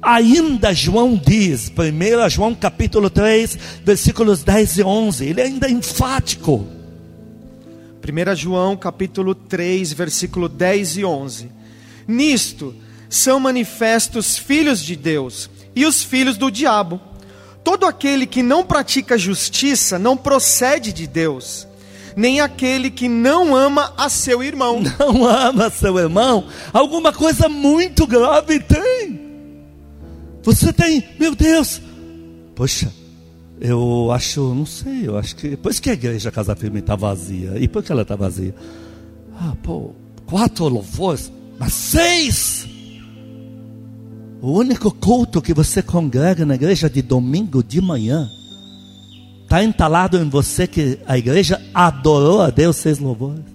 Ainda 0.02 0.74
João 0.74 1.16
diz, 1.16 1.70
1 1.70 2.30
João 2.30 2.54
capítulo 2.54 3.10
3, 3.10 3.58
versículos 3.84 4.44
10 4.44 4.78
e 4.78 4.84
11. 4.84 5.26
Ele 5.26 5.42
ainda 5.42 5.68
é 5.68 5.72
enfático. 5.72 6.68
1 8.08 8.36
João 8.36 8.78
capítulo 8.78 9.34
3, 9.34 9.92
versículo 9.94 10.48
10 10.48 10.98
e 10.98 11.06
11. 11.06 11.50
Nisto 12.08 12.76
são 13.10 13.40
manifestos 13.40 14.38
filhos 14.38 14.82
de 14.82 14.96
Deus 14.96 15.50
e 15.76 15.86
os 15.86 16.04
filhos 16.04 16.38
do 16.38 16.52
diabo. 16.52 17.02
Todo 17.64 17.88
aquele 17.88 18.28
que 18.28 18.44
não 18.44 18.64
pratica 18.64 19.18
justiça 19.18 19.98
não 19.98 20.16
procede 20.16 20.94
de 20.94 21.08
Deus, 21.08 21.68
nem 22.16 22.40
aquele 22.40 22.90
que 22.90 23.08
não 23.08 23.56
ama 23.56 23.94
a 23.98 24.10
seu 24.10 24.44
irmão. 24.44 24.82
não 25.00 25.26
ama 25.26 25.70
seu 25.70 25.98
irmão, 25.98 26.46
alguma 26.74 27.12
coisa 27.12 27.50
muito 27.50 28.08
grave 28.08 28.60
tem. 28.60 29.26
Você 30.44 30.72
tem, 30.72 31.04
meu 31.20 31.36
Deus, 31.36 31.82
poxa, 32.56 32.92
eu 33.60 34.12
acho, 34.12 34.54
não 34.54 34.66
sei, 34.66 35.08
eu 35.08 35.18
acho 35.18 35.36
que. 35.36 35.58
Por 35.58 35.72
isso 35.72 35.82
que 35.82 35.90
a 35.90 35.94
igreja 35.94 36.32
Casa 36.32 36.56
Firme 36.56 36.80
está 36.80 36.96
vazia. 36.96 37.58
E 37.58 37.68
por 37.68 37.82
que 37.82 37.92
ela 37.92 38.04
está 38.04 38.16
vazia? 38.16 38.54
Ah, 39.40 39.56
pô, 39.64 39.92
quatro 40.26 40.68
louvores, 40.68 41.32
mas 41.58 41.74
seis! 41.74 42.68
O 44.42 44.52
único 44.52 44.92
culto 44.92 45.42
que 45.42 45.54
você 45.54 45.82
congrega 45.82 46.46
na 46.46 46.56
igreja 46.56 46.90
de 46.90 47.02
domingo 47.02 47.64
de 47.64 47.82
manhã 47.82 48.30
está 49.46 49.64
entalado 49.64 50.18
em 50.18 50.28
você 50.28 50.66
que 50.66 51.00
a 51.06 51.18
igreja 51.18 51.62
adorou 51.74 52.42
a 52.42 52.50
Deus 52.50 52.78
seis 52.78 52.98
louvores. 52.98 53.46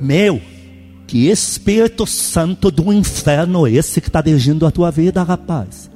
Meu, 0.00 0.40
que 1.06 1.28
Espírito 1.28 2.04
Santo 2.04 2.70
do 2.70 2.92
inferno 2.92 3.66
é 3.66 3.72
esse 3.72 4.00
que 4.00 4.08
está 4.08 4.20
dirigindo 4.20 4.66
a 4.66 4.70
tua 4.70 4.90
vida, 4.90 5.22
rapaz? 5.22 5.88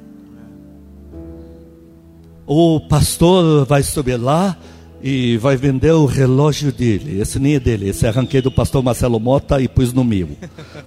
O 2.47 2.79
pastor 2.79 3.65
vai 3.65 3.83
subir 3.83 4.15
lá 4.17 4.57
e 5.01 5.37
vai 5.37 5.57
vender 5.57 5.91
o 5.91 6.05
relógio 6.05 6.71
dele. 6.71 7.19
Esse 7.19 7.37
nem 7.39 7.55
é 7.55 7.59
dele, 7.59 7.89
esse 7.89 8.07
arranquei 8.07 8.41
do 8.41 8.51
pastor 8.51 8.81
Marcelo 8.81 9.19
Mota 9.19 9.61
e 9.61 9.67
pus 9.67 9.91
no 9.91 10.03
meu. 10.03 10.29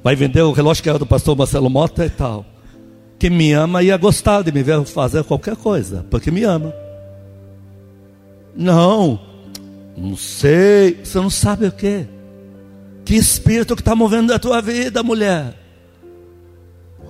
Vai 0.03 0.16
vender 0.16 0.41
o 0.41 0.53
relógio 0.53 0.82
que 0.82 0.89
era 0.89 0.99
do 0.99 1.07
pastor 1.07 1.37
Marcelo 1.37 1.68
Mota 1.68 2.05
e 2.05 2.11
tal. 2.11 2.47
Quem 3.18 3.30
me 3.30 3.53
ama 3.53 3.82
ia 3.82 3.97
gostar 3.97 4.43
de 4.43 4.53
me 4.53 4.62
ver 4.62 4.82
fazer 4.84 5.22
qualquer 5.24 5.57
coisa, 5.57 6.05
porque 6.11 6.30
me 6.30 6.45
ama. 6.45 6.86
Não, 8.57 9.20
não 9.96 10.16
sei, 10.16 11.00
você 11.04 11.18
não 11.18 11.30
sabe 11.30 11.66
o 11.66 11.72
que. 11.72 12.07
Que 13.04 13.14
espírito 13.14 13.76
que 13.76 13.82
está 13.82 13.94
movendo 13.94 14.32
a 14.32 14.38
tua 14.38 14.61
vida, 14.61 15.02
mulher? 15.02 15.54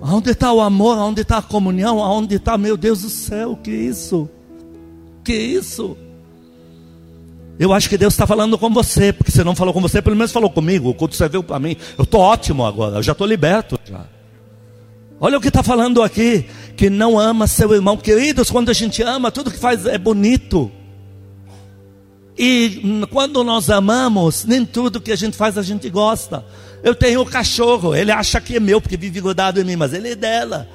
Onde 0.01 0.30
está 0.30 0.53
o 0.53 0.61
amor? 0.61 0.99
Onde 0.99 1.22
está 1.22 1.38
a 1.38 1.42
comunhão? 1.42 1.99
Onde 1.99 2.36
está, 2.36 2.59
meu 2.59 2.76
Deus 2.76 3.03
do 3.03 3.09
céu? 3.09 3.59
Que 3.62 3.70
isso? 3.70 4.28
Que 5.24 5.34
isso? 5.34 5.97
Eu 7.59 7.72
acho 7.72 7.88
que 7.88 7.97
Deus 7.97 8.12
está 8.12 8.26
falando 8.26 8.59
com 8.59 8.70
você, 8.70 9.12
porque 9.12 9.32
se 9.32 9.42
não 9.42 9.57
falou 9.57 9.72
com 9.72 9.80
você, 9.80 10.03
pelo 10.03 10.14
menos 10.14 10.32
falou 10.32 10.51
comigo. 10.51 10.90
O 10.90 10.94
culto 10.94 11.16
serviu 11.16 11.42
para 11.42 11.59
mim. 11.59 11.76
Eu 11.97 12.05
estou 12.05 12.20
ótimo 12.20 12.66
agora, 12.66 12.97
eu 12.97 13.03
já 13.03 13.12
estou 13.12 13.26
liberto. 13.26 13.80
Já. 13.84 14.05
Olha 15.18 15.38
o 15.38 15.40
que 15.40 15.49
está 15.49 15.62
falando 15.62 16.03
aqui: 16.03 16.47
que 16.76 16.90
não 16.90 17.18
ama 17.18 17.47
seu 17.47 17.72
irmão. 17.72 17.97
Queridos, 17.97 18.51
quando 18.51 18.68
a 18.68 18.74
gente 18.74 19.03
ama, 19.03 19.30
tudo 19.30 19.51
que 19.51 19.59
faz 19.59 19.86
é 19.86 19.97
bonito. 19.97 20.70
E 22.39 22.80
hum, 22.84 23.03
quando 23.11 23.43
nós 23.43 23.70
amamos, 23.70 24.45
nem 24.45 24.64
tudo 24.64 25.01
que 25.01 25.12
a 25.12 25.16
gente 25.16 25.37
faz 25.37 25.57
a 25.57 25.62
gente 25.62 25.89
gosta. 25.89 26.45
Eu 26.82 26.95
tenho 26.95 27.20
o 27.22 27.26
cachorro, 27.26 27.95
ele 27.95 28.12
acha 28.12 28.41
que 28.41 28.57
é 28.57 28.61
meu 28.61 28.80
porque 28.80 28.97
vive 28.97 29.20
grudado 29.20 29.61
em 29.61 29.64
mim, 29.64 29.76
mas 29.76 29.93
ele 29.93 30.11
é 30.11 30.14
dela. 30.14 30.68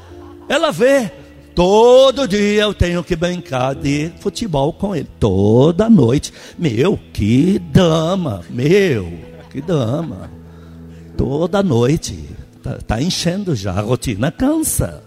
Ela 0.50 0.72
vê. 0.72 1.12
Todo 1.54 2.28
dia 2.28 2.64
eu 2.64 2.74
tenho 2.74 3.04
que 3.04 3.16
brincar 3.16 3.76
de 3.76 4.12
futebol 4.20 4.72
com 4.72 4.96
ele. 4.96 5.08
Toda 5.20 5.90
noite. 5.90 6.34
Meu, 6.58 6.98
que 7.14 7.60
dama. 7.60 8.42
Meu, 8.50 9.12
que 9.50 9.62
dama. 9.62 10.32
Toda 11.18 11.62
noite. 11.62 12.18
Tá, 12.64 12.78
tá 12.86 13.02
enchendo 13.02 13.54
já. 13.54 13.74
A 13.74 13.82
rotina 13.82 14.32
cansa. 14.32 15.04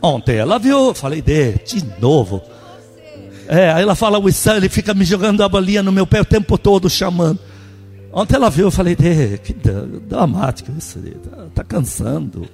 Ontem 0.00 0.36
ela 0.36 0.58
viu, 0.58 0.92
falei, 0.94 1.22
Dê, 1.22 1.52
de 1.52 1.84
novo. 2.00 2.42
É, 3.48 3.72
aí 3.72 3.82
ela 3.82 3.94
fala, 3.94 4.18
Wissam, 4.18 4.56
ele 4.56 4.68
fica 4.68 4.94
me 4.94 5.04
jogando 5.04 5.42
a 5.42 5.48
bolinha 5.48 5.82
no 5.82 5.92
meu 5.92 6.06
pé 6.06 6.20
o 6.20 6.24
tempo 6.24 6.56
todo, 6.56 6.88
chamando. 6.88 7.38
Ontem 8.12 8.36
ela 8.36 8.50
viu, 8.50 8.66
eu 8.66 8.70
falei, 8.70 8.94
que 8.94 9.52
dra- 9.54 9.86
dramático 10.06 10.70
isso, 10.78 10.98
tá, 11.00 11.44
tá 11.54 11.64
cansando. 11.64 12.48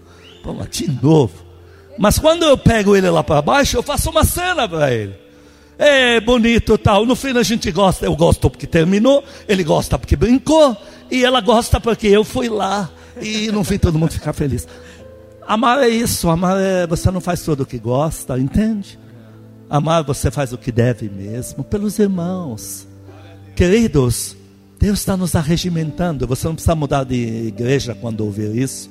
Mas 0.44 0.68
de 0.70 0.90
novo. 1.02 1.34
Mas 1.98 2.18
quando 2.18 2.44
eu 2.44 2.56
pego 2.56 2.96
ele 2.96 3.10
lá 3.10 3.22
para 3.22 3.42
baixo, 3.42 3.76
eu 3.76 3.82
faço 3.82 4.08
uma 4.08 4.24
cena 4.24 4.68
para 4.68 4.92
ele. 4.94 5.14
É 5.76 6.20
bonito 6.20 6.78
tal. 6.78 7.04
No 7.04 7.14
fim 7.14 7.36
a 7.36 7.42
gente 7.42 7.70
gosta. 7.70 8.06
Eu 8.06 8.16
gosto 8.16 8.48
porque 8.48 8.66
terminou, 8.66 9.22
ele 9.46 9.62
gosta 9.62 9.98
porque 9.98 10.16
brincou, 10.16 10.76
e 11.10 11.24
ela 11.24 11.40
gosta 11.40 11.80
porque 11.80 12.06
eu 12.06 12.24
fui 12.24 12.48
lá. 12.48 12.88
E 13.20 13.50
no 13.52 13.62
fim 13.64 13.78
todo 13.78 13.98
mundo 13.98 14.12
fica 14.12 14.32
feliz. 14.32 14.66
Amar 15.46 15.82
é 15.82 15.88
isso, 15.88 16.28
amar 16.28 16.56
é 16.60 16.86
você 16.86 17.10
não 17.10 17.20
faz 17.20 17.42
tudo 17.42 17.62
o 17.62 17.66
que 17.66 17.78
gosta, 17.78 18.38
entende? 18.38 18.98
Amar 19.70 20.02
você 20.02 20.30
faz 20.30 20.52
o 20.52 20.58
que 20.58 20.72
deve 20.72 21.08
mesmo, 21.08 21.62
pelos 21.62 21.98
irmãos. 21.98 22.86
Queridos, 23.54 24.36
Deus 24.78 25.00
está 25.00 25.16
nos 25.16 25.34
arregimentando. 25.34 26.26
Você 26.26 26.46
não 26.46 26.54
precisa 26.54 26.74
mudar 26.74 27.04
de 27.04 27.16
igreja 27.48 27.94
quando 27.94 28.20
ouvir 28.20 28.56
isso. 28.56 28.88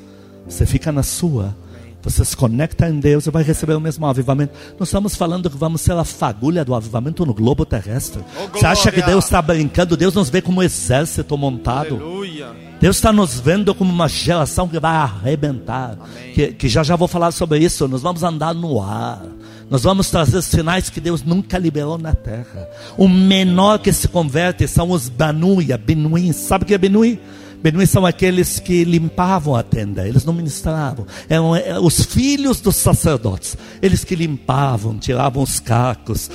Você 0.47 0.65
fica 0.65 0.91
na 0.91 1.03
sua. 1.03 1.55
Você 2.03 2.23
se 2.23 2.37
conecta 2.37 2.87
em 2.87 2.99
Deus 2.99 3.25
e 3.25 3.31
vai 3.31 3.43
receber 3.43 3.73
o 3.73 3.81
mesmo 3.81 4.05
avivamento. 4.05 4.53
Nós 4.79 4.87
estamos 4.87 5.15
falando 5.15 5.49
que 5.49 5.57
vamos 5.57 5.81
ser 5.81 5.93
a 5.93 6.03
fagulha 6.05 6.63
do 6.63 6.73
avivamento 6.75 7.25
no 7.25 7.33
globo 7.33 7.65
terrestre. 7.65 8.23
Oh, 8.37 8.57
Você 8.57 8.65
acha 8.65 8.91
que! 8.91 9.01
Deus 9.01 9.25
está 9.25 9.41
brincando? 9.41 9.97
Deus 9.97 10.13
nos 10.13 10.29
vê 10.29 10.41
como 10.41 10.59
um 10.59 10.63
exército 10.63 11.37
montado. 11.37 11.95
Aleluia. 11.95 12.47
Deus 12.79 12.97
está 12.97 13.11
nos 13.11 13.39
vendo 13.39 13.73
como 13.73 13.91
uma 13.91 14.07
geração 14.07 14.67
que 14.67 14.79
vai 14.79 14.95
arrebentar. 14.95 15.97
Que, 16.33 16.53
que 16.53 16.69
já 16.69 16.83
já 16.83 16.95
vou 16.95 17.07
falar 17.07 17.31
sobre 17.31 17.59
isso. 17.59 17.87
Nós 17.87 18.01
vamos 18.01 18.23
andar 18.23 18.53
no 18.53 18.81
ar. 18.81 19.25
Nós 19.69 19.83
vamos 19.83 20.09
trazer 20.09 20.41
sinais 20.41 20.89
que 20.89 21.01
Deus 21.01 21.23
nunca 21.23 21.57
liberou 21.57 21.97
na 21.97 22.13
terra. 22.13 22.69
O 22.97 23.07
menor 23.07 23.79
que 23.79 23.91
se 23.91 24.07
converte 24.07 24.67
são 24.67 24.91
os 24.91 25.09
Banuia, 25.09 25.77
Benuim. 25.77 26.31
Sabe 26.31 26.63
o 26.63 26.67
que 26.67 26.73
é 26.73 26.77
Benuim? 26.77 27.19
Benuim 27.61 27.85
são 27.85 28.05
aqueles 28.05 28.59
que 28.59 28.83
limpavam 28.83 29.55
a 29.55 29.63
tenda, 29.63 30.07
eles 30.07 30.23
não 30.23 30.33
ministravam. 30.33 31.05
Eram 31.27 31.55
eh, 31.55 31.79
os 31.79 32.05
filhos 32.05 32.61
dos 32.61 32.75
sacerdotes, 32.75 33.57
eles 33.81 34.03
que 34.03 34.15
limpavam, 34.15 34.97
tiravam 34.97 35.41
os 35.43 35.59
cacos, 35.59 36.29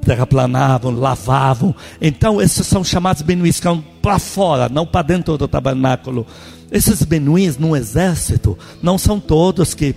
terraplanavam, 0.00 0.92
lavavam. 0.92 1.74
Então, 2.00 2.40
esses 2.40 2.66
são 2.66 2.84
chamados 2.84 3.22
benuíns, 3.22 3.56
que 3.56 3.64
são 3.64 3.84
para 4.00 4.18
fora, 4.18 4.68
não 4.68 4.86
para 4.86 5.02
dentro 5.02 5.36
do 5.36 5.48
tabernáculo. 5.48 6.26
Esses 6.70 7.02
benuíns 7.02 7.58
no 7.58 7.76
exército 7.76 8.56
não 8.80 8.96
são 8.96 9.18
todos 9.18 9.74
que 9.74 9.94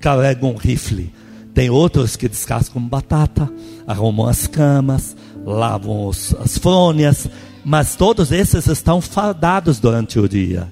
carregam 0.00 0.50
um 0.50 0.56
rifle. 0.56 1.12
Tem 1.54 1.70
outros 1.70 2.16
que 2.16 2.28
descascam 2.28 2.80
batata, 2.80 3.50
arrumam 3.86 4.26
as 4.26 4.46
camas, 4.46 5.16
lavam 5.44 6.06
os, 6.06 6.34
as 6.40 6.56
frônias, 6.58 7.28
mas 7.64 7.96
todos 7.96 8.30
esses 8.32 8.66
estão 8.66 9.00
fardados 9.00 9.78
durante 9.80 10.18
o 10.18 10.28
dia. 10.28 10.68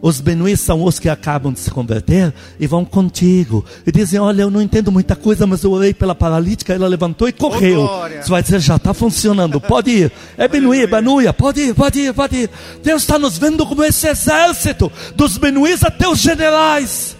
Os 0.00 0.20
benuís 0.20 0.60
são 0.60 0.84
os 0.84 0.98
que 0.98 1.08
acabam 1.08 1.52
de 1.52 1.58
se 1.58 1.70
converter 1.70 2.32
e 2.58 2.66
vão 2.66 2.84
contigo. 2.84 3.64
E 3.86 3.90
dizem: 3.90 4.20
Olha, 4.20 4.42
eu 4.42 4.50
não 4.50 4.62
entendo 4.62 4.92
muita 4.92 5.16
coisa, 5.16 5.46
mas 5.46 5.62
eu 5.64 5.72
orei 5.72 5.92
pela 5.92 6.14
paralítica, 6.14 6.72
ela 6.72 6.86
levantou 6.86 7.28
e 7.28 7.32
correu. 7.32 7.82
glória! 7.82 8.22
Você 8.22 8.30
vai 8.30 8.42
dizer: 8.42 8.60
Já 8.60 8.76
está 8.76 8.94
funcionando, 8.94 9.60
pode 9.60 9.90
ir. 9.90 10.12
É 10.36 10.46
benuí, 10.46 10.86
banuia, 10.86 11.32
pode 11.32 11.60
ir, 11.62 11.74
pode 11.74 12.00
ir, 12.00 12.14
pode 12.14 12.36
ir. 12.36 12.50
Deus 12.82 13.02
está 13.02 13.18
nos 13.18 13.36
vendo 13.38 13.66
como 13.66 13.82
esse 13.82 14.06
exército, 14.06 14.90
dos 15.16 15.36
benuís 15.36 15.82
até 15.82 16.08
os 16.08 16.20
generais. 16.20 17.17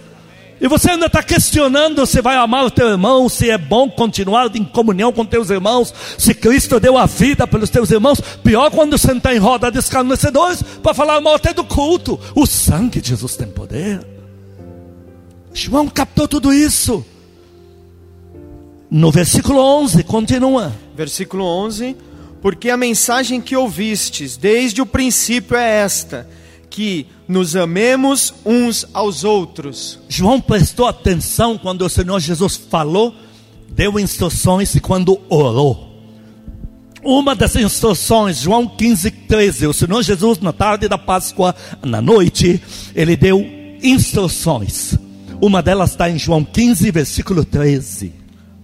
E 0.61 0.67
você 0.67 0.91
ainda 0.91 1.05
está 1.05 1.23
questionando 1.23 2.05
se 2.05 2.21
vai 2.21 2.35
amar 2.35 2.65
o 2.65 2.71
teu 2.71 2.89
irmão, 2.89 3.29
se 3.29 3.49
é 3.49 3.57
bom 3.57 3.89
continuar 3.89 4.53
em 4.55 4.63
comunhão 4.63 5.11
com 5.13 5.25
teus 5.25 5.49
irmãos, 5.49 5.93
se 6.17 6.33
Cristo 6.33 6.79
deu 6.79 6.97
a 6.97 7.05
vida 7.05 7.47
pelos 7.47 7.69
teus 7.69 7.89
irmãos. 7.91 8.19
Pior 8.43 8.69
quando 8.69 8.97
sentar 8.97 9.33
em 9.33 9.39
roda 9.39 9.71
de 9.71 9.79
escarnecedores 9.79 10.61
para 10.61 10.93
falar 10.93 11.21
mal 11.21 11.35
até 11.35 11.53
do 11.53 11.63
culto. 11.63 12.19
O 12.35 12.45
sangue 12.45 12.99
de 12.99 13.09
Jesus 13.09 13.37
tem 13.37 13.47
poder. 13.47 14.05
João 15.53 15.87
captou 15.87 16.27
tudo 16.27 16.53
isso. 16.53 17.05
No 18.91 19.11
versículo 19.11 19.59
11, 19.59 20.03
continua. 20.03 20.73
Versículo 20.95 21.45
11: 21.45 21.95
Porque 22.41 22.69
a 22.69 22.77
mensagem 22.77 23.39
que 23.39 23.55
ouvistes 23.55 24.35
desde 24.35 24.81
o 24.81 24.85
princípio 24.85 25.55
é 25.55 25.81
esta: 25.83 26.27
que 26.69 27.07
nos 27.27 27.55
amemos 27.55 28.33
uns 28.45 28.85
aos 28.93 29.23
outros. 29.23 29.99
João 30.07 30.39
prestou 30.39 30.87
atenção 30.87 31.57
quando 31.57 31.81
o 31.83 31.89
Senhor 31.89 32.19
Jesus 32.19 32.55
falou, 32.55 33.13
deu 33.69 33.99
instruções 33.99 34.75
e 34.75 34.79
quando 34.79 35.19
orou. 35.29 35.89
Uma 37.03 37.33
das 37.33 37.55
instruções, 37.55 38.37
João 38.39 38.67
15, 38.67 39.09
13, 39.09 39.67
o 39.67 39.73
Senhor 39.73 40.03
Jesus, 40.03 40.39
na 40.39 40.51
tarde 40.51 40.87
da 40.87 40.97
Páscoa, 40.97 41.55
na 41.81 42.01
noite, 42.01 42.61
ele 42.93 43.15
deu 43.15 43.45
instruções. 43.81 44.97
Uma 45.41 45.61
delas 45.61 45.91
está 45.91 46.09
em 46.09 46.19
João 46.19 46.43
15, 46.43 46.91
versículo 46.91 47.45
13. 47.45 48.13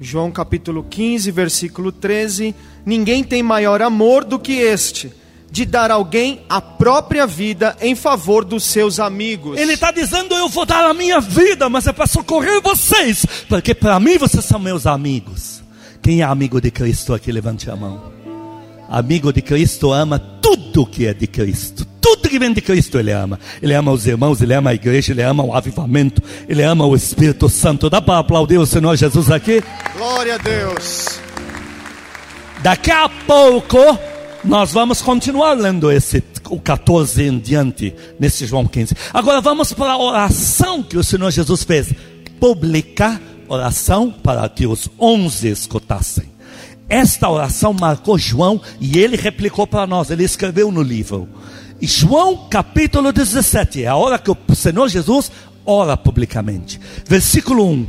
João 0.01 0.29
capítulo 0.29 0.83
15, 0.83 1.31
versículo 1.31 1.91
13: 1.91 2.53
Ninguém 2.85 3.23
tem 3.23 3.41
maior 3.41 3.81
amor 3.81 4.25
do 4.25 4.37
que 4.37 4.53
este, 4.53 5.13
de 5.55 5.65
dar 5.65 5.89
alguém 5.89 6.41
a 6.49 6.59
própria 6.59 7.25
vida 7.25 7.77
em 7.79 7.95
favor 7.95 8.43
dos 8.43 8.65
seus 8.65 8.99
amigos. 8.99 9.57
Ele 9.57 9.71
está 9.71 9.89
dizendo: 9.89 10.35
Eu 10.35 10.49
vou 10.49 10.65
dar 10.65 10.83
a 10.83 10.93
minha 10.93 11.21
vida, 11.21 11.69
mas 11.69 11.87
é 11.87 11.93
para 11.93 12.05
socorrer 12.05 12.61
vocês, 12.61 13.25
porque 13.47 13.73
para 13.73 13.97
mim 13.97 14.17
vocês 14.17 14.43
são 14.43 14.59
meus 14.59 14.85
amigos. 14.85 15.63
Quem 16.01 16.19
é 16.19 16.25
amigo 16.25 16.59
de 16.59 16.69
Cristo 16.69 17.13
aqui? 17.13 17.31
Levante 17.31 17.71
a 17.71 17.75
mão. 17.77 18.11
Amigo 18.89 19.31
de 19.31 19.41
Cristo 19.41 19.93
ama 19.93 20.19
tudo 20.19 20.85
que 20.85 21.07
é 21.07 21.13
de 21.13 21.25
Cristo. 21.25 21.87
Tudo 22.01 22.27
que 22.27 22.37
vem 22.37 22.51
de 22.51 22.59
Cristo 22.59 22.99
ele 22.99 23.13
ama. 23.13 23.39
Ele 23.61 23.73
ama 23.73 23.93
os 23.93 24.05
irmãos, 24.05 24.41
ele 24.41 24.53
ama 24.53 24.71
a 24.71 24.73
igreja, 24.73 25.13
ele 25.13 25.21
ama 25.21 25.41
o 25.41 25.53
avivamento, 25.55 26.21
ele 26.49 26.63
ama 26.63 26.85
o 26.85 26.93
Espírito 26.97 27.47
Santo. 27.47 27.89
Dá 27.89 28.01
para 28.01 28.19
aplaudir 28.19 28.57
o 28.57 28.65
Senhor 28.65 28.93
Jesus 28.97 29.31
aqui? 29.31 29.63
Glória 29.95 30.35
a 30.35 30.37
Deus. 30.37 31.17
Daqui 32.61 32.91
a 32.91 33.07
pouco 33.07 33.77
nós 34.45 34.71
vamos 34.71 35.01
continuar 35.01 35.53
lendo 35.53 35.91
esse 35.91 36.23
o 36.49 36.59
14 36.59 37.23
em 37.23 37.39
diante 37.39 37.93
nesse 38.19 38.45
João 38.45 38.67
15. 38.67 38.95
Agora 39.13 39.41
vamos 39.41 39.73
para 39.73 39.93
a 39.93 39.97
oração 39.97 40.83
que 40.83 40.97
o 40.97 41.03
Senhor 41.03 41.31
Jesus 41.31 41.63
fez, 41.63 41.93
pública 42.39 43.19
oração 43.47 44.11
para 44.11 44.47
que 44.49 44.67
os 44.67 44.89
onze 44.99 45.49
escutassem. 45.49 46.25
Esta 46.87 47.29
oração 47.29 47.73
marcou 47.73 48.17
João 48.17 48.61
e 48.79 48.99
ele 48.99 49.17
replicou 49.17 49.65
para 49.65 49.87
nós, 49.87 50.11
ele 50.11 50.23
escreveu 50.23 50.71
no 50.71 50.81
livro. 50.81 51.27
E 51.81 51.87
João 51.87 52.47
capítulo 52.49 53.11
17, 53.11 53.83
é 53.83 53.87
a 53.87 53.95
hora 53.95 54.19
que 54.19 54.31
o 54.31 54.37
Senhor 54.55 54.87
Jesus 54.87 55.31
ora 55.65 55.97
publicamente. 55.97 56.79
Versículo 57.07 57.67
1. 57.67 57.87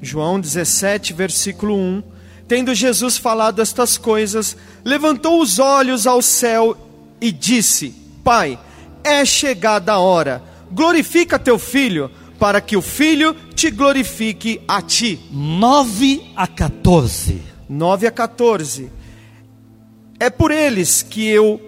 João 0.00 0.40
17, 0.40 1.12
versículo 1.12 1.76
1. 1.76 2.15
Tendo 2.48 2.74
Jesus 2.74 3.18
falado 3.18 3.60
estas 3.60 3.98
coisas, 3.98 4.56
levantou 4.84 5.40
os 5.40 5.58
olhos 5.58 6.06
ao 6.06 6.22
céu 6.22 6.76
e 7.20 7.32
disse: 7.32 7.94
Pai, 8.22 8.58
é 9.02 9.24
chegada 9.24 9.92
a 9.92 9.98
hora, 9.98 10.42
glorifica 10.70 11.38
teu 11.38 11.58
filho, 11.58 12.10
para 12.38 12.60
que 12.60 12.76
o 12.76 12.82
filho 12.82 13.34
te 13.54 13.70
glorifique 13.70 14.60
a 14.68 14.80
ti. 14.80 15.18
9 15.32 16.32
a 16.36 16.46
14. 16.46 17.42
9 17.68 18.06
a 18.06 18.10
14. 18.10 18.92
É 20.20 20.30
por 20.30 20.50
eles 20.50 21.02
que 21.02 21.26
eu 21.26 21.60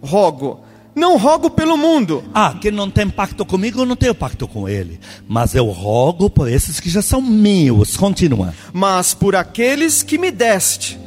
rogo. 0.00 0.60
Não 0.94 1.16
rogo 1.16 1.48
pelo 1.48 1.76
mundo, 1.76 2.22
Ah, 2.34 2.54
quem 2.60 2.70
não 2.70 2.90
tem 2.90 3.08
pacto 3.08 3.46
comigo, 3.46 3.80
eu 3.80 3.86
não 3.86 3.96
tenho 3.96 4.14
pacto 4.14 4.46
com 4.46 4.68
ele. 4.68 5.00
Mas 5.26 5.54
eu 5.54 5.66
rogo 5.66 6.28
por 6.28 6.48
esses 6.50 6.78
que 6.80 6.90
já 6.90 7.00
são 7.00 7.20
meus. 7.22 7.96
Continua. 7.96 8.52
mas 8.74 9.14
por 9.14 9.34
aqueles 9.34 10.02
que 10.02 10.18
me 10.18 10.30
deste, 10.30 10.98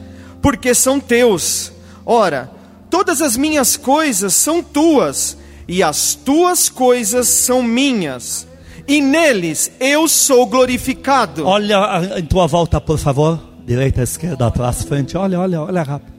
porque 0.42 0.74
são 0.74 1.00
teus. 1.00 1.72
Ora, 2.06 2.50
todas 2.90 3.22
as 3.22 3.38
minhas 3.38 3.78
coisas 3.78 4.34
são 4.34 4.64
tuas, 4.64 5.38
e 5.68 5.84
as 5.84 6.16
tuas 6.16 6.68
coisas 6.68 7.28
são 7.28 7.62
minhas, 7.62 8.48
e 8.88 9.00
neles 9.02 9.72
eu 9.80 10.08
sou 10.08 10.48
glorificado. 10.48 11.46
Olha 11.46 12.18
em 12.18 12.26
tua 12.26 12.48
volta, 12.48 12.82
por 12.82 12.98
favor. 12.98 13.40
Direita, 13.66 14.02
esquerda, 14.02 14.48
atrás, 14.48 14.84
frente. 14.84 15.16
Olha, 15.18 15.40
olha, 15.40 15.62
olha 15.62 15.84
rápido. 15.84 16.15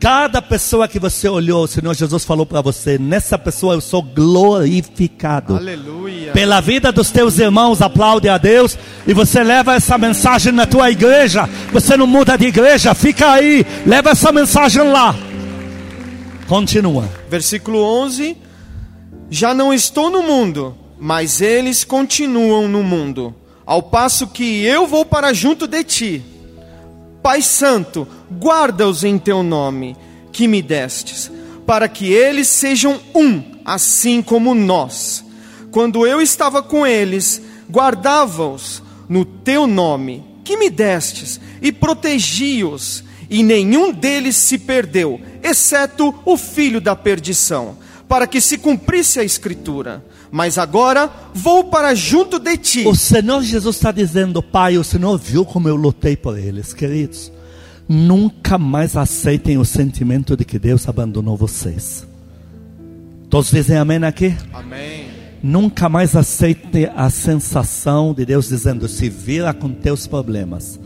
Cada 0.00 0.42
pessoa 0.42 0.88
que 0.88 0.98
você 0.98 1.28
olhou, 1.28 1.64
o 1.64 1.68
Senhor 1.68 1.94
Jesus 1.94 2.24
falou 2.24 2.44
para 2.44 2.60
você: 2.60 2.98
nessa 2.98 3.38
pessoa 3.38 3.74
eu 3.74 3.80
sou 3.80 4.02
glorificado. 4.02 5.56
Aleluia. 5.56 6.32
Pela 6.32 6.60
vida 6.60 6.92
dos 6.92 7.10
teus 7.10 7.38
irmãos, 7.38 7.80
aplaude 7.80 8.28
a 8.28 8.38
Deus 8.38 8.78
e 9.06 9.14
você 9.14 9.42
leva 9.42 9.74
essa 9.74 9.96
mensagem 9.96 10.52
na 10.52 10.66
tua 10.66 10.90
igreja. 10.90 11.48
Você 11.72 11.96
não 11.96 12.06
muda 12.06 12.36
de 12.36 12.46
igreja, 12.46 12.94
fica 12.94 13.32
aí, 13.32 13.64
leva 13.86 14.10
essa 14.10 14.32
mensagem 14.32 14.82
lá. 14.90 15.14
Continua. 16.46 17.08
Versículo 17.28 17.82
11: 17.82 18.36
Já 19.30 19.54
não 19.54 19.72
estou 19.72 20.10
no 20.10 20.22
mundo, 20.22 20.76
mas 20.98 21.40
eles 21.40 21.84
continuam 21.84 22.68
no 22.68 22.82
mundo, 22.82 23.34
ao 23.64 23.82
passo 23.82 24.26
que 24.26 24.64
eu 24.64 24.86
vou 24.86 25.04
para 25.04 25.32
junto 25.32 25.66
de 25.66 25.84
ti. 25.84 26.33
Pai 27.24 27.40
Santo, 27.40 28.06
guarda-os 28.30 29.02
em 29.02 29.18
teu 29.18 29.42
nome, 29.42 29.96
que 30.30 30.46
me 30.46 30.60
destes, 30.60 31.32
para 31.66 31.88
que 31.88 32.12
eles 32.12 32.48
sejam 32.48 33.00
um, 33.14 33.42
assim 33.64 34.20
como 34.20 34.54
nós. 34.54 35.24
Quando 35.70 36.06
eu 36.06 36.20
estava 36.20 36.62
com 36.62 36.86
eles, 36.86 37.40
guardava-os 37.70 38.82
no 39.08 39.24
teu 39.24 39.66
nome, 39.66 40.22
que 40.44 40.58
me 40.58 40.68
destes, 40.68 41.40
e 41.62 41.72
protegi-os, 41.72 43.02
e 43.30 43.42
nenhum 43.42 43.90
deles 43.90 44.36
se 44.36 44.58
perdeu, 44.58 45.18
exceto 45.42 46.14
o 46.26 46.36
filho 46.36 46.78
da 46.78 46.94
perdição, 46.94 47.78
para 48.06 48.26
que 48.26 48.38
se 48.38 48.58
cumprisse 48.58 49.18
a 49.18 49.24
escritura. 49.24 50.04
Mas 50.34 50.58
agora 50.58 51.08
vou 51.32 51.62
para 51.62 51.94
junto 51.94 52.40
de 52.40 52.56
ti. 52.56 52.88
O 52.88 52.96
Senhor 52.96 53.40
Jesus 53.40 53.76
está 53.76 53.92
dizendo, 53.92 54.42
Pai, 54.42 54.76
o 54.76 54.82
Senhor 54.82 55.16
viu 55.16 55.44
como 55.44 55.68
eu 55.68 55.76
lutei 55.76 56.16
por 56.16 56.36
eles, 56.36 56.72
queridos. 56.72 57.30
Nunca 57.88 58.58
mais 58.58 58.96
aceitem 58.96 59.58
o 59.58 59.64
sentimento 59.64 60.36
de 60.36 60.44
que 60.44 60.58
Deus 60.58 60.88
abandonou 60.88 61.36
vocês. 61.36 62.04
Todos 63.30 63.52
dizem 63.52 63.76
amém 63.76 64.02
aqui? 64.02 64.34
Amém. 64.52 65.06
Nunca 65.40 65.88
mais 65.88 66.16
aceite 66.16 66.90
a 66.96 67.08
sensação 67.10 68.12
de 68.12 68.26
Deus 68.26 68.48
dizendo: 68.48 68.88
se 68.88 69.08
vira 69.08 69.54
com 69.54 69.68
teus 69.68 70.08
problemas. 70.08 70.80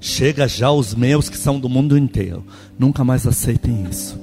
Chega 0.00 0.46
já 0.46 0.70
os 0.70 0.94
meus 0.94 1.28
que 1.28 1.36
são 1.36 1.58
do 1.58 1.68
mundo 1.68 1.98
inteiro. 1.98 2.46
Nunca 2.78 3.02
mais 3.02 3.26
aceitem 3.26 3.84
isso. 3.90 4.16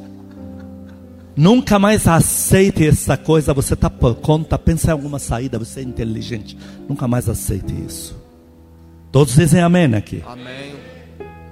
Nunca 1.40 1.80
mais 1.80 2.06
aceite 2.06 2.86
essa 2.86 3.16
coisa. 3.16 3.54
Você 3.54 3.74
está 3.74 3.90
por 3.90 4.16
conta, 4.16 4.60
pensa 4.60 4.90
em 4.90 4.92
alguma 4.92 5.18
saída. 5.18 5.58
Você 5.58 5.80
é 5.80 5.84
inteligente. 5.84 6.58
Nunca 6.86 7.08
mais 7.08 7.30
aceite 7.30 7.74
isso. 7.88 8.14
Todos 9.10 9.36
dizem 9.36 9.62
amém 9.62 9.96
aqui. 9.96 10.22
Amém. 10.28 10.76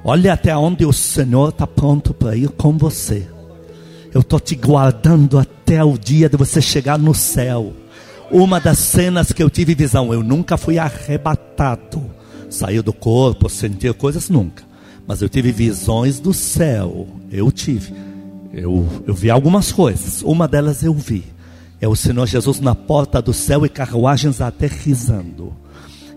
Olha 0.04 0.34
até 0.34 0.56
onde 0.58 0.86
o 0.86 0.92
Senhor 0.92 1.50
está 1.50 1.66
pronto 1.66 2.14
para 2.14 2.36
ir 2.36 2.50
com 2.50 2.78
você. 2.78 3.30
Eu 4.14 4.20
estou 4.20 4.42
te 4.42 4.56
guardando 4.56 5.40
até 5.40 5.82
o 5.82 5.98
dia 5.98 6.28
de 6.28 6.36
você 6.36 6.62
chegar 6.62 7.00
no 7.00 7.16
céu. 7.16 7.72
Uma 8.30 8.60
das 8.60 8.80
cenas 8.80 9.32
que 9.32 9.42
eu 9.42 9.50
tive 9.50 9.74
visão, 9.74 10.14
eu 10.14 10.22
nunca 10.22 10.58
fui 10.58 10.78
arrebatado, 10.78 12.04
saiu 12.50 12.84
do 12.84 12.92
corpo, 12.92 13.48
sentir 13.48 13.94
coisas, 13.94 14.28
nunca. 14.30 14.64
Mas 15.08 15.22
eu 15.22 15.30
tive 15.30 15.54
visões 15.54 16.20
do 16.20 16.34
céu. 16.34 17.08
Eu 17.32 17.50
tive. 17.54 17.94
Eu, 18.54 18.88
eu 19.06 19.14
vi 19.14 19.30
algumas 19.30 19.72
coisas. 19.72 20.22
Uma 20.24 20.48
delas 20.48 20.84
eu 20.84 20.94
vi. 20.94 21.24
É 21.80 21.88
o 21.88 21.96
Senhor 21.96 22.26
Jesus 22.26 22.60
na 22.60 22.74
porta 22.74 23.22
do 23.22 23.34
céu 23.34 23.66
e 23.66 23.70
carruagens 23.70 24.42
aterrizando. 24.42 25.54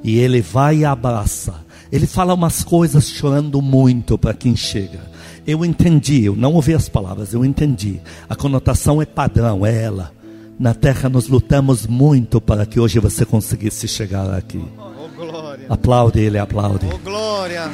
E 0.02 0.18
ele 0.18 0.40
vai 0.40 0.78
e 0.78 0.84
abraça. 0.84 1.54
Ele 1.92 2.06
fala 2.06 2.34
umas 2.34 2.64
coisas 2.64 3.08
chorando 3.08 3.60
muito 3.60 4.16
para 4.16 4.32
quem 4.32 4.56
chega. 4.56 5.00
Eu 5.46 5.64
entendi, 5.64 6.24
eu 6.24 6.36
não 6.36 6.54
ouvi 6.54 6.74
as 6.74 6.88
palavras, 6.88 7.34
eu 7.34 7.44
entendi. 7.44 8.00
A 8.28 8.36
conotação 8.36 9.02
é 9.02 9.06
padrão, 9.06 9.66
é 9.66 9.82
ela. 9.82 10.12
Na 10.58 10.74
terra 10.74 11.08
nós 11.08 11.26
lutamos 11.26 11.86
muito 11.86 12.40
para 12.40 12.64
que 12.66 12.78
hoje 12.78 12.98
você 12.98 13.24
conseguisse 13.24 13.88
chegar 13.88 14.32
aqui. 14.32 14.62
Oh 14.78 15.08
glória. 15.16 15.66
Aplaude 15.68 16.20
ele, 16.20 16.38
aplaude. 16.38 16.86
Oh 16.92 16.98
glória. 16.98 17.70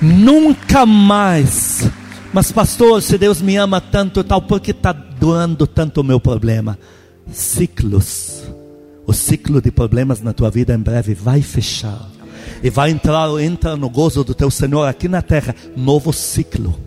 Nunca 0.00 0.86
mais. 0.86 1.90
Mas 2.32 2.52
pastor, 2.52 3.02
se 3.02 3.18
Deus 3.18 3.42
me 3.42 3.56
ama 3.56 3.80
tanto 3.80 4.22
tal, 4.22 4.40
por 4.40 4.60
que 4.60 4.70
está 4.70 4.92
doando 4.92 5.66
tanto 5.66 6.00
o 6.00 6.04
meu 6.04 6.20
problema? 6.20 6.78
Ciclos. 7.32 8.44
O 9.04 9.12
ciclo 9.12 9.60
de 9.60 9.72
problemas 9.72 10.20
na 10.20 10.32
tua 10.32 10.48
vida 10.48 10.72
em 10.72 10.78
breve 10.78 11.12
vai 11.12 11.42
fechar. 11.42 12.08
E 12.62 12.70
vai 12.70 12.90
entrar, 12.90 13.28
entra 13.40 13.76
no 13.76 13.90
gozo 13.90 14.22
do 14.22 14.32
teu 14.32 14.48
Senhor 14.48 14.84
aqui 14.86 15.08
na 15.08 15.22
terra. 15.22 15.56
Novo 15.76 16.12
ciclo. 16.12 16.78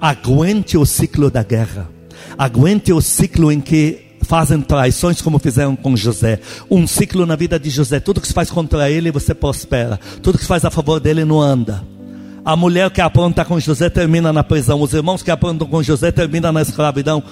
Aguente 0.00 0.78
o 0.78 0.86
ciclo 0.86 1.30
da 1.30 1.42
guerra. 1.42 1.90
Aguente 2.38 2.94
o 2.94 3.00
ciclo 3.02 3.52
em 3.52 3.60
que 3.60 4.12
fazem 4.22 4.60
traições 4.62 5.20
como 5.20 5.38
fizeram 5.38 5.76
com 5.76 5.94
José. 5.94 6.40
Um 6.70 6.86
ciclo 6.86 7.26
na 7.26 7.36
vida 7.36 7.60
de 7.60 7.68
José. 7.68 8.00
Tudo 8.00 8.22
que 8.22 8.26
se 8.26 8.32
faz 8.32 8.50
contra 8.50 8.90
ele, 8.90 9.12
você 9.12 9.34
prospera. 9.34 10.00
Tudo 10.22 10.38
que 10.38 10.44
se 10.44 10.48
faz 10.48 10.64
a 10.64 10.70
favor 10.70 10.98
dele 10.98 11.26
não 11.26 11.42
anda. 11.42 11.91
A 12.44 12.56
mulher 12.56 12.90
que 12.90 13.00
apronta 13.00 13.44
com 13.44 13.60
José 13.60 13.88
termina 13.88 14.32
na 14.32 14.42
prisão. 14.42 14.80
Os 14.80 14.92
irmãos 14.92 15.22
que 15.22 15.30
aprontam 15.30 15.68
com 15.68 15.82
José 15.82 16.10
terminam 16.10 16.52
na 16.52 16.60
escravidão. 16.60 17.22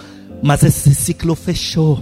Mas 0.40 0.62
esse 0.62 0.94
ciclo 0.94 1.34
fechou. 1.34 2.00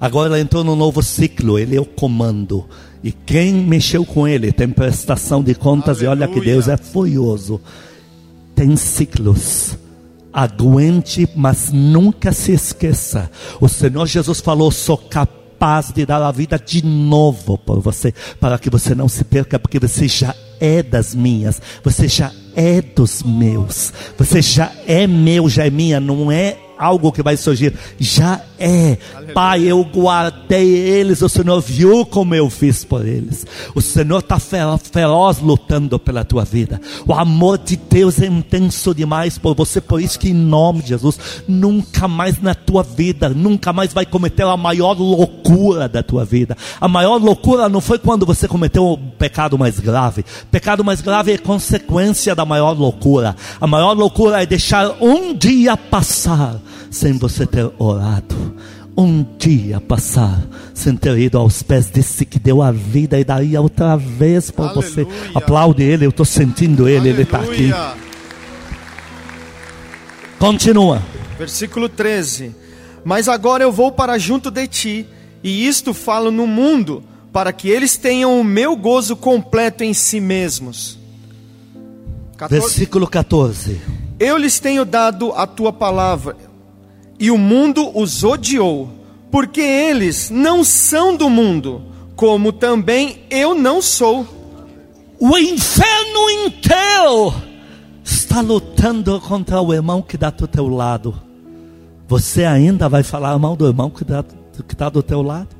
Agora 0.00 0.28
ela 0.28 0.40
entrou 0.40 0.64
num 0.64 0.74
novo 0.74 1.02
ciclo. 1.02 1.56
Ele 1.56 1.76
é 1.76 1.80
o 1.80 1.84
comando. 1.84 2.66
E 3.02 3.12
quem 3.12 3.52
mexeu 3.52 4.04
com 4.04 4.26
ele 4.26 4.50
tem 4.50 4.68
prestação 4.68 5.40
de 5.40 5.54
contas. 5.54 6.02
E 6.02 6.06
olha 6.06 6.26
que 6.26 6.34
Aleluia. 6.34 6.54
Deus 6.54 6.68
é 6.68 6.76
furioso. 6.76 7.60
Tem 8.56 8.74
ciclos. 8.74 9.78
Aguente, 10.32 11.28
mas 11.36 11.70
nunca 11.70 12.32
se 12.32 12.52
esqueça. 12.52 13.30
O 13.60 13.68
Senhor 13.68 14.06
Jesus 14.06 14.40
falou: 14.40 14.72
sou 14.72 14.96
capaz 14.96 15.92
de 15.92 16.04
dar 16.04 16.22
a 16.22 16.32
vida 16.32 16.58
de 16.58 16.84
novo 16.84 17.56
por 17.56 17.80
você, 17.80 18.12
para 18.40 18.58
que 18.58 18.70
você 18.70 18.94
não 18.94 19.08
se 19.08 19.22
perca, 19.24 19.58
porque 19.58 19.78
você 19.78 20.08
já 20.08 20.34
é 20.62 20.80
das 20.80 21.12
minhas, 21.12 21.60
você 21.82 22.06
já 22.06 22.30
é 22.54 22.80
dos 22.80 23.24
meus, 23.24 23.92
você 24.16 24.40
já 24.40 24.70
é 24.86 25.08
meu, 25.08 25.48
já 25.48 25.66
é 25.66 25.70
minha, 25.70 25.98
não 25.98 26.30
é 26.30 26.56
algo 26.78 27.10
que 27.10 27.20
vai 27.20 27.36
surgir, 27.36 27.74
já 27.98 28.40
é. 28.62 28.98
Pai, 29.32 29.64
eu 29.64 29.82
guardei 29.84 30.68
eles, 30.68 31.20
o 31.22 31.28
Senhor 31.28 31.60
viu 31.60 32.06
como 32.06 32.34
eu 32.34 32.48
fiz 32.48 32.84
por 32.84 33.06
eles. 33.06 33.44
O 33.74 33.80
Senhor 33.80 34.20
está 34.20 34.38
feroz 34.38 35.40
lutando 35.40 35.98
pela 35.98 36.24
tua 36.24 36.44
vida. 36.44 36.80
O 37.06 37.12
amor 37.12 37.58
de 37.58 37.76
Deus 37.76 38.20
é 38.20 38.26
intenso 38.26 38.94
demais 38.94 39.38
por 39.38 39.56
você, 39.56 39.80
por 39.80 40.00
isso 40.00 40.18
que 40.18 40.30
em 40.30 40.34
nome 40.34 40.82
de 40.82 40.90
Jesus, 40.90 41.18
nunca 41.48 42.06
mais 42.06 42.40
na 42.40 42.54
tua 42.54 42.82
vida, 42.82 43.28
nunca 43.30 43.72
mais 43.72 43.92
vai 43.92 44.06
cometer 44.06 44.44
a 44.44 44.56
maior 44.56 44.98
loucura 44.98 45.88
da 45.88 46.02
tua 46.02 46.24
vida. 46.24 46.56
A 46.80 46.86
maior 46.86 47.16
loucura 47.16 47.68
não 47.68 47.80
foi 47.80 47.98
quando 47.98 48.24
você 48.24 48.46
cometeu 48.46 48.84
o 48.84 48.98
pecado 48.98 49.58
mais 49.58 49.80
grave. 49.80 50.24
Pecado 50.50 50.84
mais 50.84 51.00
grave 51.00 51.32
é 51.32 51.38
consequência 51.38 52.34
da 52.34 52.44
maior 52.44 52.78
loucura. 52.78 53.34
A 53.60 53.66
maior 53.66 53.94
loucura 53.94 54.42
é 54.42 54.46
deixar 54.46 54.96
um 55.00 55.34
dia 55.34 55.76
passar 55.76 56.60
sem 56.92 57.14
você 57.14 57.46
ter 57.46 57.68
orado. 57.78 58.54
Um 58.96 59.24
dia 59.38 59.80
passar 59.80 60.38
sem 60.74 60.94
ter 60.94 61.18
ido 61.18 61.38
aos 61.38 61.62
pés 61.62 61.86
desse 61.86 62.26
que 62.26 62.38
deu 62.38 62.60
a 62.60 62.70
vida 62.70 63.18
e 63.18 63.24
daí 63.24 63.56
outra 63.56 63.96
vez 63.96 64.50
para 64.50 64.74
você. 64.74 65.00
Aleluia. 65.00 65.30
Aplaude 65.34 65.82
ele, 65.82 66.04
eu 66.04 66.10
estou 66.10 66.26
sentindo 66.26 66.86
ele, 66.86 67.08
ele 67.08 67.22
está 67.22 67.38
aqui. 67.38 67.72
Aleluia. 67.72 67.96
Continua. 70.38 71.02
Versículo 71.38 71.88
13: 71.88 72.54
Mas 73.02 73.28
agora 73.28 73.64
eu 73.64 73.72
vou 73.72 73.90
para 73.90 74.18
junto 74.18 74.50
de 74.50 74.66
ti, 74.66 75.06
e 75.42 75.66
isto 75.66 75.94
falo 75.94 76.30
no 76.30 76.46
mundo, 76.46 77.02
para 77.32 77.52
que 77.52 77.70
eles 77.70 77.96
tenham 77.96 78.38
o 78.38 78.44
meu 78.44 78.76
gozo 78.76 79.16
completo 79.16 79.82
em 79.82 79.94
si 79.94 80.20
mesmos. 80.20 80.98
14. 82.36 82.60
Versículo 82.60 83.06
14. 83.06 83.80
Eu 84.18 84.36
lhes 84.36 84.60
tenho 84.60 84.84
dado 84.84 85.32
a 85.32 85.46
tua 85.46 85.72
palavra, 85.72 86.36
e 87.22 87.30
o 87.30 87.38
mundo 87.38 87.96
os 87.96 88.24
odiou, 88.24 88.90
porque 89.30 89.60
eles 89.60 90.28
não 90.28 90.64
são 90.64 91.16
do 91.16 91.30
mundo, 91.30 91.80
como 92.16 92.50
também 92.50 93.20
eu 93.30 93.54
não 93.54 93.80
sou. 93.80 94.26
O 95.20 95.38
inferno 95.38 96.28
inteiro 96.44 97.32
está 98.02 98.40
lutando 98.40 99.20
contra 99.20 99.60
o 99.60 99.72
irmão 99.72 100.02
que 100.02 100.16
está 100.16 100.30
do 100.30 100.48
teu 100.48 100.66
lado. 100.66 101.14
Você 102.08 102.44
ainda 102.44 102.88
vai 102.88 103.04
falar 103.04 103.38
mal 103.38 103.54
do 103.54 103.68
irmão 103.68 103.88
que 103.88 104.02
está 104.02 104.88
do 104.88 105.00
teu 105.00 105.22
lado? 105.22 105.50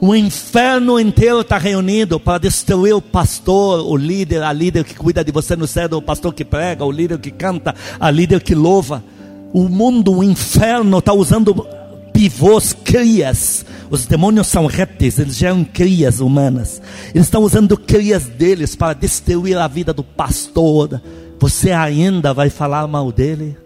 O 0.00 0.14
inferno 0.14 0.98
inteiro 0.98 1.42
está 1.42 1.58
reunido 1.58 2.18
para 2.18 2.38
destruir 2.38 2.94
o 2.94 3.02
pastor, 3.02 3.86
o 3.86 3.94
líder, 3.94 4.42
a 4.42 4.52
líder 4.52 4.82
que 4.82 4.94
cuida 4.94 5.22
de 5.22 5.30
você 5.30 5.54
no 5.54 5.66
céu, 5.66 5.90
o 5.92 6.00
pastor 6.00 6.32
que 6.32 6.44
prega, 6.44 6.86
o 6.86 6.90
líder 6.90 7.18
que 7.18 7.30
canta, 7.30 7.74
a 8.00 8.10
líder 8.10 8.42
que 8.42 8.54
louva. 8.54 9.04
O 9.52 9.68
mundo, 9.68 10.12
o 10.12 10.24
inferno 10.24 10.98
está 10.98 11.12
usando 11.12 11.66
pivôs, 12.12 12.72
crias. 12.72 13.64
Os 13.90 14.06
demônios 14.06 14.46
são 14.46 14.66
répteis, 14.66 15.18
eles 15.18 15.36
geram 15.36 15.64
crias 15.64 16.20
humanas. 16.20 16.80
Eles 17.14 17.26
estão 17.26 17.42
usando 17.42 17.76
crias 17.76 18.24
deles 18.24 18.74
para 18.74 18.94
destruir 18.94 19.58
a 19.58 19.68
vida 19.68 19.92
do 19.92 20.02
pastor. 20.02 21.00
Você 21.38 21.70
ainda 21.72 22.32
vai 22.32 22.48
falar 22.48 22.86
mal 22.86 23.12
dele? 23.12 23.56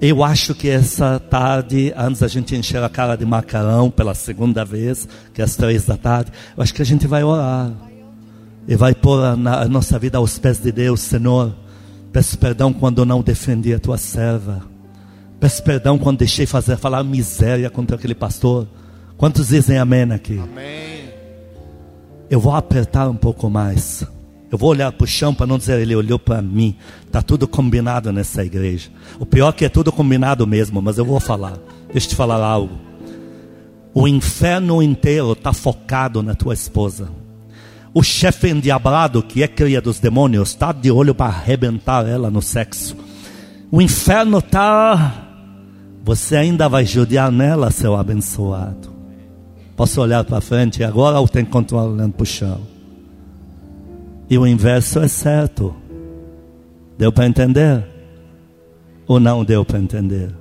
Eu 0.00 0.24
acho 0.24 0.54
que 0.54 0.68
essa 0.68 1.18
tarde, 1.18 1.92
antes 1.96 2.20
da 2.20 2.28
gente 2.28 2.56
encher 2.56 2.82
a 2.82 2.88
cara 2.88 3.16
de 3.16 3.24
macarrão 3.24 3.90
pela 3.90 4.14
segunda 4.14 4.64
vez, 4.64 5.08
que 5.32 5.40
é 5.40 5.44
às 5.44 5.56
três 5.56 5.84
da 5.84 5.96
tarde, 5.96 6.32
eu 6.56 6.62
acho 6.62 6.74
que 6.74 6.82
a 6.82 6.84
gente 6.84 7.06
vai 7.06 7.22
orar. 7.22 7.70
E 8.66 8.76
vai 8.76 8.94
pôr 8.94 9.22
a, 9.22 9.36
nossa 9.68 9.98
vida 9.98 10.18
aos 10.18 10.38
pés 10.38 10.58
de 10.58 10.72
Deus, 10.72 11.00
Senhor. 11.00 11.54
Peço 12.14 12.38
perdão 12.38 12.72
quando 12.72 13.04
não 13.04 13.22
defendi 13.22 13.74
a 13.74 13.78
tua 13.80 13.98
serva. 13.98 14.62
Peço 15.40 15.60
perdão 15.64 15.98
quando 15.98 16.18
deixei 16.18 16.46
fazer 16.46 16.76
falar 16.76 17.02
miséria 17.02 17.68
contra 17.68 17.96
aquele 17.96 18.14
pastor. 18.14 18.68
Quantos 19.16 19.48
dizem 19.48 19.78
amém 19.78 20.04
aqui? 20.12 20.38
Amém. 20.38 21.10
Eu 22.30 22.38
vou 22.38 22.54
apertar 22.54 23.08
um 23.08 23.16
pouco 23.16 23.50
mais. 23.50 24.06
Eu 24.48 24.56
vou 24.56 24.70
olhar 24.70 24.92
para 24.92 25.04
o 25.04 25.08
chão 25.08 25.34
para 25.34 25.44
não 25.44 25.58
dizer 25.58 25.80
ele 25.80 25.96
olhou 25.96 26.16
para 26.16 26.40
mim. 26.40 26.76
Está 27.04 27.20
tudo 27.20 27.48
combinado 27.48 28.12
nessa 28.12 28.44
igreja. 28.44 28.90
O 29.18 29.26
pior 29.26 29.48
é 29.48 29.52
que 29.52 29.64
é 29.64 29.68
tudo 29.68 29.90
combinado 29.90 30.46
mesmo, 30.46 30.80
mas 30.80 30.98
eu 30.98 31.04
vou 31.04 31.18
falar. 31.18 31.58
Deixa 31.90 32.06
eu 32.06 32.10
te 32.10 32.14
falar 32.14 32.40
algo. 32.40 32.78
O 33.92 34.06
inferno 34.06 34.80
inteiro 34.80 35.32
está 35.32 35.52
focado 35.52 36.22
na 36.22 36.36
tua 36.36 36.54
esposa. 36.54 37.10
O 37.94 38.02
chefe 38.02 38.50
endiabrado, 38.50 39.22
que 39.22 39.44
é 39.44 39.46
cria 39.46 39.80
dos 39.80 40.00
demônios, 40.00 40.48
está 40.48 40.72
de 40.72 40.90
olho 40.90 41.14
para 41.14 41.26
arrebentar 41.26 42.04
ela 42.08 42.28
no 42.28 42.42
sexo. 42.42 42.96
O 43.70 43.80
inferno 43.80 44.38
está. 44.38 45.22
Você 46.02 46.36
ainda 46.36 46.68
vai 46.68 46.84
judiar 46.84 47.30
nela, 47.30 47.70
seu 47.70 47.94
abençoado. 47.94 48.92
Posso 49.76 50.00
olhar 50.00 50.24
para 50.24 50.40
frente 50.40 50.82
agora 50.82 51.20
ou 51.20 51.28
tem 51.28 51.44
continuar 51.44 51.84
olhando 51.84 52.14
para 52.14 52.22
o 52.24 52.26
chão? 52.26 52.60
E 54.28 54.36
o 54.36 54.46
inverso 54.46 54.98
é 54.98 55.08
certo. 55.08 55.74
Deu 56.98 57.12
para 57.12 57.26
entender? 57.26 57.84
Ou 59.06 59.20
não 59.20 59.44
deu 59.44 59.64
para 59.64 59.78
entender? 59.78 60.34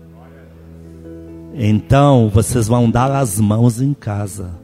Então 1.53 2.29
vocês 2.29 2.67
vão 2.67 2.89
dar 2.89 3.11
as 3.11 3.39
mãos 3.39 3.79
em 3.79 3.93
casa. 3.93 4.62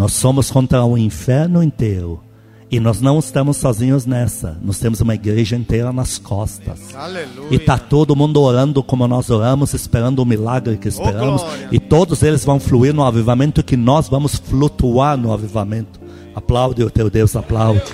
Nós 0.00 0.14
somos 0.14 0.50
contra 0.50 0.82
o 0.82 0.96
inferno 0.96 1.62
inteiro. 1.62 2.22
E 2.70 2.80
nós 2.80 3.02
não 3.02 3.18
estamos 3.18 3.58
sozinhos 3.58 4.06
nessa. 4.06 4.56
Nós 4.62 4.78
temos 4.78 5.02
uma 5.02 5.14
igreja 5.14 5.56
inteira 5.56 5.92
nas 5.92 6.16
costas. 6.16 6.94
Aleluia. 6.94 7.48
E 7.50 7.56
está 7.56 7.76
todo 7.76 8.16
mundo 8.16 8.40
orando 8.40 8.82
como 8.82 9.06
nós 9.06 9.28
oramos, 9.28 9.74
esperando 9.74 10.20
o 10.20 10.24
milagre 10.24 10.78
que 10.78 10.88
esperamos. 10.88 11.42
glória. 11.42 11.68
e 11.70 11.78
todos 11.78 12.22
eles 12.22 12.46
vão 12.46 12.58
fluir 12.58 12.94
no 12.94 13.04
avivamento 13.04 13.62
que 13.62 13.76
nós 13.76 14.08
vamos 14.08 14.36
flutuar 14.36 15.18
no 15.18 15.34
avivamento. 15.34 16.00
Aplaude 16.34 16.82
o 16.82 16.88
teu 16.88 17.10
Deus, 17.10 17.36
aplaude. 17.36 17.92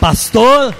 Pastor, 0.00 0.74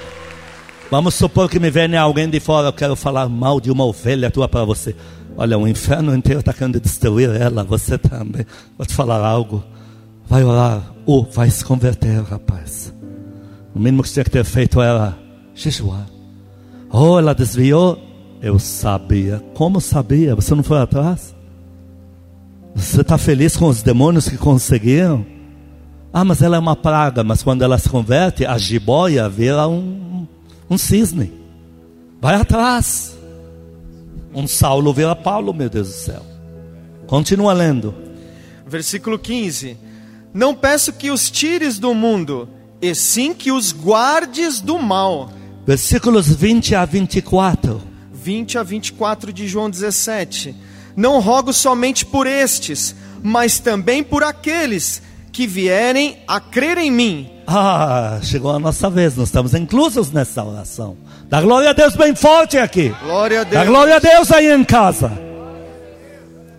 vamos 0.90 1.14
supor 1.14 1.49
que 1.49 1.61
me 1.61 1.70
venha 1.70 2.01
alguém 2.01 2.28
de 2.28 2.40
fora, 2.40 2.66
eu 2.66 2.72
quero 2.72 2.97
falar 2.97 3.28
mal 3.28 3.61
de 3.61 3.70
uma 3.70 3.84
ovelha 3.84 4.32
tua 4.32 4.49
para 4.49 4.64
você. 4.64 4.97
Olha, 5.37 5.59
o 5.59 5.66
inferno 5.66 6.14
inteiro 6.14 6.41
está 6.41 6.53
querendo 6.53 6.80
destruir 6.80 7.30
ela, 7.30 7.64
você 7.64 7.97
também. 7.97 8.45
Vou 8.76 8.87
te 8.87 8.95
falar 8.95 9.24
algo. 9.24 9.62
Vai 10.26 10.45
orar, 10.45 10.93
ou 11.05 11.24
vai 11.24 11.51
se 11.51 11.64
converter, 11.64 12.22
rapaz. 12.22 12.93
O 13.74 13.78
mínimo 13.78 14.03
que 14.03 14.11
tinha 14.11 14.24
que 14.24 14.30
ter 14.30 14.45
feito 14.45 14.80
era 14.80 15.16
jejuar. 15.55 16.07
Oh, 16.91 17.18
ela 17.18 17.35
desviou. 17.35 17.99
Eu 18.41 18.59
sabia. 18.59 19.43
Como 19.55 19.80
sabia? 19.80 20.35
Você 20.35 20.55
não 20.55 20.62
foi 20.62 20.78
atrás? 20.78 21.35
Você 22.74 23.01
está 23.01 23.16
feliz 23.16 23.57
com 23.57 23.68
os 23.68 23.83
demônios 23.83 24.28
que 24.28 24.37
conseguiram? 24.37 25.24
Ah, 26.12 26.24
mas 26.24 26.43
ela 26.43 26.57
é 26.57 26.59
uma 26.59 26.76
praga. 26.76 27.22
Mas 27.24 27.43
quando 27.43 27.62
ela 27.62 27.78
se 27.78 27.89
converte, 27.89 28.45
a 28.45 28.59
jiboia 28.59 29.28
vira 29.28 29.66
um, 29.68 30.26
um 30.68 30.76
cisne. 30.76 31.33
Vai 32.20 32.35
atrás. 32.35 33.16
Um 34.35 34.47
Saulo 34.47 34.93
vira 34.93 35.14
Paulo, 35.14 35.53
meu 35.53 35.68
Deus 35.68 35.89
do 35.89 35.95
céu. 35.95 36.22
Continua 37.07 37.53
lendo. 37.53 37.95
Versículo 38.66 39.18
15: 39.18 39.76
Não 40.33 40.55
peço 40.55 40.93
que 40.93 41.11
os 41.11 41.30
tires 41.30 41.78
do 41.78 41.95
mundo, 41.95 42.49
e 42.80 42.95
sim 42.95 43.35
que 43.35 43.53
os 43.53 43.72
guardes 43.72 44.61
do 44.61 44.78
mal. 44.78 45.30
Versículos 45.66 46.28
20 46.28 46.74
a 46.74 46.85
24. 46.85 47.80
20 48.12 48.59
a 48.59 48.62
24 48.62 49.33
de 49.33 49.47
João 49.47 49.68
17. 49.68 50.55
Não 50.97 51.20
rogo 51.20 51.53
somente 51.53 52.05
por 52.07 52.26
estes, 52.26 52.95
mas 53.22 53.59
também 53.59 54.03
por 54.03 54.22
aqueles 54.22 55.03
que 55.30 55.47
vierem 55.47 56.18
a 56.26 56.41
crer 56.41 56.78
em 56.78 56.91
mim. 56.91 57.30
Ah, 57.47 58.20
chegou 58.22 58.51
a 58.51 58.59
nossa 58.59 58.89
vez, 58.89 59.16
nós 59.16 59.28
estamos 59.28 59.55
inclusos 59.55 60.11
nessa 60.11 60.45
oração. 60.45 60.97
Dá 61.33 61.41
glória 61.41 61.70
a 61.70 61.72
Deus 61.72 61.97
bem 61.97 62.14
forte 62.14 62.59
aqui. 62.59 62.95
Glória 63.03 63.41
a 63.41 63.45
Dá 63.45 63.61
Deus. 63.61 63.66
glória 63.66 63.97
a 63.97 63.99
Deus 63.99 64.30
aí 64.30 64.53
em 64.53 64.62
casa. 64.62 65.11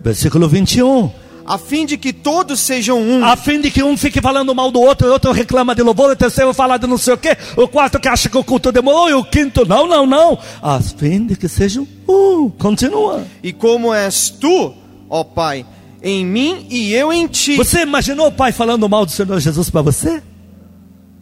Versículo 0.00 0.48
21. 0.48 1.12
A 1.46 1.56
fim 1.56 1.86
de 1.86 1.96
que 1.96 2.12
todos 2.12 2.58
sejam 2.58 3.00
um. 3.00 3.24
A 3.24 3.36
fim 3.36 3.60
de 3.60 3.70
que 3.70 3.84
um 3.84 3.96
fique 3.96 4.20
falando 4.20 4.52
mal 4.52 4.72
do 4.72 4.80
outro, 4.80 5.06
o 5.06 5.12
outro 5.12 5.30
reclama 5.30 5.76
de 5.76 5.82
louvor, 5.82 6.10
o 6.10 6.16
terceiro 6.16 6.52
fala 6.52 6.76
de 6.76 6.88
não 6.88 6.98
sei 6.98 7.14
o 7.14 7.16
quê, 7.16 7.36
o 7.56 7.68
quarto 7.68 8.00
que 8.00 8.08
acha 8.08 8.28
que 8.28 8.36
o 8.36 8.42
culto 8.42 8.72
demorou, 8.72 9.08
e 9.08 9.14
o 9.14 9.22
quinto, 9.22 9.64
não, 9.64 9.86
não, 9.86 10.06
não. 10.06 10.36
A 10.60 10.80
fim 10.80 11.24
de 11.24 11.36
que 11.36 11.48
sejam 11.48 11.86
um. 12.08 12.50
Continua. 12.50 13.24
E 13.44 13.52
como 13.52 13.94
és 13.94 14.28
tu, 14.28 14.74
ó 15.08 15.22
Pai, 15.22 15.64
em 16.02 16.26
mim 16.26 16.66
e 16.68 16.92
eu 16.92 17.12
em 17.12 17.28
ti. 17.28 17.54
Você 17.54 17.82
imaginou 17.82 18.26
o 18.26 18.32
pai 18.32 18.50
falando 18.50 18.88
mal 18.88 19.06
do 19.06 19.12
Senhor 19.12 19.38
Jesus 19.38 19.70
para 19.70 19.82
você? 19.82 20.20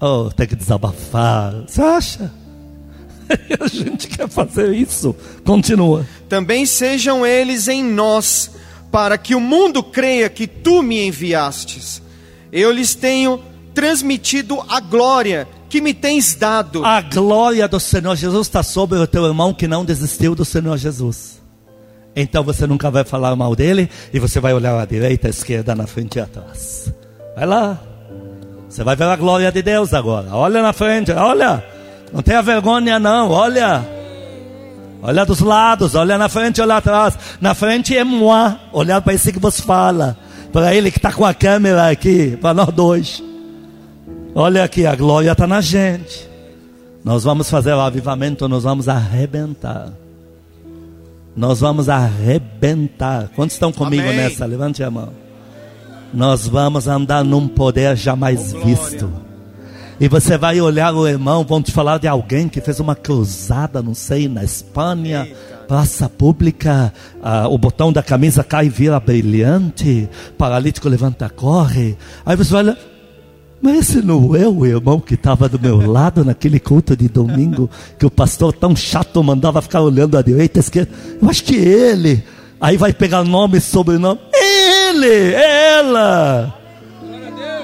Oh, 0.00 0.30
tem 0.34 0.46
que 0.46 0.56
desabafar. 0.56 1.52
Você 1.66 1.82
acha? 1.82 2.41
a 3.60 3.66
gente 3.66 4.08
quer 4.08 4.28
fazer 4.28 4.72
isso. 4.74 5.14
Continua. 5.44 6.06
Também 6.28 6.66
sejam 6.66 7.26
eles 7.26 7.68
em 7.68 7.82
nós, 7.82 8.50
para 8.90 9.16
que 9.18 9.34
o 9.34 9.40
mundo 9.40 9.82
creia 9.82 10.28
que 10.28 10.46
tu 10.46 10.82
me 10.82 11.06
enviastes. 11.06 12.02
Eu 12.52 12.70
lhes 12.70 12.94
tenho 12.94 13.42
transmitido 13.74 14.62
a 14.68 14.80
glória 14.80 15.48
que 15.68 15.80
me 15.80 15.94
tens 15.94 16.34
dado. 16.34 16.84
A 16.84 17.00
glória 17.00 17.66
do 17.66 17.80
Senhor 17.80 18.14
Jesus 18.14 18.46
está 18.46 18.62
sobre 18.62 18.98
o 18.98 19.06
teu 19.06 19.24
irmão 19.24 19.54
que 19.54 19.66
não 19.66 19.84
desistiu 19.84 20.34
do 20.34 20.44
Senhor 20.44 20.76
Jesus. 20.76 21.40
Então 22.14 22.44
você 22.44 22.66
nunca 22.66 22.90
vai 22.90 23.04
falar 23.04 23.34
mal 23.34 23.56
dele 23.56 23.88
e 24.12 24.18
você 24.18 24.38
vai 24.38 24.52
olhar 24.52 24.78
à 24.78 24.84
direita, 24.84 25.28
à 25.28 25.30
esquerda, 25.30 25.74
na 25.74 25.86
frente 25.86 26.16
e 26.16 26.20
atrás. 26.20 26.92
Vai 27.34 27.46
lá. 27.46 27.80
Você 28.68 28.84
vai 28.84 28.96
ver 28.96 29.04
a 29.04 29.16
glória 29.16 29.50
de 29.50 29.62
Deus 29.62 29.94
agora. 29.94 30.28
Olha 30.34 30.62
na 30.62 30.72
frente, 30.72 31.10
olha. 31.12 31.64
Não 32.12 32.22
tenha 32.22 32.42
vergonha 32.42 32.98
não, 32.98 33.30
olha. 33.30 33.84
Olha 35.02 35.24
dos 35.24 35.40
lados, 35.40 35.94
olha 35.94 36.16
na 36.16 36.28
frente, 36.28 36.60
olha 36.60 36.76
atrás. 36.76 37.18
Na 37.40 37.54
frente 37.54 37.96
é 37.96 38.04
moi, 38.04 38.54
olhar 38.72 39.00
para 39.00 39.14
esse 39.14 39.32
que 39.32 39.38
você 39.38 39.62
fala. 39.62 40.16
Para 40.52 40.74
ele 40.74 40.90
que 40.90 40.98
está 40.98 41.12
com 41.12 41.24
a 41.24 41.32
câmera 41.34 41.90
aqui, 41.90 42.36
para 42.40 42.54
nós 42.54 42.68
dois. 42.72 43.22
Olha 44.34 44.62
aqui, 44.62 44.86
a 44.86 44.94
glória 44.94 45.32
está 45.32 45.46
na 45.46 45.60
gente. 45.60 46.28
Nós 47.04 47.24
vamos 47.24 47.50
fazer 47.50 47.72
o 47.72 47.80
avivamento, 47.80 48.48
nós 48.48 48.62
vamos 48.62 48.88
arrebentar. 48.88 49.88
Nós 51.34 51.60
vamos 51.60 51.88
arrebentar. 51.88 53.30
Quantos 53.34 53.56
estão 53.56 53.72
comigo 53.72 54.02
Amém. 54.02 54.16
nessa? 54.16 54.44
Levante 54.46 54.84
a 54.84 54.90
mão. 54.90 55.08
Nós 56.12 56.46
vamos 56.46 56.86
andar 56.86 57.24
num 57.24 57.48
poder 57.48 57.96
jamais 57.96 58.54
Oh, 58.54 58.64
visto. 58.64 59.10
E 60.02 60.08
você 60.08 60.36
vai 60.36 60.60
olhar 60.60 60.92
o 60.96 61.06
irmão, 61.06 61.44
vão 61.44 61.62
te 61.62 61.70
falar 61.70 61.98
de 61.98 62.08
alguém 62.08 62.48
que 62.48 62.60
fez 62.60 62.80
uma 62.80 62.96
cruzada, 62.96 63.80
não 63.80 63.94
sei, 63.94 64.28
na 64.28 64.42
Espanha, 64.42 65.28
praça 65.68 66.08
pública, 66.08 66.92
ah, 67.22 67.46
o 67.46 67.56
botão 67.56 67.92
da 67.92 68.02
camisa 68.02 68.42
cai 68.42 68.66
e 68.66 68.68
vira 68.68 68.98
brilhante, 68.98 70.08
paralítico 70.36 70.88
levanta, 70.88 71.30
corre. 71.30 71.96
Aí 72.26 72.34
você 72.34 72.52
olha, 72.52 72.76
mas 73.62 73.78
esse 73.78 74.02
não 74.02 74.34
é 74.34 74.48
o 74.48 74.66
irmão 74.66 74.98
que 74.98 75.14
estava 75.14 75.48
do 75.48 75.60
meu 75.60 75.78
lado 75.88 76.24
naquele 76.24 76.58
culto 76.58 76.96
de 76.96 77.06
domingo, 77.06 77.70
que 77.96 78.04
o 78.04 78.10
pastor 78.10 78.52
tão 78.52 78.74
chato 78.74 79.22
mandava 79.22 79.62
ficar 79.62 79.82
olhando 79.82 80.18
à 80.18 80.22
direita, 80.22 80.58
à 80.58 80.62
esquerda. 80.62 80.90
Eu 81.22 81.30
acho 81.30 81.44
que 81.44 81.54
é 81.54 81.92
ele. 81.92 82.24
Aí 82.60 82.76
vai 82.76 82.92
pegar 82.92 83.22
nome 83.22 83.58
e 83.58 83.60
sobrenome. 83.60 84.18
Ele, 84.34 85.32
ela. 85.32 86.61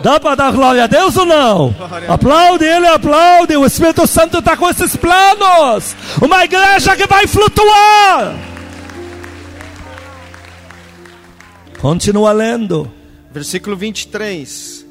Dá 0.03 0.21
para 0.21 0.35
dar 0.35 0.53
glória 0.53 0.85
a 0.85 0.87
Deus 0.87 1.17
ou 1.17 1.25
não? 1.25 1.75
Aplaude, 2.09 2.65
ele 2.65 2.87
aplaude. 2.87 3.57
O 3.57 3.67
Espírito 3.67 4.07
Santo 4.07 4.39
está 4.39 4.57
com 4.57 4.69
esses 4.69 4.97
planos. 4.97 5.95
Uma 6.23 6.45
igreja 6.45 6.97
que 6.97 7.07
vai 7.07 7.27
flutuar. 7.27 8.35
Continua 11.81 12.33
lendo. 12.33 12.91
Versículo 13.33 13.77
23. 13.77 14.87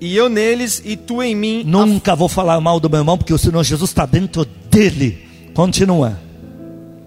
E 0.00 0.16
eu 0.16 0.28
neles 0.28 0.80
e 0.84 0.96
tu 0.96 1.22
em 1.22 1.34
mim. 1.34 1.62
Nunca 1.66 2.14
vou 2.14 2.28
falar 2.28 2.60
mal 2.60 2.78
do 2.78 2.88
meu 2.88 3.00
irmão, 3.00 3.18
porque 3.18 3.34
o 3.34 3.38
Senhor 3.38 3.62
Jesus 3.64 3.90
está 3.90 4.06
dentro 4.06 4.44
dele. 4.44 5.26
Continua. 5.54 6.18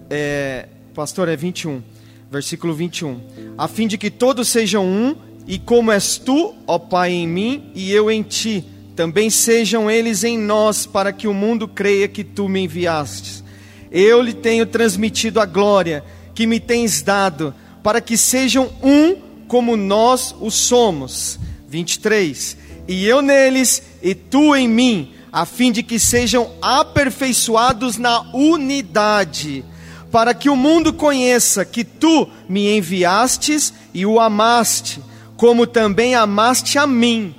É, 0.09 0.67
pastor, 0.93 1.29
é 1.29 1.35
21. 1.35 1.81
Versículo 2.29 2.73
21. 2.73 3.19
A 3.57 3.67
fim 3.67 3.87
de 3.87 3.97
que 3.97 4.09
todos 4.09 4.49
sejam 4.49 4.85
um, 4.85 5.15
e 5.47 5.57
como 5.59 5.91
és 5.91 6.17
tu, 6.17 6.53
ó 6.67 6.77
Pai, 6.77 7.11
em 7.11 7.27
mim 7.27 7.71
e 7.73 7.91
eu 7.91 8.09
em 8.11 8.23
ti, 8.23 8.63
também 8.95 9.29
sejam 9.29 9.89
eles 9.89 10.23
em 10.23 10.37
nós, 10.37 10.85
para 10.85 11.11
que 11.11 11.27
o 11.27 11.33
mundo 11.33 11.67
creia 11.67 12.07
que 12.07 12.23
tu 12.23 12.47
me 12.47 12.61
enviastes. 12.61 13.43
Eu 13.91 14.21
lhe 14.21 14.33
tenho 14.33 14.65
transmitido 14.65 15.39
a 15.39 15.45
glória 15.45 16.03
que 16.33 16.45
me 16.45 16.59
tens 16.59 17.01
dado, 17.01 17.53
para 17.83 17.99
que 17.99 18.15
sejam 18.15 18.71
um 18.83 19.15
como 19.47 19.75
nós 19.75 20.35
o 20.39 20.49
somos. 20.49 21.39
23. 21.67 22.57
E 22.87 23.07
eu 23.07 23.21
neles 23.21 23.81
e 24.01 24.13
tu 24.13 24.55
em 24.55 24.67
mim, 24.67 25.13
a 25.31 25.45
fim 25.45 25.71
de 25.71 25.81
que 25.81 25.97
sejam 25.97 26.51
aperfeiçoados 26.61 27.97
na 27.97 28.21
unidade, 28.33 29.63
para 30.11 30.33
que 30.33 30.49
o 30.49 30.55
mundo 30.55 30.91
conheça 30.91 31.63
que 31.63 31.83
tu 31.83 32.27
me 32.49 32.77
enviastes 32.77 33.73
e 33.93 34.05
o 34.05 34.19
amaste, 34.19 35.01
como 35.41 35.65
também 35.65 36.13
amaste 36.13 36.77
a 36.77 36.85
mim. 36.85 37.33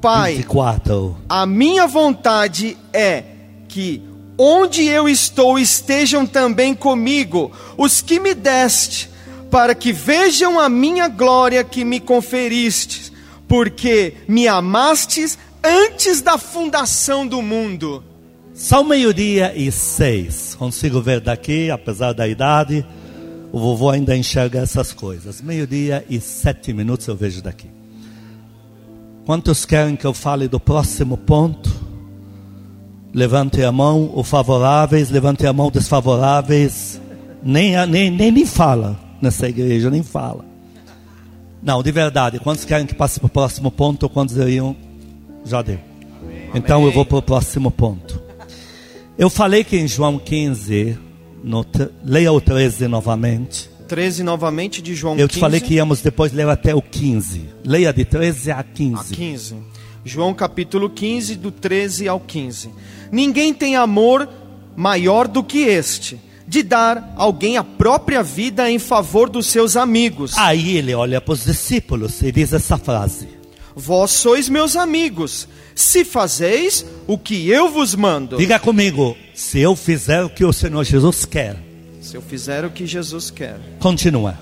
Pai, 0.00 0.38
24. 0.38 1.16
a 1.28 1.46
minha 1.46 1.86
vontade 1.86 2.76
é 2.92 3.22
que 3.68 4.02
onde 4.36 4.84
eu 4.86 5.08
estou 5.08 5.56
estejam 5.56 6.26
também 6.26 6.74
comigo 6.74 7.52
os 7.78 8.00
que 8.00 8.18
me 8.18 8.34
deste, 8.34 9.08
para 9.52 9.72
que 9.72 9.92
vejam 9.92 10.58
a 10.58 10.68
minha 10.68 11.06
glória 11.06 11.62
que 11.62 11.84
me 11.84 12.00
conferistes, 12.00 13.12
porque 13.46 14.14
me 14.26 14.48
amastes 14.48 15.38
antes 15.62 16.22
da 16.22 16.36
fundação 16.36 17.24
do 17.24 17.40
mundo. 17.40 18.02
São 18.52 18.82
meio-dia 18.82 19.52
e 19.54 19.70
seis. 19.70 20.56
Consigo 20.56 21.00
ver 21.00 21.20
daqui, 21.20 21.70
apesar 21.70 22.14
da 22.14 22.26
idade. 22.26 22.84
O 23.52 23.60
vovô 23.60 23.90
ainda 23.90 24.16
enxerga 24.16 24.60
essas 24.60 24.94
coisas. 24.94 25.42
Meio-dia 25.42 26.04
e 26.08 26.18
sete 26.18 26.72
minutos 26.72 27.06
eu 27.06 27.14
vejo 27.14 27.42
daqui. 27.42 27.68
Quantos 29.26 29.66
querem 29.66 29.94
que 29.94 30.06
eu 30.06 30.14
fale 30.14 30.48
do 30.48 30.58
próximo 30.58 31.18
ponto? 31.18 31.70
Levante 33.12 33.62
a 33.62 33.70
mão, 33.70 34.10
os 34.14 34.26
favoráveis, 34.26 35.10
levante 35.10 35.46
a 35.46 35.52
mão, 35.52 35.70
desfavoráveis. 35.70 36.98
Nem, 37.42 37.74
nem, 37.86 38.10
nem, 38.10 38.32
nem 38.32 38.46
fala 38.46 38.98
nessa 39.20 39.46
igreja, 39.46 39.90
nem 39.90 40.02
fala. 40.02 40.46
Não, 41.62 41.82
de 41.82 41.92
verdade, 41.92 42.40
quantos 42.40 42.64
querem 42.64 42.86
que 42.86 42.94
passe 42.94 43.20
para 43.20 43.26
o 43.26 43.30
próximo 43.30 43.70
ponto? 43.70 44.08
Quantos 44.08 44.36
iriam? 44.36 44.74
Já 45.44 45.60
deu. 45.60 45.78
Então 46.54 46.84
eu 46.86 46.90
vou 46.90 47.04
para 47.04 47.18
o 47.18 47.22
próximo 47.22 47.70
ponto. 47.70 48.20
Eu 49.18 49.28
falei 49.28 49.62
que 49.62 49.76
em 49.76 49.86
João 49.86 50.18
15, 50.18 50.98
no, 51.42 51.66
leia 52.04 52.32
o 52.32 52.40
13 52.40 52.88
novamente. 52.88 53.70
13 53.88 54.22
novamente 54.22 54.80
de 54.80 54.94
João 54.94 55.18
Eu 55.18 55.28
te 55.28 55.32
15 55.32 55.40
falei 55.40 55.60
que 55.60 55.74
íamos 55.74 56.00
depois 56.00 56.32
ler 56.32 56.48
até 56.48 56.74
o 56.74 56.80
15. 56.80 57.48
Leia 57.64 57.92
de 57.92 58.04
13 58.04 58.50
a 58.50 58.62
15. 58.62 58.94
a 58.94 59.16
15. 59.16 59.56
João 60.04 60.34
capítulo 60.34 60.90
15, 60.90 61.36
do 61.36 61.50
13 61.50 62.08
ao 62.08 62.18
15. 62.18 62.70
Ninguém 63.10 63.52
tem 63.52 63.76
amor 63.76 64.28
maior 64.74 65.28
do 65.28 65.44
que 65.44 65.58
este, 65.58 66.20
de 66.46 66.62
dar 66.62 67.14
alguém 67.16 67.56
a 67.56 67.62
própria 67.62 68.22
vida 68.22 68.70
em 68.70 68.78
favor 68.78 69.28
dos 69.28 69.46
seus 69.46 69.76
amigos. 69.76 70.36
Aí 70.36 70.76
ele 70.76 70.94
olha 70.94 71.20
para 71.20 71.32
os 71.32 71.44
discípulos 71.44 72.20
e 72.22 72.32
diz 72.32 72.52
essa 72.52 72.76
frase: 72.76 73.28
Vós 73.74 74.10
sois 74.10 74.48
meus 74.48 74.76
amigos, 74.76 75.48
se 75.74 76.04
fazeis 76.04 76.84
o 77.06 77.16
que 77.16 77.48
eu 77.48 77.70
vos 77.70 77.94
mando. 77.94 78.36
Diga 78.36 78.58
comigo, 78.58 79.16
se 79.34 79.60
eu 79.60 79.74
fizer 79.74 80.22
o 80.22 80.30
que 80.30 80.44
o 80.44 80.52
Senhor 80.52 80.84
Jesus 80.84 81.24
quer. 81.24 81.56
Se 82.00 82.16
eu 82.16 82.22
fizer 82.22 82.64
o 82.64 82.70
que 82.70 82.86
Jesus 82.86 83.30
quer. 83.30 83.58
Continua. 83.80 84.38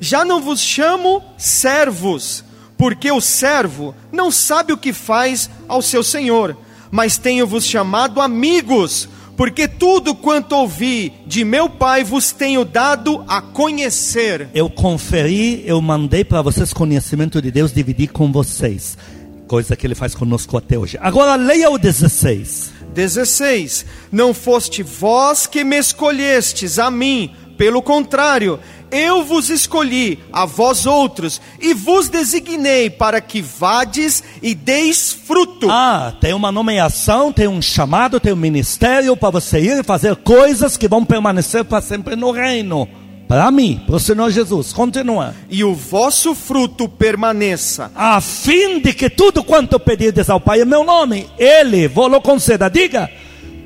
Já 0.00 0.24
não 0.24 0.40
vos 0.40 0.60
chamo 0.60 1.22
servos, 1.36 2.44
porque 2.76 3.10
o 3.10 3.20
servo 3.20 3.94
não 4.12 4.30
sabe 4.30 4.72
o 4.72 4.78
que 4.78 4.92
faz 4.92 5.50
ao 5.66 5.82
seu 5.82 6.04
senhor, 6.04 6.56
mas 6.90 7.18
tenho-vos 7.18 7.64
chamado 7.64 8.20
amigos, 8.20 9.08
porque 9.38 9.68
tudo 9.68 10.16
quanto 10.16 10.56
ouvi 10.56 11.12
de 11.24 11.44
meu 11.44 11.70
Pai 11.70 12.02
vos 12.02 12.32
tenho 12.32 12.64
dado 12.64 13.24
a 13.28 13.40
conhecer. 13.40 14.48
Eu 14.52 14.68
conferi, 14.68 15.62
eu 15.64 15.80
mandei 15.80 16.24
para 16.24 16.42
vocês 16.42 16.72
conhecimento 16.72 17.40
de 17.40 17.52
Deus, 17.52 17.72
dividi 17.72 18.08
com 18.08 18.32
vocês. 18.32 18.98
Coisa 19.46 19.76
que 19.76 19.86
ele 19.86 19.94
faz 19.94 20.12
conosco 20.12 20.56
até 20.56 20.76
hoje. 20.76 20.98
Agora 21.00 21.36
leia 21.36 21.70
o 21.70 21.78
16. 21.78 22.72
16. 22.92 23.86
Não 24.10 24.34
foste 24.34 24.82
vós 24.82 25.46
que 25.46 25.62
me 25.62 25.78
escolhestes 25.78 26.76
a 26.80 26.90
mim, 26.90 27.30
pelo 27.56 27.80
contrário, 27.80 28.58
Eu 28.90 29.24
vos 29.24 29.50
escolhi, 29.50 30.18
a 30.32 30.46
vós 30.46 30.86
outros, 30.86 31.40
e 31.60 31.74
vos 31.74 32.08
designei 32.08 32.88
para 32.88 33.20
que 33.20 33.42
vades 33.42 34.22
e 34.42 34.54
deis 34.54 35.12
fruto. 35.12 35.68
Ah, 35.70 36.14
tem 36.20 36.32
uma 36.32 36.50
nomeação, 36.50 37.32
tem 37.32 37.46
um 37.46 37.60
chamado, 37.60 38.18
tem 38.18 38.32
um 38.32 38.36
ministério 38.36 39.16
para 39.16 39.30
você 39.30 39.60
ir 39.60 39.84
fazer 39.84 40.16
coisas 40.16 40.76
que 40.76 40.88
vão 40.88 41.04
permanecer 41.04 41.64
para 41.64 41.82
sempre 41.82 42.16
no 42.16 42.30
reino. 42.30 42.88
Para 43.28 43.50
mim, 43.50 43.82
para 43.86 43.96
o 43.96 44.00
Senhor 44.00 44.30
Jesus. 44.30 44.72
Continua. 44.72 45.34
E 45.50 45.62
o 45.62 45.74
vosso 45.74 46.34
fruto 46.34 46.88
permaneça. 46.88 47.92
A 47.94 48.22
fim 48.22 48.80
de 48.80 48.94
que 48.94 49.10
tudo 49.10 49.44
quanto 49.44 49.78
pedirdes 49.78 50.30
ao 50.30 50.40
Pai 50.40 50.62
em 50.62 50.64
meu 50.64 50.82
nome, 50.82 51.28
Ele 51.38 51.86
vos 51.86 52.08
conceda. 52.22 52.70
Diga, 52.70 53.10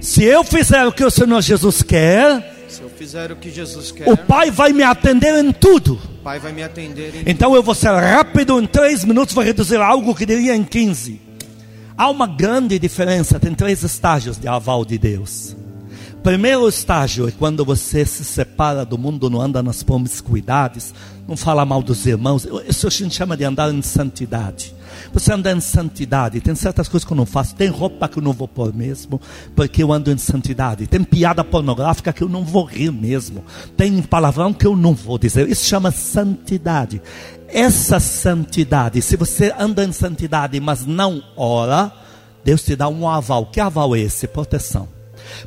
se 0.01 0.25
eu 0.25 0.43
fizer 0.43 0.85
o 0.85 0.91
que 0.91 1.05
o 1.05 1.11
Senhor 1.13 1.41
Jesus 1.41 1.81
quer, 1.81 2.62
Se 2.73 2.81
eu 2.81 2.89
fizer 2.89 3.31
o 3.31 3.37
que 3.37 3.51
Jesus 3.51 3.93
quer, 3.93 4.09
o 4.09 4.17
Pai 4.17 4.51
vai 4.51 4.73
me 4.73 4.83
atender 4.83 5.45
em 5.45 5.53
tudo. 5.53 6.01
Pai 6.25 6.39
vai 6.39 6.53
me 6.53 6.63
atender 6.63 7.23
Então 7.27 7.55
eu 7.55 7.63
vou 7.63 7.75
ser 7.75 7.91
rápido, 7.91 8.59
em 8.59 8.67
três 8.67 9.05
minutos 9.05 9.35
vou 9.35 9.45
reduzir 9.45 9.77
algo 9.77 10.15
que 10.15 10.25
diria 10.25 10.57
em 10.57 10.65
15. 10.65 11.21
Há 11.99 12.09
uma 12.09 12.27
grande 12.27 12.79
diferença, 12.79 13.39
tem 13.39 13.55
três 13.55 13.83
estágios 13.83 14.39
de 14.39 14.49
aval 14.49 14.87
de 14.87 14.97
Deus. 14.97 15.55
Primeiro 16.23 16.67
estágio 16.67 17.29
é 17.29 17.31
quando 17.31 17.63
você 17.63 18.07
se 18.07 18.25
separa 18.25 18.87
do 18.87 18.97
mundo, 18.97 19.29
não 19.29 19.43
anda 19.43 19.63
nas 19.63 19.83
promiscuidades, 19.83 20.95
não 21.29 21.37
fala 21.37 21.67
mal 21.67 21.83
dos 21.83 22.07
irmãos. 22.07 22.49
Isso 22.67 22.87
a 22.87 22.91
gente 22.91 23.15
chama 23.15 23.37
de 23.37 23.45
andar 23.45 23.71
em 23.71 23.83
santidade. 23.83 24.75
Você 25.13 25.33
anda 25.33 25.53
em 25.53 25.61
santidade. 25.61 26.41
Tem 26.41 26.55
certas 26.55 26.89
coisas 26.89 27.07
que 27.07 27.13
eu 27.13 27.17
não 27.17 27.27
faço. 27.27 27.55
Tem 27.55 27.69
roupa 27.69 28.09
que 28.09 28.19
eu 28.19 28.23
não 28.23 28.33
vou 28.33 28.49
pôr 28.49 28.75
mesmo, 28.75 29.21
porque 29.55 29.83
eu 29.83 29.93
ando 29.93 30.11
em 30.11 30.19
santidade. 30.19 30.87
Tem 30.87 31.05
piada 31.05 31.45
pornográfica 31.45 32.13
que 32.13 32.23
eu 32.23 32.29
não 32.29 32.45
vou 32.45 32.65
rir 32.65 32.91
mesmo. 32.91 33.45
Tem 33.77 34.01
palavrão 34.03 34.53
que 34.53 34.67
eu 34.67 34.77
não 34.77 34.95
vou 34.95 35.19
dizer. 35.19 35.49
Isso 35.49 35.67
chama 35.67 35.91
santidade. 35.91 37.03
Essa 37.49 38.01
santidade, 38.01 39.03
se 39.03 39.15
você 39.15 39.55
anda 39.59 39.85
em 39.85 39.93
santidade, 39.93 40.59
mas 40.59 40.87
não 40.87 41.23
ora, 41.37 41.93
Deus 42.43 42.63
te 42.65 42.75
dá 42.75 42.89
um 42.89 43.07
aval. 43.07 43.47
Que 43.47 43.61
aval 43.61 43.95
é 43.95 44.01
esse? 44.01 44.27
Proteção. 44.27 44.89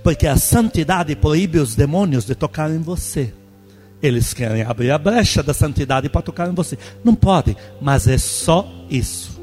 Porque 0.04 0.28
a 0.28 0.38
santidade 0.38 1.16
proíbe 1.16 1.60
os 1.60 1.76
demônios 1.76 2.26
de 2.26 2.36
tocar 2.36 2.70
em 2.70 2.80
você. 2.80 3.34
Eles 4.02 4.34
querem 4.34 4.62
abrir 4.62 4.92
a 4.92 4.98
brecha 4.98 5.42
da 5.42 5.54
santidade 5.54 6.10
para 6.10 6.22
tocar 6.22 6.48
em 6.48 6.54
você. 6.54 6.78
Não 7.04 7.16
pode, 7.16 7.58
mas 7.82 8.08
é 8.08 8.18
só 8.18 8.72
isso. 8.90 9.35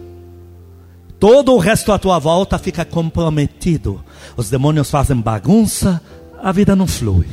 Todo 1.22 1.54
o 1.54 1.58
resto 1.58 1.92
à 1.92 2.00
tua 2.00 2.18
volta 2.18 2.58
fica 2.58 2.84
comprometido. 2.84 4.04
Os 4.36 4.50
demônios 4.50 4.90
fazem 4.90 5.16
bagunça, 5.16 6.02
a 6.42 6.50
vida 6.50 6.74
não 6.74 6.84
flui. 6.84 7.28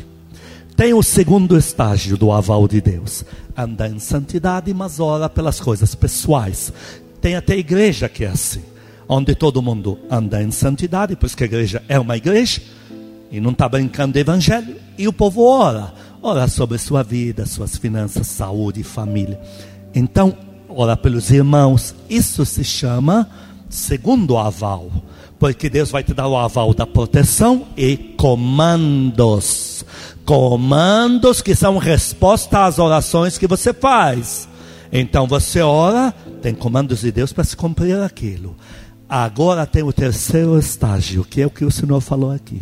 Tem 0.78 0.94
o 0.94 1.02
segundo 1.02 1.58
estágio 1.58 2.16
do 2.16 2.32
aval 2.32 2.68
de 2.68 2.80
Deus. 2.82 3.26
Anda 3.58 3.88
em 3.88 3.98
santidade, 3.98 4.72
mas 4.76 5.00
ora 5.00 5.28
pelas 5.28 5.60
coisas 5.60 5.96
pessoais. 5.96 6.72
Tem 7.20 7.36
até 7.36 7.58
igreja 7.58 8.08
que 8.08 8.26
é 8.26 8.28
assim. 8.28 8.62
Onde 9.08 9.34
todo 9.34 9.60
mundo 9.60 9.98
anda 10.08 10.40
em 10.44 10.52
santidade, 10.52 11.16
pois 11.16 11.34
que 11.34 11.42
a 11.42 11.48
igreja 11.48 11.82
é 11.90 12.00
uma 12.00 12.16
igreja. 12.16 12.62
E 13.32 13.40
não 13.40 13.50
está 13.50 13.68
brincando 13.68 14.14
de 14.14 14.20
evangelho. 14.20 14.76
E 15.00 15.08
o 15.08 15.14
povo 15.14 15.42
ora. 15.42 15.96
Ora 16.22 16.48
sobre 16.48 16.78
sua 16.78 17.02
vida, 17.02 17.44
suas 17.48 17.76
finanças, 17.76 18.28
saúde, 18.28 18.84
família. 18.84 19.42
Então, 19.96 20.38
ora 20.70 20.96
pelos 20.96 21.32
irmãos. 21.32 21.96
Isso 22.08 22.46
se 22.46 22.64
chama 22.64 23.28
segundo 23.70 24.38
aval. 24.38 24.92
Porque 25.38 25.70
Deus 25.70 25.92
vai 25.92 26.04
te 26.04 26.14
dar 26.14 26.28
o 26.28 26.38
aval 26.38 26.74
da 26.74 26.86
proteção 26.86 27.68
e 27.78 27.96
comandos. 28.18 29.86
Comandos 30.26 31.42
que 31.42 31.56
são 31.56 31.78
resposta 31.78 32.66
às 32.66 32.78
orações 32.78 33.38
que 33.38 33.48
você 33.48 33.74
faz. 33.74 34.50
Então 34.92 35.28
você 35.28 35.62
ora, 35.62 36.12
tem 36.42 36.54
comandos 36.54 37.02
de 37.02 37.12
Deus 37.12 37.32
para 37.32 37.44
se 37.44 37.56
cumprir 37.56 38.00
aquilo. 38.02 38.56
Agora 39.08 39.66
tem 39.66 39.82
o 39.82 39.94
terceiro 39.94 40.58
estágio, 40.60 41.24
que 41.24 41.42
é 41.42 41.48
o 41.48 41.50
que 41.50 41.66
o 41.66 41.72
Senhor 41.72 42.02
falou 42.02 42.32
aqui. 42.32 42.62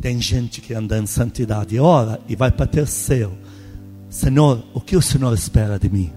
Tem 0.00 0.20
gente 0.20 0.60
que 0.60 0.74
anda 0.74 0.98
em 0.98 1.06
santidade, 1.06 1.78
ora 1.78 2.20
e 2.28 2.36
vai 2.36 2.50
para 2.50 2.66
terceiro. 2.66 3.32
Senhor, 4.08 4.62
o 4.72 4.80
que 4.80 4.96
o 4.96 5.02
Senhor 5.02 5.34
espera 5.34 5.78
de 5.78 5.88
mim? 5.88 6.12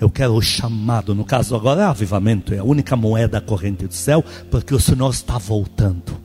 Eu 0.00 0.10
quero 0.10 0.34
o 0.34 0.42
chamado, 0.42 1.14
no 1.14 1.24
caso 1.24 1.54
agora 1.54 1.82
é 1.82 1.84
avivamento, 1.84 2.52
é 2.52 2.58
a 2.58 2.64
única 2.64 2.96
moeda 2.96 3.40
corrente 3.40 3.86
do 3.86 3.94
céu, 3.94 4.24
porque 4.50 4.74
o 4.74 4.80
Senhor 4.80 5.10
está 5.10 5.38
voltando. 5.38 6.18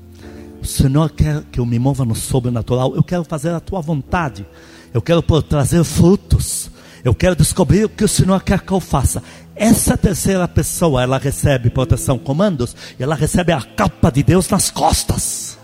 O 0.61 0.65
Senhor 0.65 1.09
quer 1.11 1.43
que 1.51 1.59
eu 1.59 1.65
me 1.65 1.79
mova 1.79 2.03
no 2.03 2.15
sobrenatural, 2.15 2.95
eu 2.95 3.03
quero 3.03 3.23
fazer 3.23 3.51
a 3.51 3.59
tua 3.59 3.79
vontade, 3.79 4.45
eu 4.93 5.01
quero 5.01 5.21
trazer 5.41 5.83
frutos, 5.83 6.69
eu 7.03 7.13
quero 7.13 7.35
descobrir 7.35 7.85
o 7.85 7.89
que 7.89 8.03
o 8.03 8.07
Senhor 8.07 8.41
quer 8.41 8.59
que 8.61 8.71
eu 8.71 8.79
faça. 8.79 9.23
Essa 9.55 9.97
terceira 9.97 10.47
pessoa, 10.47 11.03
ela 11.03 11.17
recebe 11.17 11.69
proteção, 11.69 12.17
comandos, 12.17 12.75
e 12.99 13.03
ela 13.03 13.15
recebe 13.15 13.51
a 13.51 13.61
capa 13.61 14.09
de 14.09 14.23
Deus 14.23 14.49
nas 14.49 14.71
costas. 14.71 15.57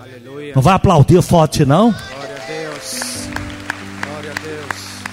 Aleluia. 0.00 0.52
Não 0.54 0.62
vai 0.62 0.74
aplaudir 0.74 1.20
forte, 1.22 1.64
não? 1.64 1.94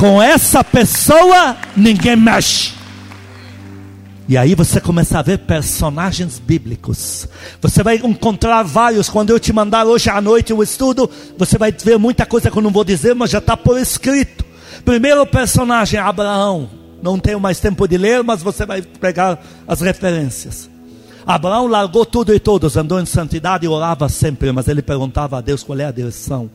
Com 0.02 0.20
essa 0.20 0.64
pessoa, 0.64 1.56
ninguém 1.78 2.16
mexe. 2.16 2.74
E 4.28 4.36
aí 4.36 4.56
você 4.56 4.82
começa 4.82 5.20
a 5.20 5.22
ver 5.22 5.38
personagens 5.38 6.40
bíblicos. 6.40 7.28
Você 7.62 7.84
vai 7.84 7.98
encontrar 7.98 8.64
vários. 8.64 9.08
Quando 9.08 9.30
eu 9.30 9.40
te 9.40 9.54
mandar 9.54 9.86
hoje 9.86 10.10
à 10.10 10.20
noite 10.20 10.52
o 10.52 10.64
estudo, 10.64 11.08
você 11.38 11.56
vai 11.56 11.72
ver 11.72 12.00
muita 12.00 12.26
coisa 12.26 12.50
que 12.50 12.58
eu 12.58 12.64
não 12.64 12.72
vou 12.72 12.84
dizer, 12.84 13.14
mas 13.14 13.30
já 13.30 13.38
está 13.38 13.56
por 13.56 13.78
escrito. 13.78 14.44
Primeiro 14.84 15.24
personagem, 15.28 16.00
Abraão. 16.00 16.68
Não 17.04 17.20
tenho 17.20 17.40
mais 17.40 17.60
tempo 17.60 17.88
de 17.88 17.96
ler, 17.96 18.24
mas 18.24 18.42
você 18.42 18.66
vai 18.66 18.82
pegar 18.82 19.40
as 19.68 19.82
referências. 19.82 20.68
Abraão 21.28 21.68
largou 21.68 22.08
tudo 22.08 22.34
e 22.34 22.40
todos, 22.40 22.76
andou 22.76 23.00
em 23.00 23.06
santidade 23.06 23.68
e 23.68 23.70
orava 23.70 24.10
sempre, 24.10 24.52
mas 24.52 24.68
ele 24.68 24.82
perguntava 24.82 25.38
a 25.38 25.42
Deus 25.42 25.62
qual 25.62 25.78
é 25.78 25.86
a 25.86 25.92
direção. 25.92 26.50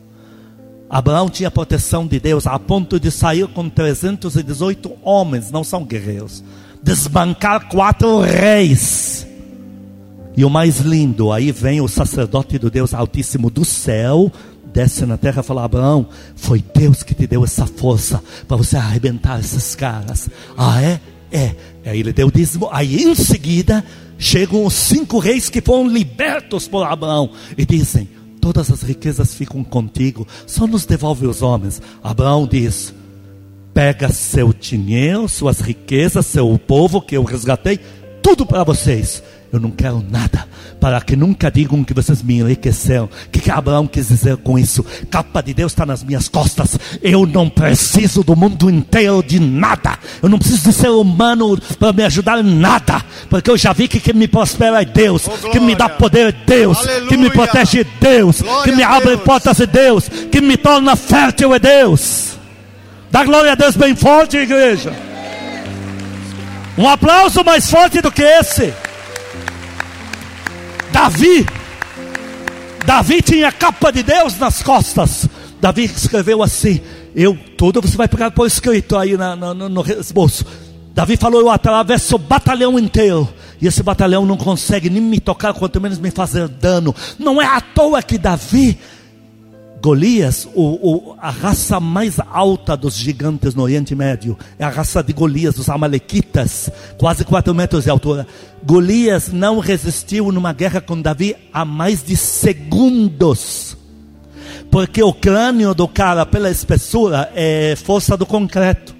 Abraão 0.89 1.29
tinha 1.29 1.51
proteção 1.51 2.07
de 2.07 2.19
Deus 2.19 2.47
a 2.47 2.57
ponto 2.57 2.99
de 2.99 3.11
sair 3.11 3.47
com 3.47 3.69
318 3.69 4.91
homens, 5.03 5.51
não 5.51 5.63
são 5.63 5.83
guerreiros, 5.83 6.43
desbancar 6.81 7.67
quatro 7.67 8.21
reis. 8.21 9.27
E 10.35 10.45
o 10.45 10.49
mais 10.49 10.79
lindo, 10.79 11.31
aí 11.31 11.51
vem 11.51 11.81
o 11.81 11.87
sacerdote 11.87 12.59
do 12.59 12.69
Deus 12.69 12.93
Altíssimo 12.93 13.49
do 13.49 13.65
céu, 13.65 14.31
desce 14.71 15.05
na 15.05 15.17
terra 15.17 15.41
e 15.41 15.43
fala: 15.43 15.65
Abraão, 15.65 16.07
foi 16.35 16.63
Deus 16.73 17.01
que 17.01 17.15
te 17.15 17.25
deu 17.25 17.43
essa 17.43 17.65
força 17.65 18.23
para 18.47 18.55
você 18.55 18.77
arrebentar 18.77 19.39
esses 19.39 19.73
caras. 19.73 20.29
Ah, 20.55 20.81
é? 20.81 20.99
É. 21.31 21.55
Aí 21.85 21.99
ele 21.99 22.13
deu 22.13 22.27
o 22.27 22.31
dízimo. 22.31 22.69
Aí 22.71 23.03
em 23.03 23.15
seguida 23.15 23.83
chegam 24.17 24.65
os 24.65 24.73
cinco 24.73 25.19
reis 25.19 25.49
que 25.49 25.59
foram 25.61 25.87
libertos 25.87 26.67
por 26.67 26.83
Abraão 26.85 27.31
e 27.57 27.65
dizem: 27.65 28.07
Todas 28.47 28.71
as 28.71 28.81
riquezas 28.81 29.35
ficam 29.35 29.61
contigo, 29.61 30.25
só 30.45 30.65
nos 30.65 30.85
devolve 30.85 31.27
os 31.27 31.41
homens. 31.41 31.81
Abraão 32.01 32.47
diz: 32.47 32.93
Pega 33.73 34.07
seu 34.07 34.53
dinheiro, 34.53 35.27
suas 35.27 35.59
riquezas, 35.59 36.25
seu 36.27 36.57
povo 36.57 37.01
que 37.01 37.17
eu 37.17 37.25
resgatei, 37.25 37.77
tudo 38.23 38.45
para 38.45 38.63
vocês. 38.63 39.21
Eu 39.51 39.61
não 39.61 39.71
quero 39.71 40.03
nada, 40.09 40.45
para 40.79 40.99
que 40.99 41.15
nunca 41.15 41.49
digam 41.49 41.83
que 41.83 41.93
vocês 41.93 42.21
me 42.21 42.39
enriqueceram. 42.39 43.05
O 43.05 43.29
que, 43.31 43.39
que 43.39 43.49
Abraão 43.49 43.87
quis 43.87 44.09
dizer 44.09 44.35
com 44.37 44.59
isso? 44.59 44.85
Capa 45.09 45.41
de 45.41 45.53
Deus 45.53 45.71
está 45.71 45.85
nas 45.85 46.03
minhas 46.03 46.27
costas. 46.27 46.77
Eu 47.01 47.25
não 47.25 47.49
preciso 47.49 48.23
do 48.23 48.35
mundo 48.35 48.69
inteiro 48.69 49.23
de 49.23 49.39
nada. 49.39 49.97
Eu 50.21 50.27
não 50.27 50.37
preciso 50.37 50.69
de 50.69 50.73
ser 50.73 50.89
humano 50.89 51.57
para 51.79 51.93
me 51.93 52.03
ajudar 52.03 52.39
em 52.39 52.43
nada. 52.43 53.01
Porque 53.29 53.49
eu 53.49 53.57
já 53.57 53.71
vi 53.71 53.87
que 53.87 54.01
quem 54.01 54.13
me 54.13 54.27
prospera 54.27 54.81
é 54.81 54.85
Deus. 54.85 55.27
Oh, 55.27 55.49
que 55.49 55.59
me 55.61 55.75
dá 55.75 55.87
poder 55.87 56.27
é 56.27 56.31
Deus. 56.45 56.79
Que 57.07 57.15
me 57.15 57.27
Aleluia. 57.27 57.31
protege 57.31 57.81
é 57.81 57.85
Deus. 58.01 58.41
Glória 58.41 58.63
que 58.63 58.75
me 58.75 58.83
abre 58.83 59.09
Deus. 59.09 59.21
portas 59.21 59.59
é 59.61 59.65
Deus. 59.65 60.09
Que 60.29 60.41
me 60.41 60.57
torna 60.57 60.95
fértil 60.97 61.55
é 61.55 61.59
Deus. 61.59 62.37
Dá 63.09 63.23
glória 63.23 63.53
a 63.53 63.55
Deus 63.55 63.77
bem 63.77 63.95
forte, 63.95 64.35
igreja. 64.35 64.93
Um 66.77 66.87
aplauso 66.87 67.43
mais 67.43 67.69
forte 67.69 68.01
do 68.01 68.11
que 68.11 68.21
esse. 68.21 68.73
Davi. 70.97 71.45
Davi 72.83 73.21
tinha 73.21 73.49
a 73.49 73.51
capa 73.51 73.91
de 73.91 74.01
Deus 74.01 74.39
nas 74.39 74.63
costas. 74.63 75.29
Davi 75.61 75.83
escreveu 75.83 76.41
assim: 76.41 76.81
Eu, 77.15 77.37
tudo 77.55 77.79
você 77.79 77.95
vai 77.95 78.07
pegar 78.07 78.31
por 78.31 78.47
escrito 78.47 78.97
aí 78.97 79.15
na, 79.15 79.35
na, 79.35 79.53
no, 79.53 79.69
no 79.69 79.85
esboço. 79.91 80.43
Davi 80.95 81.15
falou: 81.15 81.41
Eu 81.41 81.51
atravesso 81.51 82.15
o 82.15 82.17
batalhão 82.17 82.79
inteiro. 82.79 83.29
E 83.61 83.67
esse 83.67 83.83
batalhão 83.83 84.25
não 84.25 84.37
consegue 84.37 84.89
nem 84.89 84.99
me 84.99 85.19
tocar, 85.19 85.53
quanto 85.53 85.79
menos 85.79 85.99
me 85.99 86.09
fazer 86.09 86.47
dano. 86.47 86.95
Não 87.19 87.39
é 87.39 87.45
à 87.45 87.61
toa 87.61 88.01
que 88.01 88.17
Davi 88.17 88.79
Golias, 89.81 90.47
o, 90.55 90.61
o, 90.61 91.15
a 91.19 91.29
raça 91.29 91.79
mais 91.79 92.19
alta 92.31 92.75
dos 92.75 92.95
gigantes 92.95 93.53
no 93.53 93.63
Oriente 93.63 93.93
Médio, 93.93 94.37
é 94.57 94.65
a 94.65 94.69
raça 94.69 95.03
de 95.03 95.13
Golias, 95.13 95.55
dos 95.55 95.69
Amalequitas, 95.69 96.69
quase 96.97 97.23
4 97.23 97.53
metros 97.53 97.83
de 97.83 97.89
altura. 97.89 98.27
Golias 98.63 99.31
não 99.31 99.59
resistiu 99.59 100.31
numa 100.31 100.51
guerra 100.51 100.81
com 100.81 100.99
Davi 100.99 101.35
há 101.53 101.63
mais 101.63 102.03
de 102.03 102.15
segundos, 102.17 103.77
Porque 104.71 105.01
o 105.01 105.13
crânio 105.13 105.73
do 105.73 105.87
cara, 105.87 106.25
pela 106.25 106.49
espessura, 106.49 107.31
é 107.35 107.75
força 107.75 108.17
do 108.17 108.25
concreto. 108.25 108.95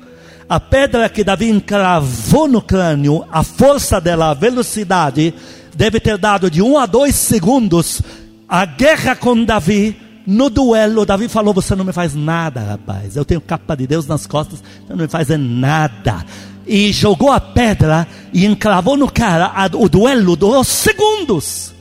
A 0.47 0.59
pedra 0.59 1.09
que 1.09 1.23
Davi 1.23 1.49
encravou 1.49 2.47
no 2.47 2.61
crânio, 2.61 3.25
a 3.31 3.43
força 3.43 3.99
dela, 3.99 4.29
a 4.29 4.33
velocidade, 4.33 5.33
deve 5.75 5.99
ter 5.99 6.17
dado 6.17 6.49
de 6.49 6.61
um 6.61 6.77
a 6.77 6.85
dois 6.85 7.15
segundos 7.15 8.01
a 8.47 8.65
guerra 8.65 9.15
com 9.15 9.43
Davi. 9.43 10.06
No 10.27 10.49
duelo, 10.49 11.05
Davi 11.05 11.29
falou: 11.29 11.53
Você 11.53 11.73
não 11.73 11.85
me 11.85 11.93
faz 11.93 12.13
nada, 12.13 12.59
rapaz. 12.59 13.15
Eu 13.15 13.23
tenho 13.23 13.39
capa 13.39 13.77
de 13.77 13.87
Deus 13.87 14.05
nas 14.05 14.27
costas, 14.27 14.59
você 14.59 14.93
não 14.93 14.97
me 14.97 15.07
faz 15.07 15.29
nada. 15.29 16.25
E 16.67 16.91
jogou 16.91 17.31
a 17.31 17.39
pedra 17.39 18.05
e 18.33 18.45
encravou 18.45 18.97
no 18.97 19.09
cara. 19.09 19.53
O 19.75 19.87
duelo 19.87 20.35
durou 20.35 20.65
segundos. 20.65 21.73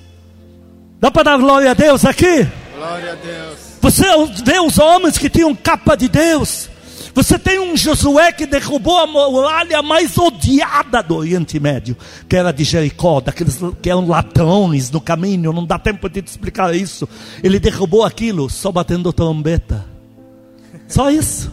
Dá 1.01 1.11
para 1.11 1.25
dar 1.25 1.39
glória 1.39 1.73
a 1.73 1.75
Deus 1.75 2.05
aqui? 2.05 2.47
Glória 2.77 3.13
a 3.13 3.17
Deus. 3.17 3.59
Você 3.81 4.05
vê 4.45 4.61
os 4.61 4.79
homens 4.79 5.19
que 5.19 5.29
tinham 5.29 5.53
capa 5.53 5.97
de 5.97 6.09
Deus. 6.09 6.71
Você 7.17 7.39
tem 7.39 7.59
um 7.59 7.75
Josué 7.75 8.31
que 8.31 8.45
derrubou 8.45 8.99
a 8.99 9.07
muralha 9.07 9.81
mais 9.81 10.19
odiada 10.19 11.03
do 11.03 11.17
Oriente 11.17 11.59
Médio, 11.59 11.97
que 12.29 12.37
era 12.37 12.53
de 12.53 12.63
Jericó, 12.63 13.23
daqueles 13.23 13.59
que 13.81 13.89
eram 13.89 14.07
ladrões 14.07 14.91
no 14.91 15.01
caminho, 15.01 15.51
não 15.51 15.65
dá 15.65 15.79
tempo 15.79 16.11
de 16.11 16.21
te 16.21 16.29
explicar 16.29 16.75
isso. 16.75 17.09
Ele 17.43 17.59
derrubou 17.59 18.05
aquilo 18.05 18.51
só 18.51 18.71
batendo 18.71 19.15
trombeta. 19.15 19.83
Só 20.87 21.11
isso 21.11 21.51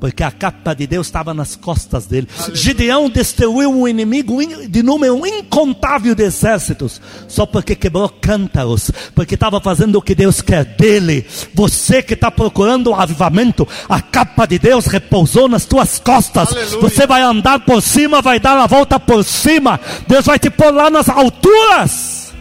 porque 0.00 0.22
a 0.22 0.30
capa 0.30 0.74
de 0.74 0.86
Deus 0.86 1.06
estava 1.06 1.34
nas 1.34 1.56
costas 1.56 2.06
dele. 2.06 2.28
Aleluia. 2.36 2.56
Gideão 2.56 3.10
destruiu 3.10 3.70
um 3.70 3.88
inimigo 3.88 4.38
de 4.68 4.82
número 4.82 5.26
incontável 5.26 6.14
de 6.14 6.22
exércitos, 6.22 7.00
só 7.26 7.44
porque 7.44 7.74
quebrou 7.74 8.08
cântaros, 8.08 8.90
porque 9.14 9.34
estava 9.34 9.60
fazendo 9.60 9.96
o 9.96 10.02
que 10.02 10.14
Deus 10.14 10.40
quer 10.40 10.64
dele. 10.64 11.26
Você 11.54 12.02
que 12.02 12.14
está 12.14 12.30
procurando 12.30 12.90
o 12.90 12.94
avivamento, 12.94 13.66
a 13.88 14.00
capa 14.00 14.46
de 14.46 14.58
Deus 14.58 14.86
repousou 14.86 15.48
nas 15.48 15.64
tuas 15.64 15.98
costas. 15.98 16.52
Aleluia. 16.52 16.80
Você 16.80 17.06
vai 17.06 17.22
andar 17.22 17.60
por 17.60 17.82
cima, 17.82 18.22
vai 18.22 18.38
dar 18.38 18.56
a 18.58 18.66
volta 18.66 19.00
por 19.00 19.24
cima. 19.24 19.80
Deus 20.06 20.24
vai 20.24 20.38
te 20.38 20.50
pôr 20.50 20.72
lá 20.72 20.88
nas 20.90 21.08
alturas. 21.08 22.32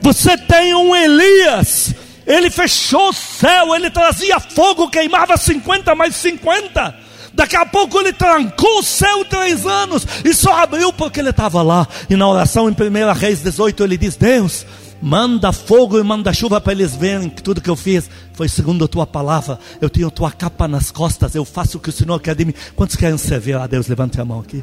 Você 0.00 0.38
tem 0.38 0.74
um 0.74 0.94
Elias 0.94 1.94
ele 2.28 2.50
fechou 2.50 3.08
o 3.08 3.12
céu, 3.12 3.74
ele 3.74 3.90
trazia 3.90 4.38
fogo, 4.38 4.90
queimava 4.90 5.36
50 5.36 5.94
mais 5.94 6.14
50. 6.14 6.94
Daqui 7.32 7.56
a 7.56 7.64
pouco 7.64 7.98
ele 7.98 8.12
trancou 8.12 8.80
o 8.80 8.82
céu 8.82 9.24
três 9.24 9.64
anos 9.64 10.06
e 10.24 10.34
só 10.34 10.62
abriu 10.62 10.92
porque 10.92 11.20
ele 11.20 11.30
estava 11.30 11.62
lá. 11.62 11.88
E 12.10 12.16
na 12.16 12.28
oração 12.28 12.68
em 12.68 12.72
1 12.72 13.12
Reis 13.14 13.42
18 13.42 13.82
ele 13.82 13.96
diz: 13.96 14.14
Deus, 14.16 14.66
manda 15.00 15.52
fogo 15.52 15.98
e 15.98 16.02
manda 16.02 16.32
chuva 16.32 16.60
para 16.60 16.72
eles 16.72 16.94
verem 16.94 17.30
que 17.30 17.42
tudo 17.42 17.62
que 17.62 17.70
eu 17.70 17.76
fiz 17.76 18.10
foi 18.34 18.48
segundo 18.48 18.84
a 18.84 18.88
tua 18.88 19.06
palavra. 19.06 19.58
Eu 19.80 19.88
tenho 19.88 20.10
tua 20.10 20.30
capa 20.30 20.68
nas 20.68 20.90
costas, 20.90 21.34
eu 21.34 21.46
faço 21.46 21.78
o 21.78 21.80
que 21.80 21.88
o 21.88 21.92
Senhor 21.92 22.20
quer 22.20 22.34
de 22.34 22.44
mim. 22.44 22.54
Quantos 22.76 22.96
querem 22.96 23.16
servir 23.16 23.56
a 23.56 23.66
Deus? 23.66 23.86
Levante 23.86 24.20
a 24.20 24.24
mão 24.24 24.40
aqui. 24.40 24.62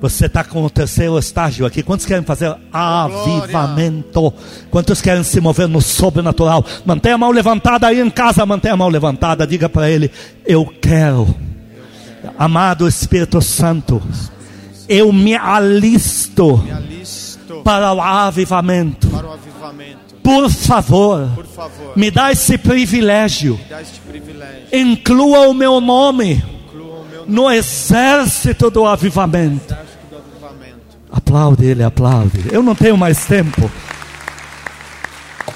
Você 0.00 0.26
está 0.26 0.42
com 0.42 0.64
o 0.64 0.70
terceiro 0.70 1.18
estágio 1.18 1.66
aqui. 1.66 1.82
Quantos 1.82 2.06
querem 2.06 2.24
fazer 2.24 2.56
avivamento? 2.72 4.32
Quantos 4.70 5.02
querem 5.02 5.22
se 5.22 5.40
mover 5.40 5.68
no 5.68 5.80
sobrenatural? 5.82 6.64
Mantenha 6.86 7.16
a 7.16 7.18
mão 7.18 7.30
levantada 7.30 7.86
aí 7.86 8.00
em 8.00 8.08
casa, 8.08 8.46
mantenha 8.46 8.74
a 8.74 8.76
mão 8.76 8.88
levantada. 8.88 9.46
Diga 9.46 9.68
para 9.68 9.90
ele: 9.90 10.10
Eu 10.46 10.64
quero, 10.80 11.34
amado 12.38 12.88
Espírito 12.88 13.42
Santo, 13.42 14.02
eu 14.88 15.12
me 15.12 15.34
alisto, 15.36 16.64
para 17.62 17.92
o 17.92 18.00
avivamento. 18.00 19.08
Por 20.22 20.48
favor, 20.50 21.28
Por 21.34 21.46
favor, 21.46 21.92
me 21.96 22.10
dá 22.10 22.30
esse 22.30 22.56
privilégio. 22.56 23.54
me 23.54 23.64
dá 23.68 23.82
este 23.82 24.00
privilégio. 24.00 24.62
Inclua 24.72 25.48
o 25.48 25.54
meu 25.54 25.80
nome 25.80 26.34
Inclua 26.68 27.00
o 27.00 27.04
meu 27.04 27.26
no 27.26 27.50
exército 27.50 28.70
do 28.70 28.86
avivamento. 28.86 29.74
Aplaude 31.12 31.64
ele, 31.64 31.82
aplaude. 31.82 32.44
Eu 32.52 32.62
não 32.62 32.74
tenho 32.74 32.96
mais 32.96 33.24
tempo. 33.26 33.70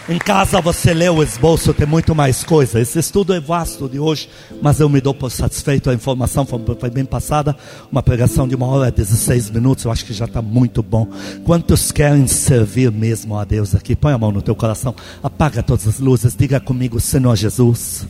Em 0.06 0.18
casa 0.18 0.60
você 0.60 0.92
lê 0.92 1.08
o 1.08 1.22
esboço, 1.22 1.72
tem 1.72 1.86
muito 1.86 2.14
mais 2.14 2.44
coisa. 2.44 2.78
Esse 2.78 2.98
estudo 2.98 3.32
é 3.32 3.40
vasto 3.40 3.88
de 3.88 3.98
hoje, 3.98 4.28
mas 4.60 4.78
eu 4.78 4.86
me 4.86 5.00
dou 5.00 5.14
por 5.14 5.30
satisfeito. 5.30 5.88
A 5.88 5.94
informação 5.94 6.44
foi, 6.44 6.60
foi 6.78 6.90
bem 6.90 7.06
passada. 7.06 7.56
Uma 7.90 8.02
pregação 8.02 8.46
de 8.46 8.54
uma 8.54 8.66
hora 8.66 8.88
e 8.88 8.92
16 8.92 9.50
minutos, 9.50 9.86
eu 9.86 9.90
acho 9.90 10.04
que 10.04 10.12
já 10.12 10.26
está 10.26 10.42
muito 10.42 10.82
bom. 10.82 11.08
Quantos 11.44 11.90
querem 11.90 12.26
servir 12.26 12.92
mesmo 12.92 13.38
a 13.38 13.44
Deus 13.44 13.74
aqui? 13.74 13.96
Põe 13.96 14.12
a 14.12 14.18
mão 14.18 14.30
no 14.30 14.42
teu 14.42 14.54
coração, 14.54 14.94
apaga 15.22 15.62
todas 15.62 15.88
as 15.88 15.98
luzes, 15.98 16.36
diga 16.36 16.60
comigo, 16.60 17.00
Senhor 17.00 17.34
Jesus, 17.34 18.06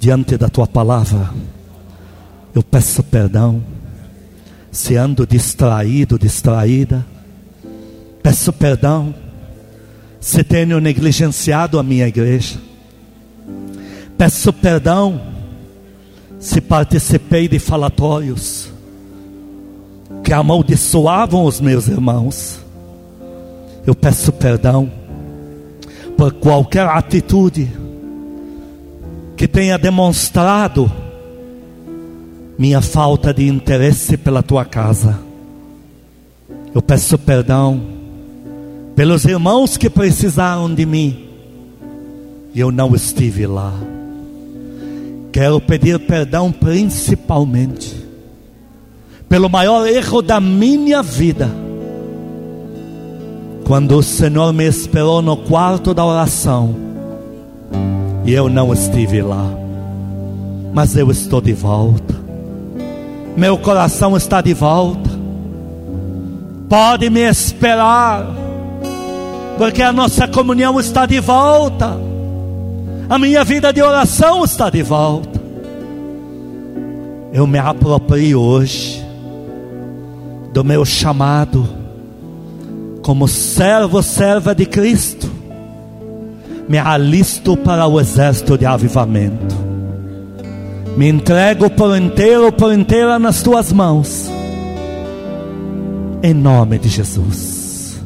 diante 0.00 0.36
da 0.36 0.48
tua 0.48 0.66
palavra, 0.66 1.30
eu 2.52 2.62
peço 2.62 3.04
perdão 3.04 3.62
se 4.74 4.96
ando 4.96 5.24
distraído, 5.24 6.18
distraída. 6.18 7.06
Peço 8.20 8.52
perdão 8.52 9.14
se 10.18 10.42
tenho 10.42 10.80
negligenciado 10.80 11.78
a 11.78 11.82
minha 11.82 12.08
igreja. 12.08 12.58
Peço 14.18 14.52
perdão 14.52 15.20
se 16.40 16.60
participei 16.60 17.46
de 17.46 17.60
falatórios 17.60 18.72
que 20.24 20.32
amaldiçoavam 20.32 21.44
os 21.44 21.60
meus 21.60 21.86
irmãos. 21.86 22.58
Eu 23.86 23.94
peço 23.94 24.32
perdão 24.32 24.90
por 26.16 26.32
qualquer 26.32 26.86
atitude 26.88 27.70
que 29.36 29.46
tenha 29.46 29.78
demonstrado 29.78 30.90
minha 32.58 32.80
falta 32.80 33.34
de 33.34 33.48
interesse 33.48 34.16
pela 34.16 34.42
tua 34.42 34.64
casa. 34.64 35.18
Eu 36.74 36.80
peço 36.80 37.18
perdão 37.18 37.80
pelos 38.94 39.24
irmãos 39.24 39.76
que 39.76 39.90
precisaram 39.90 40.72
de 40.72 40.86
mim 40.86 41.28
e 42.54 42.60
eu 42.60 42.70
não 42.70 42.94
estive 42.94 43.46
lá. 43.46 43.72
Quero 45.32 45.60
pedir 45.60 45.98
perdão 46.00 46.52
principalmente 46.52 48.04
pelo 49.28 49.48
maior 49.48 49.86
erro 49.86 50.22
da 50.22 50.40
minha 50.40 51.02
vida. 51.02 51.50
Quando 53.66 53.96
o 53.96 54.02
Senhor 54.02 54.52
me 54.52 54.64
esperou 54.64 55.20
no 55.22 55.36
quarto 55.38 55.92
da 55.92 56.04
oração 56.04 56.76
e 58.24 58.32
eu 58.32 58.48
não 58.48 58.72
estive 58.72 59.22
lá, 59.22 59.50
mas 60.72 60.96
eu 60.96 61.10
estou 61.10 61.40
de 61.40 61.52
volta 61.52 62.23
meu 63.36 63.58
coração 63.58 64.16
está 64.16 64.40
de 64.40 64.54
volta. 64.54 65.10
Pode 66.68 67.10
me 67.10 67.20
esperar, 67.20 68.26
porque 69.58 69.82
a 69.82 69.92
nossa 69.92 70.26
comunhão 70.26 70.80
está 70.80 71.06
de 71.06 71.20
volta, 71.20 71.96
a 73.08 73.18
minha 73.18 73.44
vida 73.44 73.72
de 73.72 73.82
oração 73.82 74.44
está 74.44 74.70
de 74.70 74.82
volta. 74.82 75.40
Eu 77.32 77.46
me 77.46 77.58
aproprio 77.58 78.40
hoje 78.40 79.04
do 80.52 80.64
meu 80.64 80.84
chamado 80.84 81.68
como 83.02 83.28
servo, 83.28 84.02
serva 84.02 84.54
de 84.54 84.64
Cristo. 84.64 85.30
Me 86.66 86.78
alisto 86.78 87.56
para 87.56 87.86
o 87.86 88.00
exército 88.00 88.56
de 88.56 88.64
avivamento. 88.64 89.73
Me 90.96 91.08
entrego 91.08 91.68
por 91.70 91.96
inteiro, 91.96 92.52
por 92.52 92.72
inteira 92.72 93.18
nas 93.18 93.42
tuas 93.42 93.72
mãos. 93.72 94.30
Em 96.22 96.32
nome 96.32 96.78
de 96.78 96.88
Jesus. 96.88 98.00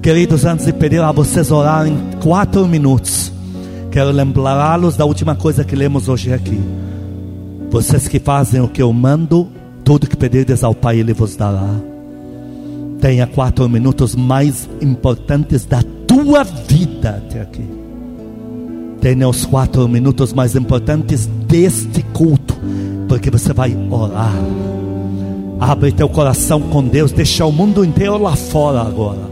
Queridos, 0.00 0.46
antes 0.46 0.64
de 0.64 0.72
pedir 0.72 1.02
a 1.02 1.12
vocês 1.12 1.50
orarem 1.50 1.98
quatro 2.22 2.66
minutos, 2.66 3.30
quero 3.90 4.10
lembrá-los 4.10 4.96
da 4.96 5.04
última 5.04 5.34
coisa 5.34 5.64
que 5.64 5.76
lemos 5.76 6.08
hoje 6.08 6.32
aqui. 6.32 6.58
Vocês 7.70 8.08
que 8.08 8.18
fazem 8.18 8.62
o 8.62 8.68
que 8.68 8.80
eu 8.80 8.90
mando, 8.90 9.46
tudo 9.84 10.06
que 10.06 10.16
pedirdes 10.16 10.64
ao 10.64 10.74
Pai, 10.74 10.98
Ele 10.98 11.12
vos 11.12 11.36
dará. 11.36 11.68
Tenha 13.02 13.26
quatro 13.26 13.68
minutos 13.68 14.14
mais 14.14 14.66
importantes 14.80 15.66
da 15.66 15.82
tua 16.06 16.42
vida 16.42 17.22
até 17.22 17.42
aqui. 17.42 17.79
Tenha 19.00 19.26
os 19.26 19.46
quatro 19.46 19.88
minutos 19.88 20.32
mais 20.32 20.54
importantes 20.54 21.26
deste 21.46 22.02
culto, 22.12 22.54
porque 23.08 23.30
você 23.30 23.52
vai 23.52 23.74
orar. 23.90 24.34
Abre 25.58 25.90
teu 25.90 26.08
coração 26.08 26.60
com 26.60 26.82
Deus, 26.82 27.10
deixa 27.10 27.46
o 27.46 27.52
mundo 27.52 27.84
inteiro 27.84 28.18
lá 28.18 28.36
fora 28.36 28.80
agora. 28.80 29.30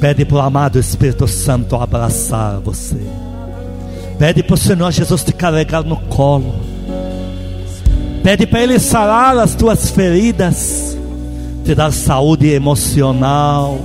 Pede 0.00 0.24
para 0.24 0.36
o 0.36 0.40
amado 0.40 0.78
Espírito 0.78 1.28
Santo 1.28 1.76
abraçar 1.76 2.58
você. 2.60 3.00
Pede 4.18 4.42
para 4.42 4.54
o 4.54 4.58
Senhor 4.58 4.90
Jesus 4.90 5.24
te 5.24 5.32
carregar 5.32 5.82
no 5.82 5.96
colo. 5.96 6.54
Pede 8.22 8.46
para 8.46 8.62
Ele 8.62 8.78
sarar 8.78 9.36
as 9.38 9.54
tuas 9.54 9.90
feridas, 9.90 10.96
te 11.64 11.74
dar 11.74 11.92
saúde 11.92 12.48
emocional, 12.48 13.78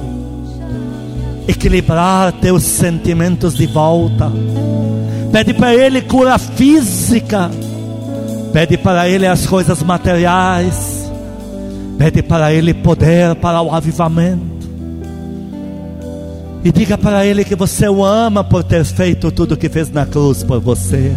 equilibrar 1.49 2.31
teus 2.33 2.63
sentimentos 2.63 3.55
de 3.55 3.65
volta. 3.65 4.31
Pede 5.31 5.53
para 5.53 5.73
Ele 5.73 6.01
cura 6.01 6.37
física. 6.37 7.49
Pede 8.53 8.77
para 8.77 9.09
Ele 9.09 9.25
as 9.25 9.47
coisas 9.47 9.81
materiais. 9.81 11.09
Pede 11.97 12.21
para 12.21 12.53
Ele 12.53 12.73
poder 12.73 13.35
para 13.35 13.61
o 13.61 13.73
avivamento. 13.73 14.59
E 16.63 16.71
diga 16.71 16.97
para 16.97 17.25
Ele 17.25 17.43
que 17.43 17.55
você 17.55 17.89
o 17.89 18.05
ama 18.05 18.43
por 18.43 18.63
ter 18.63 18.85
feito 18.85 19.31
tudo 19.31 19.53
o 19.53 19.57
que 19.57 19.69
fez 19.69 19.89
na 19.89 20.05
cruz 20.05 20.43
por 20.43 20.59
você. 20.59 21.15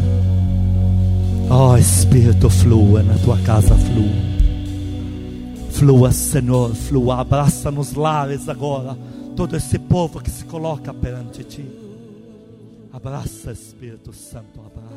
Oh 1.51 1.77
Espírito, 1.77 2.49
flua 2.49 3.03
na 3.03 3.15
tua 3.15 3.37
casa, 3.39 3.75
flua. 3.75 4.33
Flua, 5.71 6.13
Senhor, 6.13 6.75
flua. 6.75 7.21
Abraça 7.21 7.71
nos 7.71 7.93
lares 7.93 8.49
agora 8.49 8.97
todo 9.37 9.57
esse 9.57 9.79
povo 9.79 10.21
que 10.21 10.31
se 10.31 10.45
coloca 10.45 10.93
perante 10.93 11.45
ti. 11.45 11.65
Abraça, 12.93 13.53
Espírito 13.53 14.13
Santo, 14.13 14.61
abraça. 14.61 14.92